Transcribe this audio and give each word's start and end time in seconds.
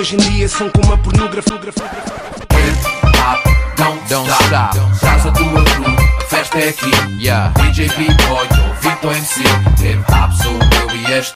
hoje 0.00 0.14
em 0.14 0.18
dia 0.18 0.48
são 0.48 0.70
como 0.70 0.94
a 0.94 0.96
pornografia. 0.96 1.60
Don't, 3.76 4.08
don't 4.08 4.30
stop. 4.44 4.78
Casa 4.98 5.30
do 5.30 5.44
crew, 5.44 5.58
a 5.58 6.20
festa 6.22 6.58
é 6.58 6.70
aqui. 6.70 6.90
Yeah. 7.22 7.52
DJ 7.58 7.88
B-Boy, 7.88 8.48
Victor 8.80 9.12
MC. 9.12 9.40
Hip 9.40 10.00
Hop, 10.10 10.32
so 10.32 10.48
where 10.52 10.86
we 10.86 11.04
at? 11.14 11.34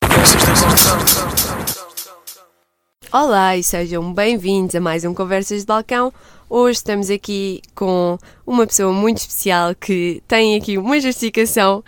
Olá 3.12 3.54
e 3.54 3.62
sejam 3.62 4.14
bem-vindos 4.14 4.74
a 4.74 4.80
mais 4.80 5.04
um 5.04 5.12
Conversas 5.12 5.60
de 5.60 5.66
Balcão. 5.66 6.10
Hoje 6.48 6.76
estamos 6.78 7.10
aqui 7.10 7.60
com 7.74 8.18
uma 8.46 8.66
pessoa 8.66 8.92
muito 8.92 9.18
especial 9.18 9.74
que 9.74 10.22
tem 10.28 10.56
aqui 10.56 10.76
uma 10.78 11.00
justificação 11.00 11.82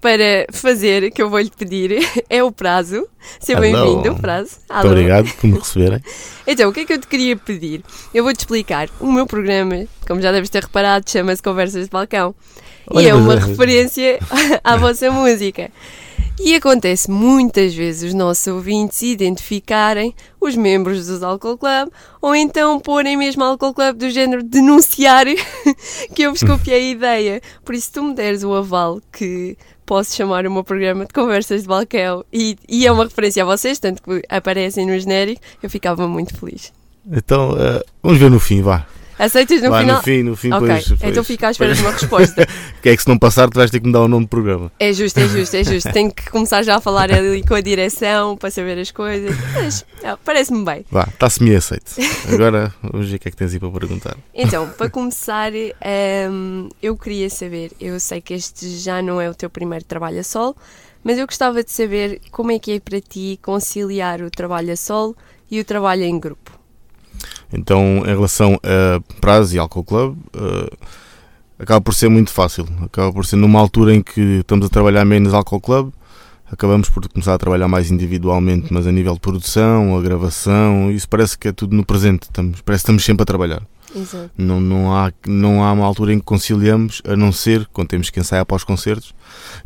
para 0.00 0.46
fazer, 0.52 1.10
que 1.10 1.20
eu 1.22 1.30
vou-lhe 1.30 1.50
pedir. 1.50 1.98
É 2.28 2.42
o 2.42 2.50
Prazo. 2.52 3.06
Seja 3.40 3.60
bem-vindo, 3.60 4.14
Prazo. 4.16 4.56
Muito 4.70 4.86
obrigado 4.86 5.28
por 5.34 5.46
me 5.46 5.58
receberem. 5.58 6.00
Então, 6.46 6.70
o 6.70 6.72
que 6.72 6.80
é 6.80 6.84
que 6.84 6.92
eu 6.92 6.98
te 7.00 7.06
queria 7.06 7.36
pedir? 7.36 7.82
Eu 8.12 8.24
vou-te 8.24 8.40
explicar. 8.40 8.88
O 8.98 9.10
meu 9.12 9.26
programa, 9.26 9.86
como 10.08 10.20
já 10.20 10.32
deves 10.32 10.50
ter 10.50 10.62
reparado, 10.64 11.08
chama-se 11.08 11.40
Conversas 11.42 11.84
de 11.84 11.90
Balcão. 11.90 12.34
e 12.90 12.96
Olha, 12.96 13.08
é 13.10 13.12
mas 13.14 13.22
uma 13.22 13.34
é- 13.34 13.38
referência 13.38 14.18
à 14.64 14.76
vossa 14.76 15.08
música. 15.10 15.70
E 16.40 16.54
acontece 16.54 17.10
muitas 17.10 17.74
vezes 17.74 18.10
os 18.10 18.14
nossos 18.14 18.46
ouvintes 18.46 19.02
identificarem 19.02 20.14
os 20.40 20.56
membros 20.56 21.06
dos 21.06 21.22
Alcohol 21.22 21.58
Club 21.58 21.90
ou 22.20 22.34
então 22.34 22.80
porem 22.80 23.16
mesmo 23.16 23.44
Alcohol 23.44 23.74
Club 23.74 23.96
do 23.96 24.10
género 24.10 24.42
denunciar 24.42 25.26
que 26.14 26.22
eu 26.22 26.32
vos 26.32 26.42
copiei 26.42 26.88
a 26.88 26.90
ideia. 26.90 27.42
Por 27.64 27.74
isso, 27.74 27.86
se 27.86 27.92
tu 27.92 28.02
me 28.02 28.14
deres 28.14 28.42
o 28.42 28.54
aval 28.54 29.00
que 29.12 29.56
posso 29.84 30.16
chamar 30.16 30.46
o 30.46 30.50
meu 30.50 30.64
programa 30.64 31.04
de 31.04 31.12
Conversas 31.12 31.62
de 31.62 31.68
Balcão 31.68 32.24
e, 32.32 32.56
e 32.68 32.86
é 32.86 32.92
uma 32.92 33.04
referência 33.04 33.42
a 33.42 33.46
vocês, 33.46 33.78
tanto 33.78 34.02
que 34.02 34.22
aparecem 34.28 34.86
no 34.86 34.98
genérico, 34.98 35.40
eu 35.62 35.68
ficava 35.68 36.08
muito 36.08 36.36
feliz. 36.36 36.72
Então, 37.10 37.56
eh, 37.58 37.84
vamos 38.02 38.18
ver 38.18 38.30
no 38.30 38.40
fim, 38.40 38.62
vá. 38.62 38.86
Aceitas 39.22 39.62
no 39.62 39.70
vá, 39.70 39.78
final? 39.78 39.96
no 39.98 40.02
fim, 40.02 40.22
no 40.24 40.36
fim, 40.36 40.52
ok, 40.52 40.66
pois, 40.66 40.88
pois, 40.88 41.02
então 41.04 41.22
fica 41.22 41.46
à 41.46 41.50
espera 41.52 41.70
pois. 41.70 41.78
de 41.78 41.84
uma 41.84 41.92
resposta. 41.92 42.48
Que 42.82 42.88
é 42.88 42.96
que 42.96 43.02
se 43.04 43.08
não 43.08 43.16
passar, 43.16 43.48
tu 43.48 43.54
vais 43.54 43.70
ter 43.70 43.78
que 43.78 43.86
me 43.86 43.92
dar 43.92 44.00
o 44.00 44.08
nome 44.08 44.24
do 44.24 44.28
programa. 44.28 44.72
É 44.76 44.92
justo, 44.92 45.20
é 45.20 45.28
justo, 45.28 45.54
é 45.54 45.62
justo. 45.62 45.92
Tenho 45.92 46.12
que 46.12 46.28
começar 46.28 46.64
já 46.64 46.78
a 46.78 46.80
falar 46.80 47.12
ali 47.12 47.46
com 47.46 47.54
a 47.54 47.60
direção 47.60 48.36
para 48.36 48.50
saber 48.50 48.76
as 48.76 48.90
coisas. 48.90 49.36
Mas 49.54 49.86
é, 50.02 50.16
parece-me 50.24 50.64
bem. 50.64 50.84
Vá, 50.90 51.04
está-se 51.04 51.40
me 51.44 51.54
aceito. 51.54 51.92
Agora, 52.28 52.74
vamos 52.82 53.08
ver 53.08 53.14
o 53.14 53.18
que 53.20 53.28
é 53.28 53.30
que 53.30 53.36
tens 53.36 53.52
aí 53.52 53.60
para 53.60 53.70
perguntar. 53.70 54.16
Então, 54.34 54.68
para 54.70 54.90
começar, 54.90 55.52
hum, 56.28 56.68
eu 56.82 56.96
queria 56.96 57.30
saber, 57.30 57.70
eu 57.80 58.00
sei 58.00 58.20
que 58.20 58.34
este 58.34 58.68
já 58.78 59.00
não 59.00 59.20
é 59.20 59.30
o 59.30 59.34
teu 59.34 59.48
primeiro 59.48 59.84
trabalho 59.84 60.18
a 60.18 60.24
solo, 60.24 60.56
mas 61.04 61.18
eu 61.18 61.26
gostava 61.26 61.62
de 61.62 61.70
saber 61.70 62.20
como 62.32 62.50
é 62.50 62.58
que 62.58 62.72
é 62.72 62.80
para 62.80 63.00
ti 63.00 63.38
conciliar 63.40 64.22
o 64.22 64.30
trabalho 64.30 64.72
a 64.72 64.76
solo 64.76 65.16
e 65.48 65.60
o 65.60 65.64
trabalho 65.64 66.02
em 66.02 66.18
grupo. 66.18 66.61
Então, 67.52 68.02
em 68.06 68.14
relação 68.14 68.58
a 68.62 69.00
prazo 69.20 69.54
e 69.54 69.58
álcool 69.58 69.84
club, 69.84 70.16
eh, 70.34 70.76
acaba 71.58 71.80
por 71.80 71.94
ser 71.94 72.08
muito 72.08 72.30
fácil. 72.30 72.66
Acaba 72.82 73.12
por 73.12 73.26
ser 73.26 73.36
numa 73.36 73.60
altura 73.60 73.94
em 73.94 74.02
que 74.02 74.20
estamos 74.40 74.66
a 74.66 74.68
trabalhar 74.68 75.04
menos 75.04 75.34
álcool 75.34 75.60
club, 75.60 75.92
acabamos 76.50 76.88
por 76.88 77.06
começar 77.08 77.34
a 77.34 77.38
trabalhar 77.38 77.68
mais 77.68 77.90
individualmente, 77.90 78.72
mas 78.72 78.86
a 78.86 78.92
nível 78.92 79.14
de 79.14 79.20
produção, 79.20 79.96
a 79.96 80.02
gravação, 80.02 80.90
isso 80.90 81.08
parece 81.08 81.38
que 81.38 81.48
é 81.48 81.52
tudo 81.52 81.76
no 81.76 81.84
presente. 81.84 82.24
Estamos, 82.24 82.60
parece 82.62 82.82
que 82.82 82.86
estamos 82.86 83.04
sempre 83.04 83.22
a 83.22 83.26
trabalhar. 83.26 83.62
Exato. 83.94 84.30
Não, 84.38 84.58
não, 84.58 84.94
há, 84.94 85.12
não 85.26 85.62
há 85.62 85.70
uma 85.70 85.84
altura 85.84 86.14
em 86.14 86.18
que 86.18 86.24
conciliamos, 86.24 87.02
a 87.06 87.14
não 87.14 87.30
ser 87.30 87.68
quando 87.74 87.88
temos 87.88 88.08
que 88.08 88.18
ensaiar 88.18 88.46
para 88.46 88.56
os 88.56 88.64
concertos. 88.64 89.14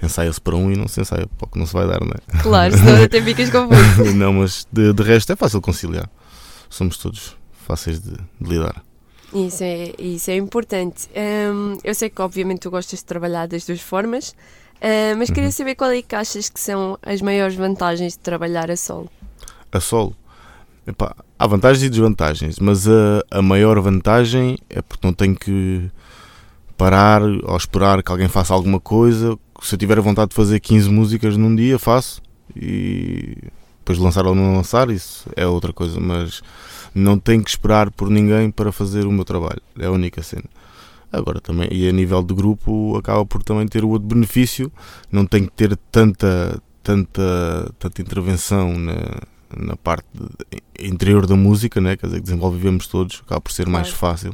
Ensaia-se 0.03 0.41
para 0.41 0.57
um 0.57 0.73
e 0.73 0.77
não 0.77 0.89
se 0.89 1.01
ensaia 1.01 1.29
para 1.39 1.47
o 1.47 1.49
que 1.49 1.59
não 1.59 1.67
se 1.67 1.73
vai 1.73 1.87
dar, 1.87 2.01
não 2.01 2.11
é? 2.11 2.43
Claro, 2.43 2.77
senão 2.77 3.05
até 3.05 3.23
ficas 3.23 3.51
confuso. 3.51 4.15
não, 4.15 4.33
mas 4.33 4.67
de, 4.73 4.93
de 4.93 5.03
resto 5.05 5.33
é 5.33 5.37
fácil 5.37 5.61
conciliar. 5.61 6.11
Somos 6.69 6.99
todos 6.99 7.36
fáceis 7.67 8.01
de, 8.01 8.13
de 8.13 8.49
lidar. 8.49 8.83
Isso 9.35 9.63
é, 9.63 9.93
isso 9.99 10.31
é 10.31 10.37
importante. 10.37 11.09
Hum, 11.15 11.79
eu 11.83 11.95
sei 11.95 12.09
que, 12.09 12.23
obviamente, 12.23 12.61
tu 12.61 12.71
gostas 12.71 13.01
de 13.01 13.05
trabalhar 13.05 13.47
das 13.47 13.67
duas 13.67 13.81
formas, 13.81 14.35
hum, 14.77 15.19
mas 15.19 15.31
queria 15.31 15.51
saber 15.51 15.75
qual 15.75 15.91
é 15.91 16.01
que 16.01 16.15
achas 16.15 16.49
que 16.49 16.61
são 16.61 16.99
as 17.03 17.21
maiores 17.21 17.57
vantagens 17.57 18.13
de 18.13 18.21
trabalhar 18.21 18.71
a 18.71 18.77
solo. 18.77 19.11
A 19.73 19.81
solo, 19.81 20.17
epá, 20.87 21.15
há 21.39 21.47
vantagens 21.47 21.83
e 21.83 21.91
desvantagens, 21.91 22.59
mas 22.59 22.89
a, 22.89 23.23
a 23.31 23.43
maior 23.43 23.79
vantagem 23.81 24.57
é 24.71 24.81
porque 24.81 25.07
não 25.07 25.13
tenho 25.13 25.35
que 25.35 25.91
parar 26.77 27.23
ou 27.23 27.57
esperar 27.57 28.03
que 28.03 28.11
alguém 28.11 28.29
faça 28.29 28.55
alguma 28.55 28.79
coisa. 28.79 29.37
Se 29.61 29.75
eu 29.75 29.79
tiver 29.79 29.99
a 29.99 30.03
vontade 30.03 30.31
de 30.31 30.37
fazer 30.37 30.61
15 30.61 30.89
músicas 30.89 31.37
num 31.37 31.55
dia, 31.55 31.79
faço 31.79 32.23
e 32.55 33.37
depois 33.79 33.99
de 33.99 34.05
lançar 34.05 34.27
ou 34.27 34.35
não 34.35 34.57
lançar, 34.57 34.91
isso 34.91 35.29
é 35.37 35.47
outra 35.47 35.73
coisa, 35.73 35.99
mas 36.01 36.43
não 36.99 37.19
tenho 37.19 37.43
que 37.45 37.51
esperar 37.51 37.91
por 37.91 38.09
ninguém 38.11 38.51
para 38.51 38.73
fazer 38.73 39.07
o 39.07 39.13
meu 39.13 39.25
trabalho, 39.25 39.61
é 39.79 39.87
a 39.87 39.91
única 39.91 40.23
cena. 40.23 40.45
Agora 41.13 41.41
também, 41.41 41.69
e 41.71 41.89
a 41.89 41.93
nível 41.93 42.23
de 42.23 42.35
grupo, 42.35 42.97
acaba 42.97 43.25
por 43.25 43.43
também 43.43 43.67
ter 43.67 43.85
o 43.85 43.89
outro 43.91 44.09
benefício, 44.09 44.71
não 45.11 45.25
tenho 45.25 45.45
que 45.47 45.53
ter 45.53 45.77
tanta, 45.91 46.61
tanta, 46.83 47.73
tanta 47.79 48.03
intervenção 48.03 48.77
na, 48.77 48.95
na 49.57 49.77
parte 49.77 50.07
de- 50.13 50.87
interior 50.89 51.27
da 51.27 51.37
música, 51.37 51.81
né? 51.81 51.97
quer 51.97 52.07
dizer, 52.07 52.19
que 52.19 52.25
desenvolvemos 52.25 52.87
todos, 52.89 53.23
acaba 53.25 53.41
por 53.41 53.53
ser 53.53 53.69
mais 53.69 53.89
fácil. 53.91 54.33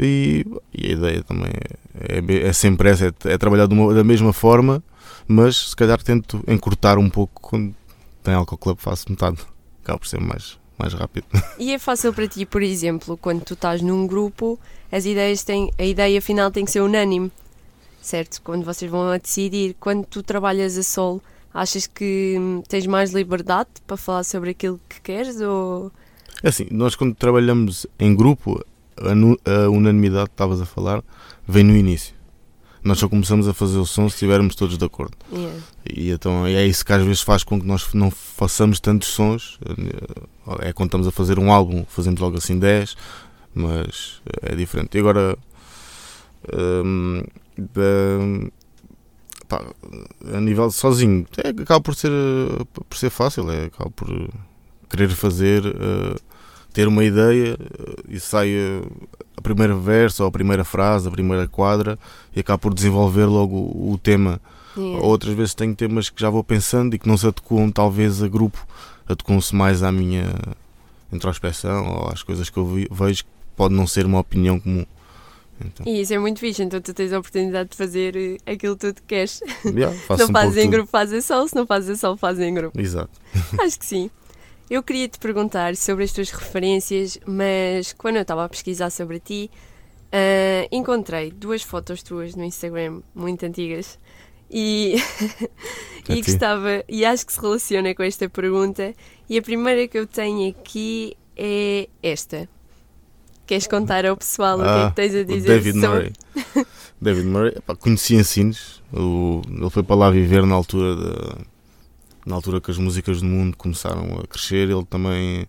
E, 0.00 0.46
e 0.72 0.86
a 0.86 0.90
ideia 0.92 1.22
também 1.24 1.50
é, 1.98 2.18
é, 2.18 2.48
é 2.48 2.52
sempre 2.52 2.88
essa, 2.90 3.06
é, 3.06 3.32
é 3.32 3.38
trabalhar 3.38 3.66
de 3.66 3.74
uma- 3.74 3.92
da 3.92 4.04
mesma 4.04 4.32
forma, 4.32 4.82
mas 5.26 5.70
se 5.70 5.76
calhar 5.76 6.00
tento 6.02 6.42
encurtar 6.46 6.96
um 6.98 7.10
pouco 7.10 7.40
quando 7.40 7.74
tem 8.22 8.34
álcool 8.34 8.56
club, 8.58 8.78
faço 8.78 9.06
metade, 9.10 9.38
acaba 9.82 9.98
por 9.98 10.06
ser 10.06 10.20
mais, 10.20 10.58
mais 10.80 10.94
rápido. 10.94 11.26
E 11.58 11.72
é 11.72 11.78
fácil 11.78 12.12
para 12.12 12.26
ti, 12.26 12.46
por 12.46 12.62
exemplo, 12.62 13.16
quando 13.16 13.42
tu 13.44 13.54
estás 13.54 13.82
num 13.82 14.06
grupo, 14.06 14.58
as 14.90 15.04
ideias 15.04 15.44
têm, 15.44 15.70
a 15.78 15.84
ideia 15.84 16.20
final 16.22 16.50
tem 16.50 16.64
que 16.64 16.70
ser 16.70 16.80
unânime, 16.80 17.30
certo? 18.00 18.40
Quando 18.42 18.64
vocês 18.64 18.90
vão 18.90 19.10
a 19.10 19.18
decidir, 19.18 19.76
quando 19.78 20.06
tu 20.06 20.22
trabalhas 20.22 20.78
a 20.78 20.82
solo, 20.82 21.22
achas 21.52 21.86
que 21.86 22.36
hum, 22.38 22.62
tens 22.66 22.86
mais 22.86 23.12
liberdade 23.12 23.68
para 23.86 23.96
falar 23.96 24.24
sobre 24.24 24.50
aquilo 24.50 24.80
que 24.88 25.00
queres 25.00 25.40
ou 25.40 25.92
É 26.42 26.48
assim, 26.48 26.66
nós 26.70 26.94
quando 26.94 27.14
trabalhamos 27.14 27.86
em 27.98 28.14
grupo, 28.14 28.64
a, 28.96 29.54
a 29.64 29.68
unanimidade 29.68 30.30
que 30.30 30.34
estavas 30.34 30.60
a 30.60 30.66
falar 30.66 31.02
vem 31.46 31.64
no 31.64 31.76
início. 31.76 32.14
Nós 32.82 32.98
só 32.98 33.08
começamos 33.08 33.46
a 33.46 33.52
fazer 33.52 33.76
o 33.78 33.84
som 33.84 34.08
se 34.08 34.14
estivermos 34.14 34.54
todos 34.54 34.78
de 34.78 34.84
acordo. 34.84 35.12
Yeah. 35.32 35.58
E 35.94 36.10
então 36.10 36.46
é 36.46 36.66
isso 36.66 36.84
que 36.84 36.92
às 36.92 37.02
vezes 37.02 37.20
faz 37.20 37.44
com 37.44 37.60
que 37.60 37.66
nós 37.66 37.92
não 37.92 38.10
façamos 38.10 38.80
tantos 38.80 39.08
sons. 39.08 39.58
É 40.60 40.72
quando 40.72 40.88
estamos 40.88 41.06
a 41.06 41.10
fazer 41.10 41.38
um 41.38 41.52
álbum, 41.52 41.84
fazemos 41.88 42.18
logo 42.20 42.38
assim 42.38 42.58
10, 42.58 42.96
mas 43.54 44.22
é 44.42 44.54
diferente. 44.56 44.96
E 44.96 45.00
agora, 45.00 45.36
hum, 46.84 47.22
da- 47.58 48.50
pá, 49.46 49.62
a 50.34 50.40
nível 50.40 50.68
de 50.68 50.74
sozinho, 50.74 51.26
é, 51.44 51.48
acaba 51.50 51.80
por 51.80 51.94
ser, 51.94 52.10
por 52.88 52.96
ser 52.96 53.10
fácil, 53.10 53.50
é, 53.50 53.64
acaba 53.66 53.90
por 53.90 54.08
querer 54.88 55.08
fazer, 55.10 55.64
eh, 55.66 56.16
ter 56.72 56.86
uma 56.88 57.04
ideia 57.04 57.56
eh, 57.60 57.94
e 58.08 58.20
sai 58.20 58.50
eh, 58.50 58.82
a 59.36 59.40
primeira 59.42 59.74
verso, 59.74 60.22
ou 60.22 60.28
a 60.28 60.32
primeira 60.32 60.64
frase, 60.64 61.08
a 61.08 61.10
primeira 61.10 61.46
quadra 61.48 61.98
e 62.34 62.40
acaba 62.40 62.58
por 62.58 62.72
desenvolver 62.74 63.24
logo 63.26 63.56
o, 63.56 63.92
o 63.92 63.98
tema. 63.98 64.40
Yeah. 64.76 65.04
Outras 65.04 65.34
vezes 65.34 65.52
tenho 65.54 65.74
temas 65.74 66.08
que 66.10 66.20
já 66.20 66.30
vou 66.30 66.44
pensando 66.44 66.94
e 66.94 66.98
que 66.98 67.08
não 67.08 67.16
se 67.16 67.26
adequam 67.26 67.70
talvez 67.70 68.22
a 68.22 68.28
grupo, 68.28 68.64
adequam-se 69.08 69.54
mais 69.54 69.82
à 69.82 69.90
minha 69.90 70.26
introspeção 71.12 71.88
ou 71.88 72.08
às 72.08 72.22
coisas 72.22 72.48
que 72.50 72.56
eu 72.56 72.66
vi- 72.66 72.88
vejo 72.90 73.24
que 73.24 73.30
pode 73.56 73.74
não 73.74 73.86
ser 73.86 74.06
uma 74.06 74.20
opinião 74.20 74.58
comum. 74.60 74.86
Então, 75.62 75.84
E 75.86 76.00
isso 76.00 76.14
é 76.14 76.18
muito 76.18 76.40
fixe, 76.40 76.62
então 76.62 76.80
tu 76.80 76.94
tens 76.94 77.12
a 77.12 77.18
oportunidade 77.18 77.70
de 77.70 77.76
fazer 77.76 78.16
eh, 78.16 78.52
aquilo 78.52 78.76
que 78.78 78.92
tu 78.94 79.02
queres. 79.06 79.42
yeah, 79.66 79.94
Se 80.16 80.16
não 80.22 80.24
um 80.30 80.32
fazes 80.32 80.56
em 80.56 80.60
tudo. 80.62 80.70
grupo, 80.72 80.88
fazes 80.90 81.24
solo, 81.24 81.48
se 81.48 81.54
não 81.54 81.66
fazes 81.66 82.00
solo, 82.00 82.16
fazes 82.16 82.42
em 82.46 82.54
grupo. 82.54 82.80
Exato. 82.80 83.10
Acho 83.60 83.78
que 83.78 83.84
sim. 83.84 84.10
Eu 84.70 84.82
queria 84.84 85.08
te 85.08 85.18
perguntar 85.18 85.74
sobre 85.76 86.04
as 86.04 86.12
tuas 86.12 86.30
referências, 86.30 87.18
mas 87.26 87.92
quando 87.92 88.16
eu 88.16 88.22
estava 88.22 88.44
a 88.44 88.48
pesquisar 88.48 88.88
sobre 88.90 89.18
ti, 89.18 89.50
ah, 90.12 90.68
encontrei 90.70 91.30
duas 91.32 91.62
fotos 91.62 92.02
tuas 92.04 92.36
no 92.36 92.44
Instagram 92.44 93.00
muito 93.14 93.44
antigas 93.44 93.98
e, 94.48 94.94
e 96.08 96.22
gostava, 96.22 96.84
e 96.88 97.04
acho 97.04 97.26
que 97.26 97.32
se 97.32 97.40
relaciona 97.40 97.94
com 97.94 98.02
esta 98.04 98.28
pergunta. 98.28 98.94
E 99.28 99.36
a 99.38 99.42
primeira 99.42 99.88
que 99.88 99.98
eu 99.98 100.06
tenho 100.06 100.50
aqui 100.50 101.16
é 101.36 101.88
esta. 102.02 102.48
Queres 103.46 103.66
contar 103.66 104.06
ao 104.06 104.16
pessoal 104.16 104.56
o 104.58 104.62
que 104.62 104.68
é 104.68 104.82
Ah, 104.84 104.90
que 104.90 104.96
tens 104.96 105.14
a 105.16 105.24
dizer 105.24 105.48
David 105.48 105.76
Murray. 105.78 106.12
David 107.02 107.26
Murray, 107.26 107.54
epá, 107.56 107.74
conheci 107.74 108.14
em 108.14 108.22
Sines. 108.22 108.80
O- 108.92 109.42
ele 109.48 109.70
foi 109.70 109.82
para 109.82 109.96
lá 109.96 110.10
viver 110.12 110.46
na 110.46 110.54
altura 110.54 110.94
da, 110.94 111.36
na 112.26 112.34
altura 112.34 112.60
que 112.60 112.70
as 112.70 112.78
músicas 112.78 113.20
do 113.20 113.26
mundo 113.26 113.56
começaram 113.56 114.20
a 114.22 114.26
crescer. 114.26 114.68
Ele 114.68 114.84
também, 114.84 115.46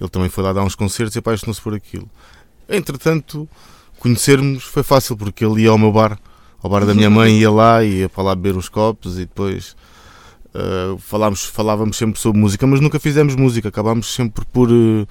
ele 0.00 0.10
também 0.10 0.28
foi 0.28 0.44
lá 0.44 0.52
dar 0.52 0.62
uns 0.62 0.74
concertos 0.74 1.16
e 1.16 1.18
apaixonou-se 1.18 1.60
por 1.60 1.74
aquilo. 1.74 2.08
Entretanto, 2.68 3.48
conhecermos 3.98 4.64
foi 4.64 4.82
fácil 4.82 5.16
porque 5.16 5.44
ele 5.44 5.62
ia 5.62 5.70
ao 5.70 5.78
meu 5.78 5.92
bar, 5.92 6.18
ao 6.62 6.70
bar 6.70 6.84
da 6.84 6.94
minha 6.94 7.10
mãe, 7.10 7.38
ia 7.38 7.50
lá, 7.50 7.82
ia 7.82 8.08
para 8.08 8.22
lá 8.22 8.34
beber 8.34 8.56
uns 8.56 8.68
copos 8.68 9.16
e 9.16 9.20
depois 9.20 9.76
Uh, 10.48 10.96
falámos, 10.98 11.44
falávamos 11.44 11.96
sempre 11.96 12.18
sobre 12.18 12.40
música, 12.40 12.66
mas 12.66 12.80
nunca 12.80 12.98
fizemos 12.98 13.36
música. 13.36 13.68
Acabámos 13.68 14.12
sempre 14.12 14.44
por 14.46 14.70
uh, 14.70 15.06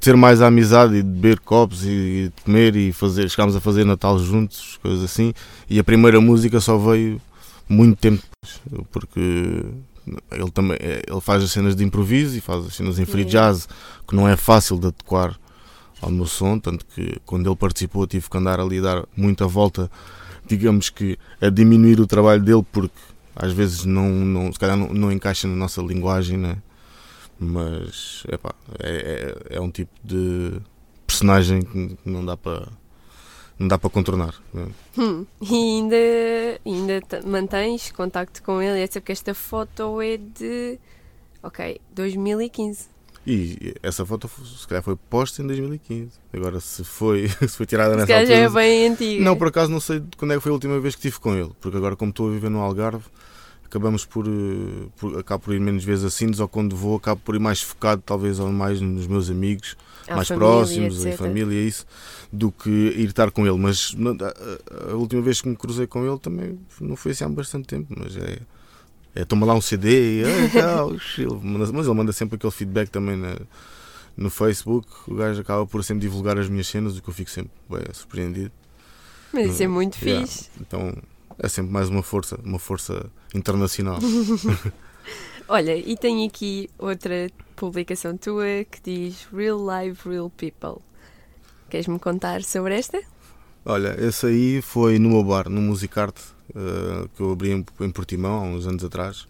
ter 0.00 0.16
mais 0.16 0.40
amizade 0.40 0.96
e 0.96 1.02
beber 1.02 1.40
copos 1.40 1.84
e, 1.84 1.88
e 1.88 2.32
comer 2.42 2.74
e 2.74 2.92
fazer. 2.92 3.28
Chegámos 3.28 3.54
a 3.54 3.60
fazer 3.60 3.84
Natal 3.84 4.18
juntos, 4.18 4.78
coisas 4.82 5.04
assim. 5.04 5.32
E 5.68 5.78
a 5.78 5.84
primeira 5.84 6.20
música 6.20 6.58
só 6.58 6.78
veio 6.78 7.20
muito 7.68 7.98
tempo 7.98 8.22
porque 8.90 9.64
ele 10.30 10.50
também 10.52 10.78
ele 10.80 11.20
faz 11.20 11.42
as 11.42 11.50
cenas 11.50 11.76
de 11.76 11.84
improviso 11.84 12.36
e 12.36 12.40
faz 12.40 12.66
as 12.66 12.74
cenas 12.74 12.98
em 12.98 13.04
free 13.04 13.24
jazz 13.24 13.68
que 14.06 14.14
não 14.14 14.28
é 14.28 14.36
fácil 14.36 14.78
de 14.78 14.88
adequar 14.88 15.38
ao 16.00 16.10
meu 16.10 16.26
som, 16.26 16.58
tanto 16.58 16.86
que 16.86 17.18
quando 17.26 17.48
ele 17.48 17.56
participou 17.56 18.06
tive 18.06 18.28
que 18.28 18.36
andar 18.36 18.60
ali 18.60 18.78
a 18.78 18.82
dar 18.82 19.04
muita 19.16 19.46
volta, 19.46 19.90
digamos 20.46 20.90
que 20.90 21.18
a 21.40 21.48
diminuir 21.48 22.00
o 22.00 22.06
trabalho 22.06 22.42
dele 22.42 22.64
porque 22.72 22.94
às 23.34 23.52
vezes 23.52 23.84
não, 23.84 24.08
não 24.08 24.52
se 24.52 24.58
calhar 24.58 24.76
não, 24.76 24.88
não 24.88 25.12
encaixa 25.12 25.46
na 25.46 25.54
nossa 25.54 25.82
linguagem, 25.82 26.36
né? 26.36 26.58
mas 27.38 28.24
epá, 28.28 28.52
é, 28.80 29.36
é, 29.50 29.56
é 29.56 29.60
um 29.60 29.70
tipo 29.70 29.92
de 30.02 30.60
personagem 31.06 31.62
que 31.62 31.96
não 32.04 32.24
dá 32.24 32.36
para 32.36 32.66
não 33.58 33.66
dá 33.66 33.78
para 33.78 33.90
contornar. 33.90 34.34
Hum, 34.96 35.26
e 35.40 35.54
ainda, 35.54 35.96
ainda 36.64 37.02
mantens 37.26 37.90
contacto 37.90 38.42
com 38.42 38.62
ele? 38.62 38.80
Essa 38.80 39.00
porque 39.00 39.12
esta 39.12 39.34
foto 39.34 40.00
é 40.00 40.16
de 40.16 40.78
ok, 41.42 41.80
2015. 41.92 42.86
E 43.26 43.74
essa 43.82 44.06
foto 44.06 44.28
se 44.28 44.66
calhar 44.66 44.82
foi 44.82 44.96
posta 45.10 45.42
em 45.42 45.46
2015. 45.46 46.12
Agora 46.32 46.60
se 46.60 46.82
foi, 46.84 47.28
se 47.46 47.48
foi 47.48 47.66
tirada 47.66 47.92
se 47.92 48.00
nessa 48.00 48.20
altura. 48.20 48.36
já 48.36 48.42
é 48.42 48.48
bem 48.48 48.88
antiga. 48.88 49.24
Não, 49.24 49.36
por 49.36 49.48
acaso 49.48 49.70
não 49.70 49.80
sei 49.80 50.02
quando 50.16 50.32
é 50.32 50.36
que 50.36 50.40
foi 50.42 50.50
a 50.50 50.54
última 50.54 50.78
vez 50.80 50.94
que 50.94 51.00
estive 51.00 51.20
com 51.20 51.34
ele. 51.34 51.50
Porque 51.60 51.76
agora 51.76 51.96
como 51.96 52.10
estou 52.10 52.28
a 52.28 52.32
viver 52.32 52.48
no 52.48 52.60
Algarve, 52.60 53.04
acabamos 53.64 54.04
por, 54.06 54.26
eh, 54.26 54.88
por 54.96 55.18
acabo 55.18 55.44
por 55.44 55.54
ir 55.54 55.60
menos 55.60 55.84
vezes 55.84 56.04
assim, 56.04 56.30
ou 56.40 56.48
quando 56.48 56.74
vou 56.74 56.96
acabo 56.96 57.20
por 57.22 57.34
ir 57.34 57.40
mais 57.40 57.60
focado 57.60 58.02
talvez 58.06 58.38
ou 58.38 58.50
mais 58.50 58.80
nos 58.80 59.06
meus 59.06 59.28
amigos 59.28 59.76
a 60.08 60.16
mais 60.16 60.28
família, 60.28 60.48
próximos, 60.48 61.04
etc. 61.04 61.12
em 61.12 61.16
família, 61.16 61.68
isso, 61.68 61.86
do 62.32 62.50
que 62.50 62.70
ir 62.70 63.08
estar 63.08 63.30
com 63.30 63.46
ele. 63.46 63.58
Mas 63.58 63.94
a, 63.98 64.92
a, 64.92 64.94
última 64.94 65.22
vez 65.22 65.40
que 65.40 65.48
me 65.48 65.56
cruzei 65.56 65.86
com 65.86 66.06
ele 66.06 66.18
também 66.18 66.58
não 66.80 66.96
foi 66.96 67.12
assim 67.12 67.24
há 67.24 67.28
bastante 67.28 67.66
tempo, 67.66 67.94
mas 67.96 68.16
é. 68.16 68.38
é 69.14 69.24
toma 69.24 69.46
lá 69.46 69.54
um 69.54 69.60
CD 69.60 70.22
e 70.22 70.50
tal, 70.52 70.92
mas 71.42 71.86
ele 71.86 71.94
manda 71.94 72.12
sempre 72.12 72.36
aquele 72.36 72.52
feedback 72.52 72.90
também 72.90 73.16
na, 73.16 73.36
no 74.16 74.30
Facebook. 74.30 74.88
O 75.06 75.14
gajo 75.14 75.40
acaba 75.40 75.66
por 75.66 75.84
sempre 75.84 76.00
divulgar 76.00 76.38
as 76.38 76.48
minhas 76.48 76.66
cenas, 76.66 76.96
o 76.96 77.02
que 77.02 77.08
eu 77.08 77.14
fico 77.14 77.30
sempre 77.30 77.52
bem, 77.68 77.82
surpreendido. 77.92 78.52
Mas 79.32 79.52
isso 79.52 79.62
é 79.62 79.68
muito 79.68 80.02
yeah. 80.04 80.26
fixe. 80.26 80.48
Então 80.60 80.94
é 81.38 81.48
sempre 81.48 81.72
mais 81.72 81.88
uma 81.88 82.02
força, 82.02 82.38
uma 82.42 82.58
força 82.58 83.10
internacional. 83.34 83.98
Olha, 85.48 85.76
e 85.76 85.96
tenho 85.96 86.26
aqui 86.26 86.68
outra 86.78 87.30
publicação 87.56 88.16
tua 88.16 88.64
que 88.70 88.80
diz 88.82 89.26
Real 89.32 89.58
Life, 89.58 90.08
Real 90.08 90.30
People. 90.30 90.82
Queres-me 91.70 91.98
contar 91.98 92.42
sobre 92.42 92.78
esta? 92.78 93.00
Olha, 93.64 93.96
esse 93.98 94.26
aí 94.26 94.62
foi 94.62 94.98
no 94.98 95.10
meu 95.10 95.24
bar, 95.24 95.48
no 95.48 95.60
Musicarte, 95.60 96.22
uh, 96.50 97.08
que 97.14 97.20
eu 97.20 97.32
abri 97.32 97.50
em, 97.50 97.64
em 97.80 97.90
Portimão 97.90 98.38
há 98.38 98.42
uns 98.42 98.66
anos 98.66 98.84
atrás. 98.84 99.26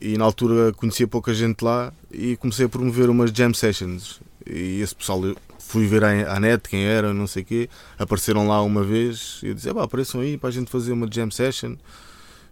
E 0.00 0.18
na 0.18 0.24
altura 0.24 0.72
conhecia 0.72 1.06
pouca 1.06 1.32
gente 1.32 1.62
lá 1.62 1.92
e 2.10 2.36
comecei 2.36 2.66
a 2.66 2.68
promover 2.68 3.08
umas 3.08 3.30
jam 3.30 3.54
sessions. 3.54 4.20
E 4.46 4.80
esse 4.80 4.94
pessoal, 4.94 5.20
fui 5.58 5.86
ver 5.86 6.04
à 6.04 6.40
net 6.40 6.68
quem 6.68 6.84
era, 6.84 7.12
não 7.12 7.26
sei 7.26 7.42
o 7.42 7.46
quê, 7.46 7.70
apareceram 7.98 8.46
lá 8.46 8.62
uma 8.62 8.82
vez 8.82 9.40
e 9.42 9.48
eu 9.48 9.54
disse: 9.54 9.68
apareçam 9.68 10.20
aí 10.20 10.36
para 10.36 10.48
a 10.48 10.52
gente 10.52 10.70
fazer 10.70 10.92
uma 10.92 11.06
jam 11.10 11.30
session. 11.30 11.76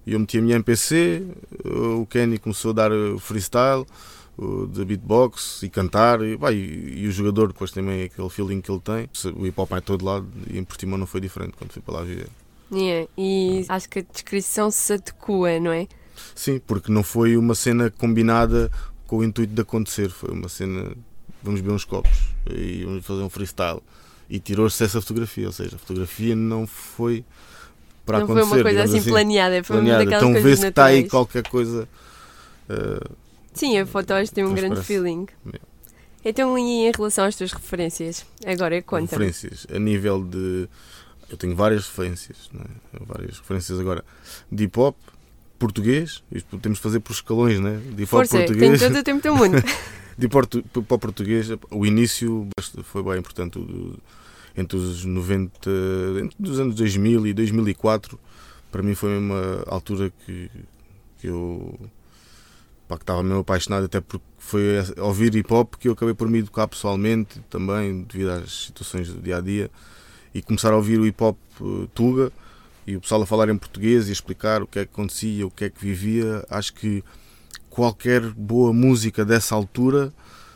E 0.06 0.12
eu 0.12 0.20
meti 0.20 0.38
a 0.38 0.42
minha 0.42 0.56
MPC, 0.56 1.26
o 1.64 2.06
Kenny 2.06 2.38
começou 2.38 2.70
a 2.70 2.74
dar 2.74 2.90
freestyle 3.18 3.84
de 4.70 4.84
beatbox 4.84 5.62
e 5.62 5.70
cantar 5.70 6.22
e, 6.22 6.36
pá, 6.36 6.52
e, 6.52 7.00
e, 7.00 7.08
o 7.08 7.10
jogador 7.10 7.48
depois 7.48 7.70
também 7.70 8.04
aquele 8.04 8.28
feeling 8.28 8.60
que 8.60 8.70
ele 8.70 8.80
tem 8.80 9.08
o 9.34 9.46
hip 9.46 9.58
hop 9.58 9.72
é 9.72 9.80
todo 9.80 10.04
lado 10.04 10.28
e 10.50 10.58
em 10.58 10.64
Portimão 10.64 10.98
não 10.98 11.06
foi 11.06 11.22
diferente 11.22 11.54
quando 11.56 11.72
fui 11.72 11.80
para 11.80 11.94
lá 11.94 12.02
viver 12.02 12.28
yeah. 12.70 13.08
e 13.16 13.64
acho 13.66 13.88
que 13.88 14.00
a 14.00 14.02
descrição 14.02 14.70
se 14.70 14.92
adequa, 14.92 15.58
não 15.58 15.72
é? 15.72 15.88
Sim, 16.34 16.60
porque 16.66 16.92
não 16.92 17.02
foi 17.02 17.36
uma 17.36 17.54
cena 17.54 17.90
combinada 17.90 18.70
com 19.06 19.18
o 19.18 19.24
intuito 19.24 19.54
de 19.54 19.62
acontecer 19.62 20.10
foi 20.10 20.30
uma 20.30 20.50
cena, 20.50 20.92
vamos 21.42 21.62
beber 21.62 21.74
uns 21.74 21.84
copos 21.84 22.28
e 22.50 22.84
vamos 22.84 23.06
fazer 23.06 23.22
um 23.22 23.30
freestyle 23.30 23.80
e 24.28 24.38
tirou-se 24.38 24.82
essa 24.84 25.00
fotografia, 25.00 25.46
ou 25.46 25.52
seja, 25.52 25.76
a 25.76 25.78
fotografia 25.78 26.36
não 26.36 26.66
foi 26.66 27.24
para 28.06 28.18
não 28.18 28.24
acontecer. 28.24 28.40
Não 28.40 28.48
foi 28.48 28.58
uma 28.58 28.62
coisa 28.62 28.82
assim, 28.84 28.98
assim 28.98 29.10
planeada, 29.10 29.64
foi 29.64 29.76
planeada. 29.76 30.02
uma 30.02 30.10
daquelas 30.10 30.30
então 30.30 30.42
vê-se 30.42 30.62
que 30.62 30.68
está 30.68 30.84
aí 30.86 31.08
qualquer 31.08 31.48
coisa. 31.48 31.88
Uh, 32.70 33.16
Sim, 33.52 33.78
a 33.78 33.86
foto 33.86 34.14
hoje 34.14 34.30
tem 34.30 34.44
um 34.44 34.54
grande 34.54 34.76
parece. 34.76 34.86
feeling. 34.86 35.26
Yeah. 35.44 35.66
Então, 36.24 36.58
e 36.58 36.86
em 36.88 36.92
relação 36.94 37.24
às 37.24 37.36
tuas 37.36 37.52
referências? 37.52 38.24
Agora, 38.44 38.80
conta 38.82 39.16
-me. 39.16 39.26
Referências, 39.26 39.66
a 39.74 39.78
nível 39.78 40.22
de. 40.22 40.68
Eu 41.28 41.36
tenho 41.36 41.56
várias 41.56 41.86
referências, 41.86 42.50
é? 42.54 42.98
várias 43.04 43.38
referências 43.38 43.80
agora 43.80 44.04
de 44.50 44.64
hip 44.64 44.78
hop, 44.78 44.96
português, 45.58 46.22
isto 46.30 46.56
temos 46.58 46.78
de 46.78 46.82
fazer 46.82 47.00
por 47.00 47.12
escalões, 47.12 47.58
né? 47.58 47.80
De 47.84 48.02
hip 48.02 48.04
hop 48.04 48.08
Força, 48.08 48.38
português. 48.38 48.80
Tem 48.80 48.88
todo 48.88 49.00
o 49.00 49.02
tempo 49.02 49.22
do 49.22 49.34
mundo. 49.34 49.56
de 50.16 50.26
hip 50.26 50.36
hop 50.36 51.00
português, 51.00 51.48
o 51.70 51.84
início 51.84 52.46
foi 52.84 53.02
bem 53.02 53.18
importante 53.18 53.58
entre 54.56 54.76
os 54.76 55.04
90, 55.04 55.70
entre 56.22 56.50
os 56.50 56.60
anos 56.60 56.74
2000 56.74 57.26
e 57.26 57.34
2004, 57.34 58.18
para 58.70 58.82
mim 58.82 58.94
foi 58.94 59.18
uma 59.18 59.62
altura 59.66 60.12
que, 60.24 60.50
que 61.18 61.26
eu 61.26 61.78
pá, 62.88 62.96
que 62.96 63.02
estava 63.02 63.22
mesmo 63.22 63.40
apaixonado, 63.40 63.84
até 63.84 64.00
porque 64.00 64.24
foi 64.38 64.62
ouvir 64.98 65.34
hip 65.34 65.52
hop 65.52 65.74
que 65.74 65.88
eu 65.88 65.92
acabei 65.92 66.14
por 66.14 66.28
me 66.28 66.38
educar 66.38 66.68
pessoalmente 66.68 67.40
também, 67.50 68.02
devido 68.02 68.30
às 68.30 68.66
situações 68.66 69.08
do 69.08 69.20
dia 69.20 69.38
a 69.38 69.40
dia, 69.40 69.70
e 70.34 70.42
começar 70.42 70.72
a 70.72 70.76
ouvir 70.76 70.98
o 70.98 71.06
hip 71.06 71.22
hop 71.22 71.36
uh, 71.60 71.86
Tuga 71.88 72.32
e 72.86 72.96
o 72.96 73.00
pessoal 73.00 73.22
a 73.22 73.26
falar 73.26 73.48
em 73.48 73.56
português 73.58 74.08
e 74.08 74.12
explicar 74.12 74.62
o 74.62 74.66
que 74.66 74.78
é 74.78 74.84
que 74.84 74.92
acontecia, 74.92 75.46
o 75.46 75.50
que 75.50 75.64
é 75.64 75.70
que 75.70 75.80
vivia. 75.80 76.44
Acho 76.48 76.72
que 76.74 77.02
qualquer 77.68 78.20
boa 78.20 78.72
música 78.72 79.24
dessa 79.24 79.54
altura 79.54 80.12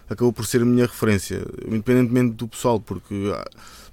acabou 0.08 0.32
por 0.32 0.46
ser 0.46 0.62
a 0.62 0.64
minha 0.64 0.86
referência, 0.86 1.44
independentemente 1.66 2.34
do 2.34 2.46
pessoal, 2.46 2.78
porque 2.78 3.32
ah, 3.34 3.44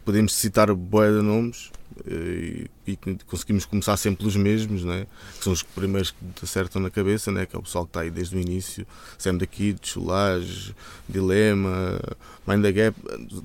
podemos 0.07 0.33
citar 0.33 0.74
boia 0.74 1.12
de 1.12 1.21
nomes 1.21 1.69
eh, 2.07 2.68
e, 2.87 2.92
e, 2.94 2.97
conseguimos 3.28 3.66
começar 3.66 3.97
sempre 3.97 4.19
pelos 4.19 4.37
mesmos, 4.37 4.85
né? 4.85 5.06
que 5.37 5.44
são 5.44 5.52
os 5.52 5.61
primeiros 5.61 6.11
que 6.11 6.18
te 6.33 6.45
acertam 6.45 6.81
na 6.81 6.90
cabeça, 6.90 7.30
né? 7.30 7.45
que 7.45 7.54
é 7.54 7.59
o 7.59 7.61
pessoal 7.61 7.83
que 7.83 7.90
está 7.90 7.99
aí 7.99 8.09
desde 8.09 8.37
o 8.37 8.40
início, 8.40 8.87
Sam 9.18 9.35
da 9.35 9.45
Kid, 9.45 9.81
Chulage, 9.83 10.73
Dilema, 11.09 11.99
Mind 12.47 12.61
the 12.61 12.71
Gap, 12.71 12.97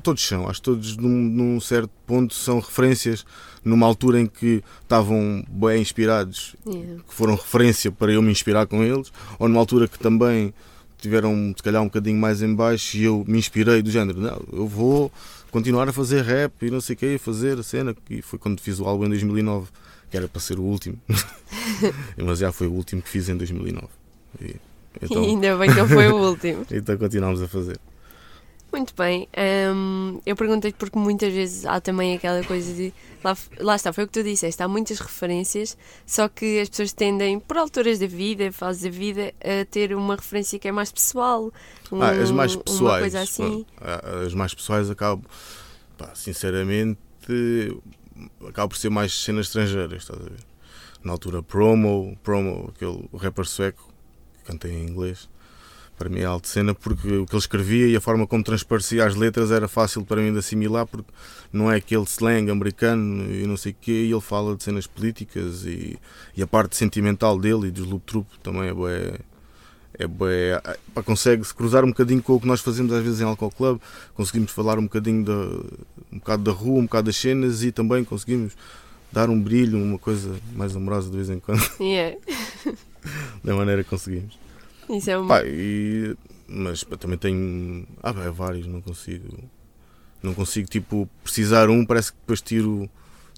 todos 0.05 0.25
são, 0.25 0.49
acho 0.49 0.61
que 0.61 0.67
todos 0.67 0.97
num, 0.97 1.09
num, 1.09 1.61
certo 1.61 1.91
ponto 2.07 2.33
são 2.33 2.61
referências 2.61 3.27
numa 3.65 3.85
altura 3.85 4.21
em 4.21 4.27
que 4.27 4.63
estavam 4.85 5.45
bem 5.49 5.83
inspirados, 5.83 6.55
yeah. 6.65 7.03
que 7.03 7.13
foram 7.13 7.35
referência 7.35 7.91
para 7.91 8.13
eu 8.13 8.23
me 8.23 8.31
inspirar 8.31 8.69
com 8.69 8.85
eles, 8.85 9.13
ou 9.37 9.49
numa 9.49 9.59
altura 9.59 9.89
que 9.89 9.99
também 9.99 10.55
tiveram 10.97 11.53
se 11.57 11.63
calhar 11.63 11.83
um 11.83 11.87
bocadinho 11.87 12.21
mais 12.21 12.41
em 12.41 12.55
baixo 12.55 12.97
e 12.97 13.03
eu 13.03 13.25
me 13.27 13.37
inspirei 13.37 13.83
do 13.83 13.91
género, 13.91 14.21
não, 14.21 14.41
eu 14.53 14.69
vou 14.69 15.11
continuar 15.53 15.89
a 15.89 15.93
fazer 15.93 16.23
rap 16.23 16.67
e 16.67 16.71
não 16.71 16.81
sei 16.81 16.95
o 16.95 16.97
que, 16.97 17.19
fazer 17.19 17.59
a 17.59 17.63
cena. 17.63 17.95
E 18.11 18.23
foi 18.23 18.39
quando 18.39 18.61
fiz 18.61 18.81
o 18.81 18.85
álbum 18.87 19.05
em 19.05 19.11
2009, 19.11 19.69
que 20.11 20.17
era 20.17 20.27
para 20.27 20.41
ser 20.41 20.59
o 20.59 20.63
último. 20.63 20.99
Mas 22.17 22.41
já 22.41 22.51
foi 22.51 22.67
o 22.67 22.73
último 22.73 23.03
que 23.03 23.09
fiz 23.09 23.29
em 23.29 23.37
2009. 23.37 23.87
E, 24.41 24.57
então, 25.01 25.23
e 25.23 25.27
ainda 25.29 25.57
bem 25.57 25.73
que 25.73 25.79
ele 25.79 25.89
foi 25.89 26.09
o 26.09 26.17
último. 26.17 26.67
então 26.73 26.97
continuamos 26.97 27.41
a 27.41 27.47
fazer. 27.47 27.79
Muito 28.73 28.95
bem. 28.97 29.29
Um, 29.75 30.19
eu 30.25 30.35
perguntei-te 30.35 30.77
porque 30.77 30.99
muitas 30.99 31.31
vezes 31.31 31.67
há 31.67 31.79
também 31.79 32.17
aquela 32.17 32.43
coisa 32.43 32.73
de. 32.73 32.93
Lá, 33.23 33.37
lá, 33.59 33.77
está, 33.77 33.93
foi 33.93 34.05
o 34.05 34.07
que 34.07 34.15
tu 34.15 34.25
disseste, 34.25 34.61
há 34.63 34.67
muitas 34.67 34.99
referências, 34.99 35.77
só 36.05 36.27
que 36.27 36.59
as 36.59 36.69
pessoas 36.69 36.93
tendem, 36.93 37.39
por 37.39 37.57
alturas 37.59 38.01
da 38.01 38.07
vida, 38.07 38.51
fases 38.51 38.83
da 38.83 38.91
vida, 38.91 39.33
a 39.41 39.65
ter 39.67 39.95
uma 39.95 40.17
referência 40.17 40.59
que 40.59 40.67
é 40.67 40.73
mais 40.73 40.91
pessoal. 40.91 41.53
Um, 41.93 42.03
ah, 42.03 42.11
as 42.11 42.31
mais 42.33 42.57
pessoais. 42.57 42.81
Uma 42.81 42.99
coisa 42.99 43.21
assim. 43.21 43.67
As 44.27 44.35
mais 44.35 44.55
pessoais 44.55 44.91
acabam, 44.91 45.25
pá, 45.97 46.15
sinceramente, 46.15 46.99
acabam 48.49 48.71
por 48.71 48.77
ser 48.77 48.89
mais 48.89 49.13
cenas 49.13 49.47
estrangeiras, 49.47 50.03
estás 50.03 50.19
a 50.19 50.25
ver? 50.25 50.41
Na 51.05 51.13
altura, 51.13 51.43
Promo, 51.43 52.19
Promo, 52.25 52.73
aquele 52.75 53.09
rapper 53.19 53.45
sueco 53.45 53.87
que 54.39 54.45
canta 54.45 54.69
em 54.69 54.89
inglês 54.89 55.29
para 56.03 56.11
mim 56.11 56.19
é 56.19 56.25
alta 56.25 56.49
cena 56.49 56.75
porque 56.75 57.07
o 57.07 57.27
que 57.27 57.33
ele 57.33 57.39
escrevia 57.39 57.87
e 57.87 57.95
a 57.95 58.01
forma 58.01 58.27
como 58.27 58.43
transparecia 58.43 59.07
as 59.07 59.15
letras 59.15 59.53
era 59.53 59.69
fácil 59.69 60.05
para 60.05 60.21
mim 60.21 60.33
de 60.33 60.41
assimilar 60.41 60.85
porque 60.85 61.09
não 61.53 61.71
é 61.71 61.77
aquele 61.77 62.03
slang 62.03 62.51
americano 62.51 63.33
e 63.33 63.47
não 63.47 63.57
sei 63.57 63.71
o 63.71 63.77
quê 63.81 63.93
e 63.93 64.11
ele 64.11 64.21
fala 64.21 64.57
de 64.57 64.65
cenas 64.65 64.85
políticas 64.85 65.65
e, 65.65 65.97
e 66.37 66.43
a 66.43 66.47
parte 66.47 66.77
sentimental 66.77 67.39
dele 67.39 67.69
e 67.69 67.71
dos 67.71 67.87
Loop 67.87 68.05
Troop 68.05 68.27
também 68.43 68.69
é 68.69 68.75
bué, 68.75 69.13
é 69.97 70.07
bué, 70.09 70.61
pá, 70.93 71.05
consegue-se 71.05 71.55
cruzar 71.55 71.85
um 71.85 71.89
bocadinho 71.89 72.21
com 72.21 72.33
o 72.33 72.41
que 72.41 72.49
nós 72.49 72.61
fazemos 72.61 72.93
às 72.93 73.05
vezes 73.05 73.21
em 73.21 73.25
Alcohol 73.25 73.53
Club 73.53 73.81
conseguimos 74.13 74.51
falar 74.51 74.81
um 74.81 74.85
bocadinho 74.85 75.25
da, 75.25 75.33
um 76.13 76.19
bocado 76.19 76.43
da 76.43 76.51
rua, 76.51 76.81
um 76.81 76.85
bocado 76.85 77.07
das 77.07 77.17
cenas 77.17 77.63
e 77.63 77.71
também 77.71 78.03
conseguimos 78.03 78.57
dar 79.13 79.31
um 79.31 79.41
brilho, 79.41 79.81
uma 79.81 80.01
coisa 80.01 80.35
mais 80.53 80.75
amorosa 80.75 81.09
de 81.09 81.17
vez 81.17 81.31
em 81.31 81.39
quando 81.39 81.63
yeah. 81.79 82.17
da 83.45 83.55
maneira 83.55 83.85
que 83.85 83.91
conseguimos. 83.91 84.42
Isso 84.93 85.11
é 85.11 85.19
um... 85.19 85.27
Pá, 85.27 85.43
e- 85.45 86.15
mas 86.47 86.85
pá, 86.85 86.97
também 86.97 87.17
tenho. 87.19 87.87
Ah, 88.03 88.13
pá, 88.13 88.31
vários, 88.31 88.67
não 88.67 88.81
consigo. 88.81 89.39
Não 90.23 90.35
consigo, 90.35 90.69
tipo, 90.69 91.09
precisar 91.25 91.69
um, 91.71 91.85
parece 91.85 92.13
que 92.13 92.19
depois 92.21 92.41
tiro. 92.41 92.89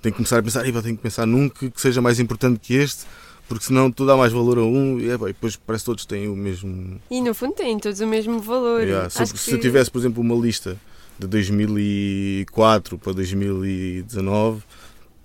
Tenho 0.02 0.12
que 0.12 0.16
começar 0.18 0.38
a 0.38 0.42
pensar, 0.42 0.66
"Ih, 0.66 0.72
pá, 0.72 0.82
tenho 0.82 0.96
que 0.96 1.02
pensar 1.02 1.26
num 1.26 1.48
que, 1.48 1.70
que 1.70 1.80
seja 1.80 2.02
mais 2.02 2.18
importante 2.20 2.58
que 2.60 2.74
este, 2.74 3.06
porque 3.48 3.64
senão 3.64 3.90
tu 3.90 4.04
dá 4.04 4.16
mais 4.16 4.32
valor 4.32 4.58
a 4.58 4.62
um 4.62 4.98
e, 5.00 5.08
é, 5.10 5.16
pá, 5.16 5.24
e 5.30 5.32
depois 5.32 5.56
parece 5.56 5.84
que 5.84 5.86
todos 5.86 6.04
têm 6.04 6.28
o 6.28 6.36
mesmo. 6.36 7.00
E 7.10 7.20
no 7.22 7.32
fundo 7.34 7.54
têm 7.54 7.78
todos 7.78 8.00
o 8.00 8.06
mesmo 8.06 8.38
valor. 8.40 8.82
Yeah, 8.82 9.08
se, 9.08 9.26
se 9.26 9.52
eu 9.52 9.60
tivesse, 9.60 9.90
por 9.90 9.98
exemplo, 10.00 10.20
uma 10.22 10.34
lista 10.34 10.76
de 11.18 11.26
2004 11.28 12.98
para 12.98 13.12
2019, 13.12 14.62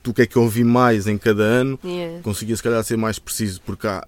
do 0.03 0.13
que 0.13 0.21
é 0.21 0.25
que 0.25 0.36
eu 0.38 0.43
ouvi 0.43 0.63
mais 0.63 1.07
em 1.07 1.17
cada 1.17 1.43
ano, 1.43 1.77
Yeah. 1.83 2.21
conseguia 2.21 2.55
se 2.55 2.63
calhar 2.63 2.83
ser 2.83 2.98
mais 2.98 3.19
preciso, 3.19 3.62
porque 3.65 3.86
há, 3.88 4.05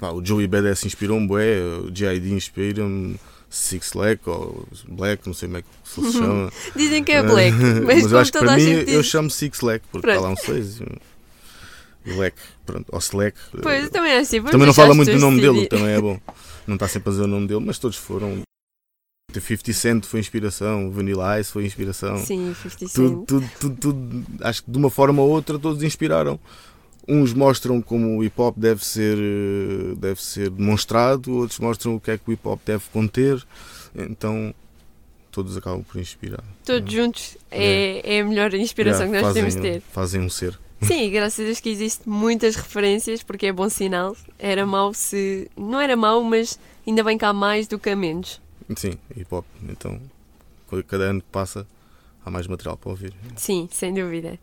pá, 0.00 0.10
o 0.10 0.24
Joey 0.24 0.46
Badass 0.46 0.84
inspirou-me, 0.84 1.26
bué, 1.26 1.60
o 1.62 1.94
G.I.D. 1.94 2.30
inspira-me, 2.30 3.18
Six 3.48 3.92
Black 3.94 4.28
ou 4.28 4.66
Black, 4.88 5.26
não 5.26 5.34
sei 5.34 5.48
como 5.48 5.58
é 5.58 5.62
que 5.62 5.68
se 5.84 6.12
chama. 6.18 6.52
Dizem 6.74 7.04
que 7.04 7.12
é 7.12 7.22
black, 7.22 7.56
mas, 7.84 8.02
eu 8.02 8.08
como 8.08 8.18
acho 8.18 8.32
que 8.32 8.38
para 8.38 8.56
mim 8.56 8.84
eu 8.86 9.02
chamo 9.02 9.30
Six 9.30 9.60
Black, 9.60 9.84
porque 9.90 10.08
está 10.08 10.20
lá 10.20 10.30
um 10.30 10.36
6 10.36 10.80
e 12.06 12.14
Black, 12.14 12.36
pronto, 12.64 12.86
ou 12.92 12.98
Slack. 12.98 13.36
Pois, 13.62 13.84
eu 13.84 13.90
também 13.90 14.12
acho 14.12 14.22
assim. 14.22 14.42
também 14.42 14.66
não 14.66 14.74
fala 14.74 14.94
muito 14.94 15.10
do 15.10 15.18
nome 15.18 15.40
dele, 15.40 15.66
também 15.66 15.88
é 15.88 16.00
bom. 16.00 16.18
Não 16.66 16.74
está 16.74 16.88
sempre 16.88 17.10
a 17.10 17.12
dizer 17.12 17.22
o 17.22 17.28
nome 17.28 17.46
dele, 17.46 17.64
mas 17.64 17.78
todos 17.78 17.96
foram. 17.96 18.42
The 19.32 19.38
50 19.38 19.72
Cent 19.72 20.04
foi 20.04 20.18
inspiração, 20.18 20.90
Vanilla 20.90 21.38
Ice 21.38 21.52
foi 21.52 21.64
inspiração. 21.64 22.18
Sim, 22.18 22.52
50 22.60 22.92
Tudo, 22.92 23.18
Cent. 23.18 23.26
tudo, 23.26 23.50
tudo, 23.60 23.76
tudo, 23.76 24.26
acho 24.40 24.64
que 24.64 24.70
de 24.72 24.76
uma 24.76 24.90
forma 24.90 25.22
ou 25.22 25.28
outra 25.28 25.60
todos 25.60 25.84
inspiraram. 25.84 26.40
Uns 27.08 27.32
mostram 27.32 27.80
como 27.80 28.18
o 28.18 28.24
hip 28.24 28.40
hop 28.40 28.56
deve 28.58 28.84
ser, 28.84 29.16
eh, 29.16 29.94
deve 29.96 30.20
ser 30.22 30.50
demonstrado, 30.50 31.36
outros 31.36 31.60
mostram 31.60 31.94
o 31.94 32.00
que 32.00 32.10
é 32.10 32.18
que 32.18 32.28
o 32.28 32.32
hip 32.32 32.46
hop 32.46 32.60
deve 32.66 32.84
conter. 32.92 33.44
Então 33.94 34.54
todos 35.30 35.56
acabam 35.56 35.82
por 35.84 36.00
inspirar. 36.00 36.42
Todos 36.64 36.92
juntos 36.92 37.36
é, 37.50 38.16
é 38.16 38.20
a 38.20 38.24
melhor 38.24 38.52
inspiração 38.54 39.06
Yeah, 39.06 39.18
que 39.18 39.24
nós 39.24 39.34
fazem, 39.34 39.44
podemos 39.44 39.62
ter. 39.62 39.82
Fazem 39.92 40.20
um 40.20 40.30
ser. 40.30 40.58
Sim, 40.80 41.10
graças 41.10 41.40
a 41.40 41.44
Deus 41.44 41.60
que 41.60 41.68
existem 41.68 42.12
muitas 42.12 42.54
referências, 42.56 43.22
porque 43.22 43.46
é 43.46 43.52
bom 43.52 43.68
sinal. 43.68 44.16
Era 44.38 44.66
mau 44.66 44.92
se. 44.92 45.50
Não 45.56 45.80
era 45.80 45.96
mau, 45.96 46.22
mas 46.22 46.58
ainda 46.86 47.02
bem 47.04 47.16
que 47.16 47.24
há 47.24 47.32
mais 47.32 47.66
do 47.66 47.78
que 47.78 47.90
há 47.90 47.96
menos. 47.96 48.40
Sim, 48.76 48.92
hip 49.16 49.26
hop. 49.30 49.44
Então, 49.68 50.00
cada 50.86 51.04
ano 51.04 51.20
que 51.20 51.28
passa, 51.30 51.66
há 52.24 52.30
mais 52.30 52.46
material 52.46 52.76
para 52.76 52.90
ouvir. 52.90 53.14
Sim, 53.36 53.68
sem 53.70 53.92
dúvida. 53.94 54.38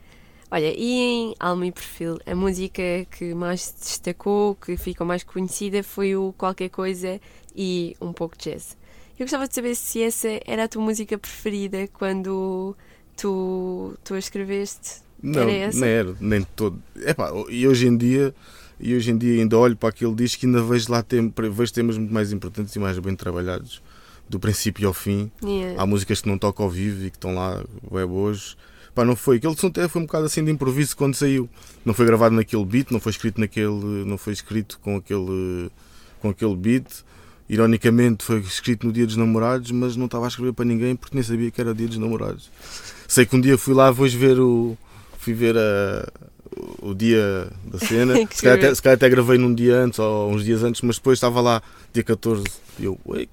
Olha, 0.54 0.72
e 0.72 1.00
em 1.00 1.36
Alma 1.40 1.66
e 1.66 1.72
Perfil, 1.72 2.20
a 2.28 2.36
música 2.36 2.84
que 3.10 3.34
mais 3.34 3.62
se 3.62 3.74
destacou, 3.80 4.54
que 4.54 4.78
ficou 4.78 5.04
mais 5.04 5.24
conhecida, 5.24 5.82
foi 5.82 6.16
o 6.16 6.32
Qualquer 6.38 6.70
Coisa 6.70 7.20
e 7.56 7.98
um 8.00 8.14
pouco 8.14 8.38
de 8.38 8.52
jazz. 8.52 8.78
Eu 9.18 9.26
gostava 9.26 9.48
de 9.48 9.56
saber 9.56 9.74
se 9.74 10.04
essa 10.04 10.28
era 10.46 10.66
a 10.66 10.68
tua 10.68 10.84
música 10.84 11.18
preferida 11.18 11.88
quando 11.92 12.76
tu, 13.18 13.96
tu 14.04 14.14
a 14.14 14.20
escreveste. 14.20 15.02
Não, 15.24 15.42
Era 15.42 15.52
essa? 15.52 15.80
nem 15.80 15.90
era, 15.90 16.16
nem 16.20 16.44
todo. 16.56 16.80
Epá, 16.98 17.32
e 17.50 17.68
hoje 17.68 17.88
em 17.88 17.98
dia, 17.98 18.32
e 18.80 18.96
hoje 18.96 19.10
em 19.10 19.18
dia 19.18 19.42
ainda 19.42 19.58
olho 19.58 19.76
para 19.76 19.90
aquele 19.90 20.14
disco 20.14 20.46
e 20.46 20.48
ainda 20.48 20.62
vejo 20.62 20.92
lá 20.92 21.02
tem, 21.02 21.34
vejo 21.52 21.74
temas 21.74 21.98
muito 21.98 22.14
mais 22.14 22.32
importantes 22.32 22.76
e 22.76 22.78
mais 22.78 23.00
bem 23.00 23.16
trabalhados, 23.16 23.82
do 24.30 24.40
princípio 24.40 24.88
ao 24.88 24.94
fim. 24.94 25.32
Yeah. 25.44 25.82
Há 25.82 25.88
músicas 25.88 26.22
que 26.22 26.30
não 26.30 26.38
tocam 26.38 26.66
ao 26.66 26.72
vivo 26.72 27.08
e 27.08 27.10
que 27.10 27.18
estão 27.18 27.34
lá 27.34 27.66
web 27.92 28.12
hoje. 28.14 28.56
Pá, 28.94 29.04
não 29.04 29.16
foi. 29.16 29.38
Aquele 29.38 29.56
som 29.56 29.68
até 29.68 29.88
foi 29.88 30.02
um 30.02 30.06
bocado 30.06 30.26
assim 30.26 30.44
de 30.44 30.52
improviso 30.52 30.96
quando 30.96 31.16
saiu. 31.16 31.50
Não 31.84 31.94
foi 31.94 32.06
gravado 32.06 32.36
naquele 32.36 32.64
beat, 32.64 32.92
não 32.92 33.00
foi 33.00 33.12
escrito 33.12 33.40
naquele, 33.40 34.06
não 34.06 34.18
foi 34.18 34.34
escrito 34.34 34.80
com 34.80 34.98
aquele, 34.98 35.70
com 36.22 36.30
aquele 36.30 36.56
beat. 36.56 36.86
Ironicamente 37.50 38.24
foi 38.24 38.40
escrito 38.40 38.88
no 38.88 38.94
dia 38.94 39.06
dos 39.06 39.18
namorados, 39.18 39.72
mas 39.72 39.96
não 39.96 40.06
estava 40.06 40.26
a 40.26 40.28
escrever 40.28 40.54
para 40.54 40.66
ninguém 40.66 40.96
porque 40.96 41.16
nem 41.16 41.24
sabia 41.24 41.52
que 41.52 41.60
era 41.60 41.74
dia 41.74 41.88
dos 41.88 41.98
namorados. 41.98 42.50
Sei 43.08 43.26
que 43.26 43.36
um 43.36 43.42
dia 43.42 43.58
fui 43.58 43.74
lá 43.74 43.92
hoje 43.92 44.18
ver 44.18 44.40
o. 44.40 44.78
fui 45.18 45.34
ver 45.34 45.58
a, 45.58 46.08
o 46.82 46.94
dia 46.94 47.52
da 47.66 47.80
cena. 47.80 48.16
Se, 48.32 48.44
calhar 48.44 48.58
até, 48.58 48.76
se 48.76 48.82
calhar 48.82 48.96
até 48.96 49.10
gravei 49.10 49.38
num 49.38 49.54
dia 49.54 49.76
antes 49.76 50.00
ou 50.00 50.32
uns 50.32 50.44
dias 50.44 50.64
antes, 50.64 50.82
mas 50.82 50.98
depois 50.98 51.18
estava 51.18 51.42
lá 51.42 51.62
dia 51.92 52.04
14 52.04 52.44
e 52.80 52.86
eu, 52.86 53.00
ui. 53.06 53.28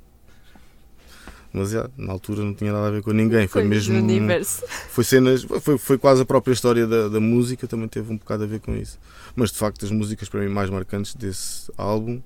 Mas 1.53 1.71
já, 1.71 1.91
na 1.97 2.13
altura 2.13 2.45
não 2.45 2.55
tinha 2.55 2.73
nada 2.73 2.87
a 2.87 2.91
ver 2.91 3.03
com 3.03 3.11
ninguém, 3.13 3.49
foi 3.49 3.65
mesmo. 3.65 3.99
universo. 3.99 4.65
Foi 4.89 5.03
cenas, 5.03 5.43
foi, 5.43 5.77
foi 5.79 5.99
quase 5.99 6.23
a 6.23 6.25
própria 6.25 6.53
história 6.53 6.87
da, 6.87 7.09
da 7.09 7.19
música, 7.19 7.67
também 7.67 7.89
teve 7.89 8.13
um 8.13 8.17
bocado 8.17 8.45
a 8.45 8.47
ver 8.47 8.61
com 8.61 8.75
isso. 8.75 8.99
Mas 9.35 9.51
de 9.51 9.59
facto, 9.59 9.85
as 9.85 9.91
músicas 9.91 10.29
para 10.29 10.41
mim 10.41 10.49
mais 10.49 10.71
marcantes 10.71 11.15
desse 11.15 11.71
álbum, 11.77 12.21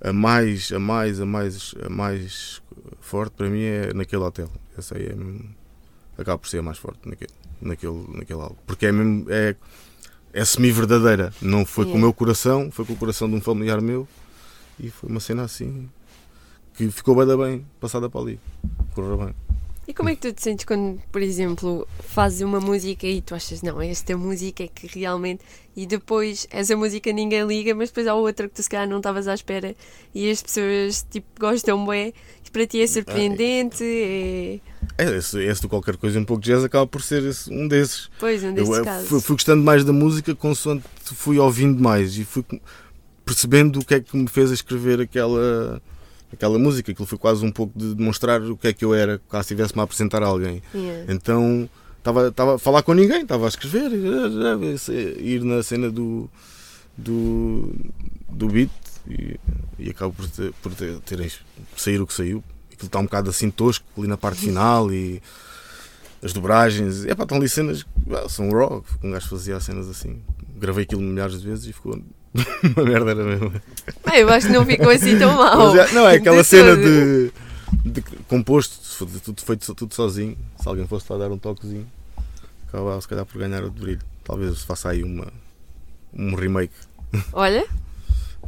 a 0.00 0.12
mais, 0.12 0.72
a 0.72 0.78
mais, 0.80 1.20
a 1.20 1.26
mais, 1.26 1.74
a 1.84 1.88
mais 1.88 2.60
forte 3.00 3.34
para 3.36 3.48
mim 3.48 3.62
é 3.62 3.94
naquele 3.94 4.22
hotel. 4.22 4.50
Essa 4.76 4.96
aí 4.96 5.06
é 5.06 5.14
mesmo, 5.14 5.48
acaba 6.18 6.36
por 6.38 6.48
ser 6.48 6.58
a 6.58 6.62
mais 6.62 6.78
forte 6.78 7.08
naquele, 7.08 7.30
naquele, 7.60 8.04
naquele 8.12 8.40
álbum. 8.40 8.56
Porque 8.66 8.86
é 8.86 8.92
mesmo, 8.92 9.26
é, 9.30 9.54
é 10.32 10.44
semi-verdadeira. 10.44 11.32
Não 11.40 11.64
foi 11.64 11.84
com 11.84 11.90
o 11.90 11.94
Yeah. 11.94 12.06
meu 12.06 12.12
coração, 12.12 12.72
foi 12.72 12.84
com 12.84 12.94
o 12.94 12.96
coração 12.96 13.28
de 13.30 13.36
um 13.36 13.40
familiar 13.40 13.80
meu 13.80 14.08
e 14.80 14.90
foi 14.90 15.08
uma 15.08 15.20
cena 15.20 15.44
assim 15.44 15.88
que 16.74 16.90
ficou 16.90 17.14
bem, 17.14 17.36
bem 17.36 17.66
passada 17.80 18.08
para 18.08 18.20
ali. 18.20 18.40
Correu 18.94 19.16
bem. 19.18 19.34
E 19.86 19.92
como 19.92 20.08
é 20.08 20.14
que 20.14 20.20
tu 20.20 20.32
te 20.32 20.40
sentes 20.40 20.64
quando, 20.64 21.00
por 21.10 21.20
exemplo, 21.20 21.88
fazes 22.00 22.40
uma 22.40 22.60
música 22.60 23.04
e 23.04 23.20
tu 23.20 23.34
achas, 23.34 23.62
não, 23.62 23.82
esta 23.82 24.16
música 24.16 24.62
é 24.62 24.68
que 24.68 24.86
realmente. 24.98 25.42
E 25.74 25.86
depois 25.86 26.46
essa 26.52 26.76
música 26.76 27.12
ninguém 27.12 27.44
liga, 27.44 27.74
mas 27.74 27.88
depois 27.88 28.06
há 28.06 28.14
outra 28.14 28.48
que 28.48 28.54
tu 28.54 28.62
se 28.62 28.70
calhar 28.70 28.88
não 28.88 28.98
estavas 28.98 29.26
à 29.26 29.34
espera 29.34 29.74
e 30.14 30.30
as 30.30 30.40
pessoas 30.40 31.04
tipo, 31.10 31.26
gostam 31.40 31.84
bem, 31.84 32.14
e 32.46 32.50
para 32.50 32.64
ti 32.66 32.80
é 32.80 32.86
surpreendente, 32.86 33.82
é. 33.82 34.60
É, 34.98 35.16
esse, 35.16 35.42
esse 35.42 35.60
do 35.62 35.68
qualquer 35.68 35.96
coisa 35.96 36.20
um 36.20 36.24
pouco 36.24 36.42
de 36.42 36.52
jazz 36.52 36.62
acaba 36.62 36.86
por 36.86 37.02
ser 37.02 37.22
esse- 37.24 37.52
um 37.52 37.66
desses. 37.66 38.08
Pois, 38.20 38.42
um 38.44 38.48
Eu, 38.48 38.52
desses 38.54 38.78
eh, 38.78 38.84
casos. 38.84 39.08
fui, 39.08 39.20
fui 39.20 39.34
gostando 39.34 39.64
mais 39.64 39.84
da 39.84 39.92
música 39.92 40.32
consoante 40.34 40.84
fui 41.02 41.38
ouvindo 41.40 41.82
mais 41.82 42.16
e 42.16 42.24
fui 42.24 42.44
percebendo 43.24 43.80
o 43.80 43.84
que 43.84 43.94
é 43.94 44.00
que 44.00 44.16
me 44.16 44.28
fez 44.28 44.50
a 44.50 44.54
escrever 44.54 45.00
aquela, 45.00 45.82
aquela 46.32 46.58
música. 46.58 46.92
Aquilo 46.92 47.06
foi 47.06 47.18
quase 47.18 47.44
um 47.44 47.50
pouco 47.50 47.78
de 47.78 47.94
demonstrar 47.94 48.40
o 48.42 48.56
que 48.56 48.68
é 48.68 48.72
que 48.72 48.84
eu 48.84 48.94
era, 48.94 49.20
caso 49.30 49.42
estivesse-me 49.42 49.80
a 49.80 49.84
apresentar 49.84 50.22
a 50.22 50.26
alguém. 50.26 50.62
Yeah. 50.74 51.12
Então 51.12 51.68
estava 51.98 52.28
estava 52.28 52.54
a 52.56 52.58
falar 52.58 52.82
com 52.82 52.94
ninguém, 52.94 53.22
estava 53.22 53.44
a 53.44 53.48
escrever, 53.48 53.90
ir 55.18 55.44
na 55.44 55.62
cena 55.62 55.90
do, 55.90 56.28
do, 56.96 57.72
do 58.28 58.48
beat 58.48 58.70
e, 59.08 59.38
e 59.78 59.90
acabo 59.90 60.12
por, 60.12 60.28
ter, 60.28 60.52
por 60.62 60.74
ter, 60.74 60.98
ter 61.00 61.32
sair 61.76 62.00
o 62.00 62.06
que 62.06 62.14
saiu. 62.14 62.42
Aquilo 62.72 62.86
está 62.86 62.98
um 62.98 63.04
bocado 63.04 63.30
assim 63.30 63.50
tosco 63.50 63.84
ali 63.96 64.08
na 64.08 64.16
parte 64.16 64.40
final 64.46 64.92
e 64.92 65.22
as 66.22 66.32
dobragens. 66.32 67.04
É 67.04 67.14
pá, 67.14 67.24
estão 67.24 67.38
ali 67.38 67.48
cenas, 67.48 67.84
ah, 68.10 68.28
são 68.28 68.50
raw. 68.50 68.84
Um 69.02 69.10
gajo 69.10 69.28
fazia 69.28 69.56
as 69.56 69.64
cenas 69.64 69.88
assim. 69.88 70.22
Gravei 70.56 70.84
aquilo 70.84 71.02
milhares 71.02 71.40
de 71.40 71.46
vezes 71.46 71.66
e 71.66 71.72
ficou 71.72 72.00
uma 72.76 72.84
merda 72.84 73.10
era 73.10 73.24
mesmo. 73.24 73.52
Ah, 74.04 74.18
eu 74.18 74.28
acho 74.30 74.46
que 74.46 74.52
não 74.52 74.64
ficou 74.64 74.90
assim 74.90 75.18
tão 75.18 75.36
mal. 75.36 75.76
É- 75.76 75.92
não, 75.92 76.08
é 76.08 76.16
aquela 76.16 76.42
De 76.42 76.44
cena 76.44 76.76
de, 76.76 77.32
de 77.84 78.02
composto, 78.26 78.80
for 78.96 79.06
tudo 79.20 79.42
feito 79.42 79.74
tudo 79.74 79.94
sozinho. 79.94 80.36
Se 80.60 80.68
alguém 80.68 80.86
fosse 80.86 81.12
lá 81.12 81.18
dar 81.18 81.30
um 81.30 81.38
toquezinho, 81.38 81.86
acabava 82.68 83.00
se 83.00 83.08
calhar 83.08 83.26
por 83.26 83.38
ganhar 83.38 83.62
outro 83.62 83.82
brilho. 83.82 84.00
Talvez 84.24 84.58
se 84.58 84.66
faça 84.66 84.90
aí 84.90 85.02
uma, 85.02 85.28
um 86.14 86.34
remake. 86.34 86.74
Olha, 87.32 87.66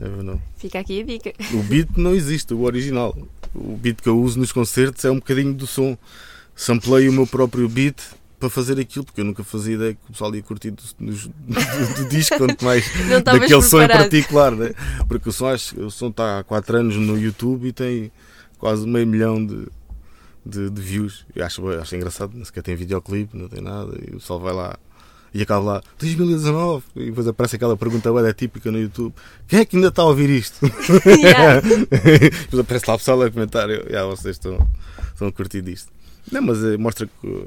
não. 0.01 0.41
fica 0.57 0.79
aqui 0.79 1.01
a 1.01 1.05
dica. 1.05 1.33
O 1.53 1.63
beat 1.63 1.89
não 1.97 2.15
existe, 2.15 2.55
o 2.55 2.63
original. 2.63 3.17
O 3.55 3.77
beat 3.77 4.01
que 4.01 4.09
eu 4.09 4.19
uso 4.19 4.39
nos 4.39 4.53
concertos 4.53 5.05
é 5.05 5.11
um 5.11 5.17
bocadinho 5.17 5.53
do 5.53 5.67
som. 5.67 5.97
Samplei 6.57 7.09
o 7.09 7.13
meu 7.13 7.27
próprio 7.27 7.69
beat 7.69 7.97
para 8.45 8.51
fazer 8.51 8.79
aquilo, 8.79 9.05
porque 9.05 9.21
eu 9.21 9.25
nunca 9.25 9.43
fazia 9.43 9.75
ideia 9.75 9.95
que 9.95 10.01
o 10.09 10.13
pessoal 10.13 10.35
ia 10.35 10.43
curtir 10.43 10.71
do, 10.71 10.83
do, 11.01 11.13
do- 11.13 11.95
do 11.97 12.09
disco, 12.09 12.37
quanto 12.37 12.65
mais 12.65 12.85
Não 13.09 13.23
daquele 13.23 13.63
som 13.63 13.83
em 13.83 13.89
particular. 13.89 14.53
Né? 14.53 14.73
Porque 15.09 15.29
o 15.29 15.33
som, 15.33 15.47
acho, 15.49 15.81
o 15.81 15.91
som 15.91 16.09
está 16.09 16.41
há 16.41 16.45
4 16.45 16.77
anos 16.79 16.97
no 16.97 17.19
YouTube 17.19 17.69
e 17.69 17.73
tem 17.73 18.13
quase 18.59 18.87
meio 18.87 19.07
milhão 19.07 19.45
de, 19.45 19.67
de, 20.45 20.71
de 20.71 20.83
views. 20.83 21.25
Eu 21.35 21.45
acho, 21.47 21.67
acho 21.69 21.97
engraçado, 21.97 22.33
nem 22.35 22.45
sequer 22.45 22.63
tem 22.63 22.77
videoclipe, 22.77 23.37
não 23.37 23.49
tem 23.49 23.63
nada, 23.63 23.93
e 24.07 24.11
o 24.11 24.19
pessoal 24.19 24.39
vai 24.41 24.53
lá. 24.53 24.77
E 25.33 25.43
acaba 25.43 25.65
lá, 25.65 25.83
2019, 25.99 26.85
e 26.95 27.07
depois 27.07 27.27
aparece 27.27 27.57
aquela 27.57 27.77
pergunta 27.77 28.13
bué 28.13 28.33
típica 28.33 28.71
no 28.71 28.79
YouTube: 28.79 29.13
quem 29.49 29.59
é 29.61 29.65
que 29.65 29.75
ainda 29.75 29.89
está 29.89 30.03
a 30.03 30.07
ouvir 30.07 30.31
isto? 30.31 30.61
Yeah. 31.05 31.61
Depois 31.91 32.61
aparece 32.61 32.85
lá 32.89 32.95
o 32.95 32.99
pessoal 32.99 33.21
a 33.23 33.31
comentar, 33.31 33.69
eu, 33.69 33.85
"Ya, 33.91 34.05
vocês 34.05 34.37
estão, 34.37 34.69
estão 35.13 35.27
a 35.27 35.33
curtir 35.33 35.61
disto. 35.63 35.91
Não, 36.31 36.41
mas 36.41 36.63
eh, 36.63 36.77
mostra 36.77 37.07
que 37.21 37.47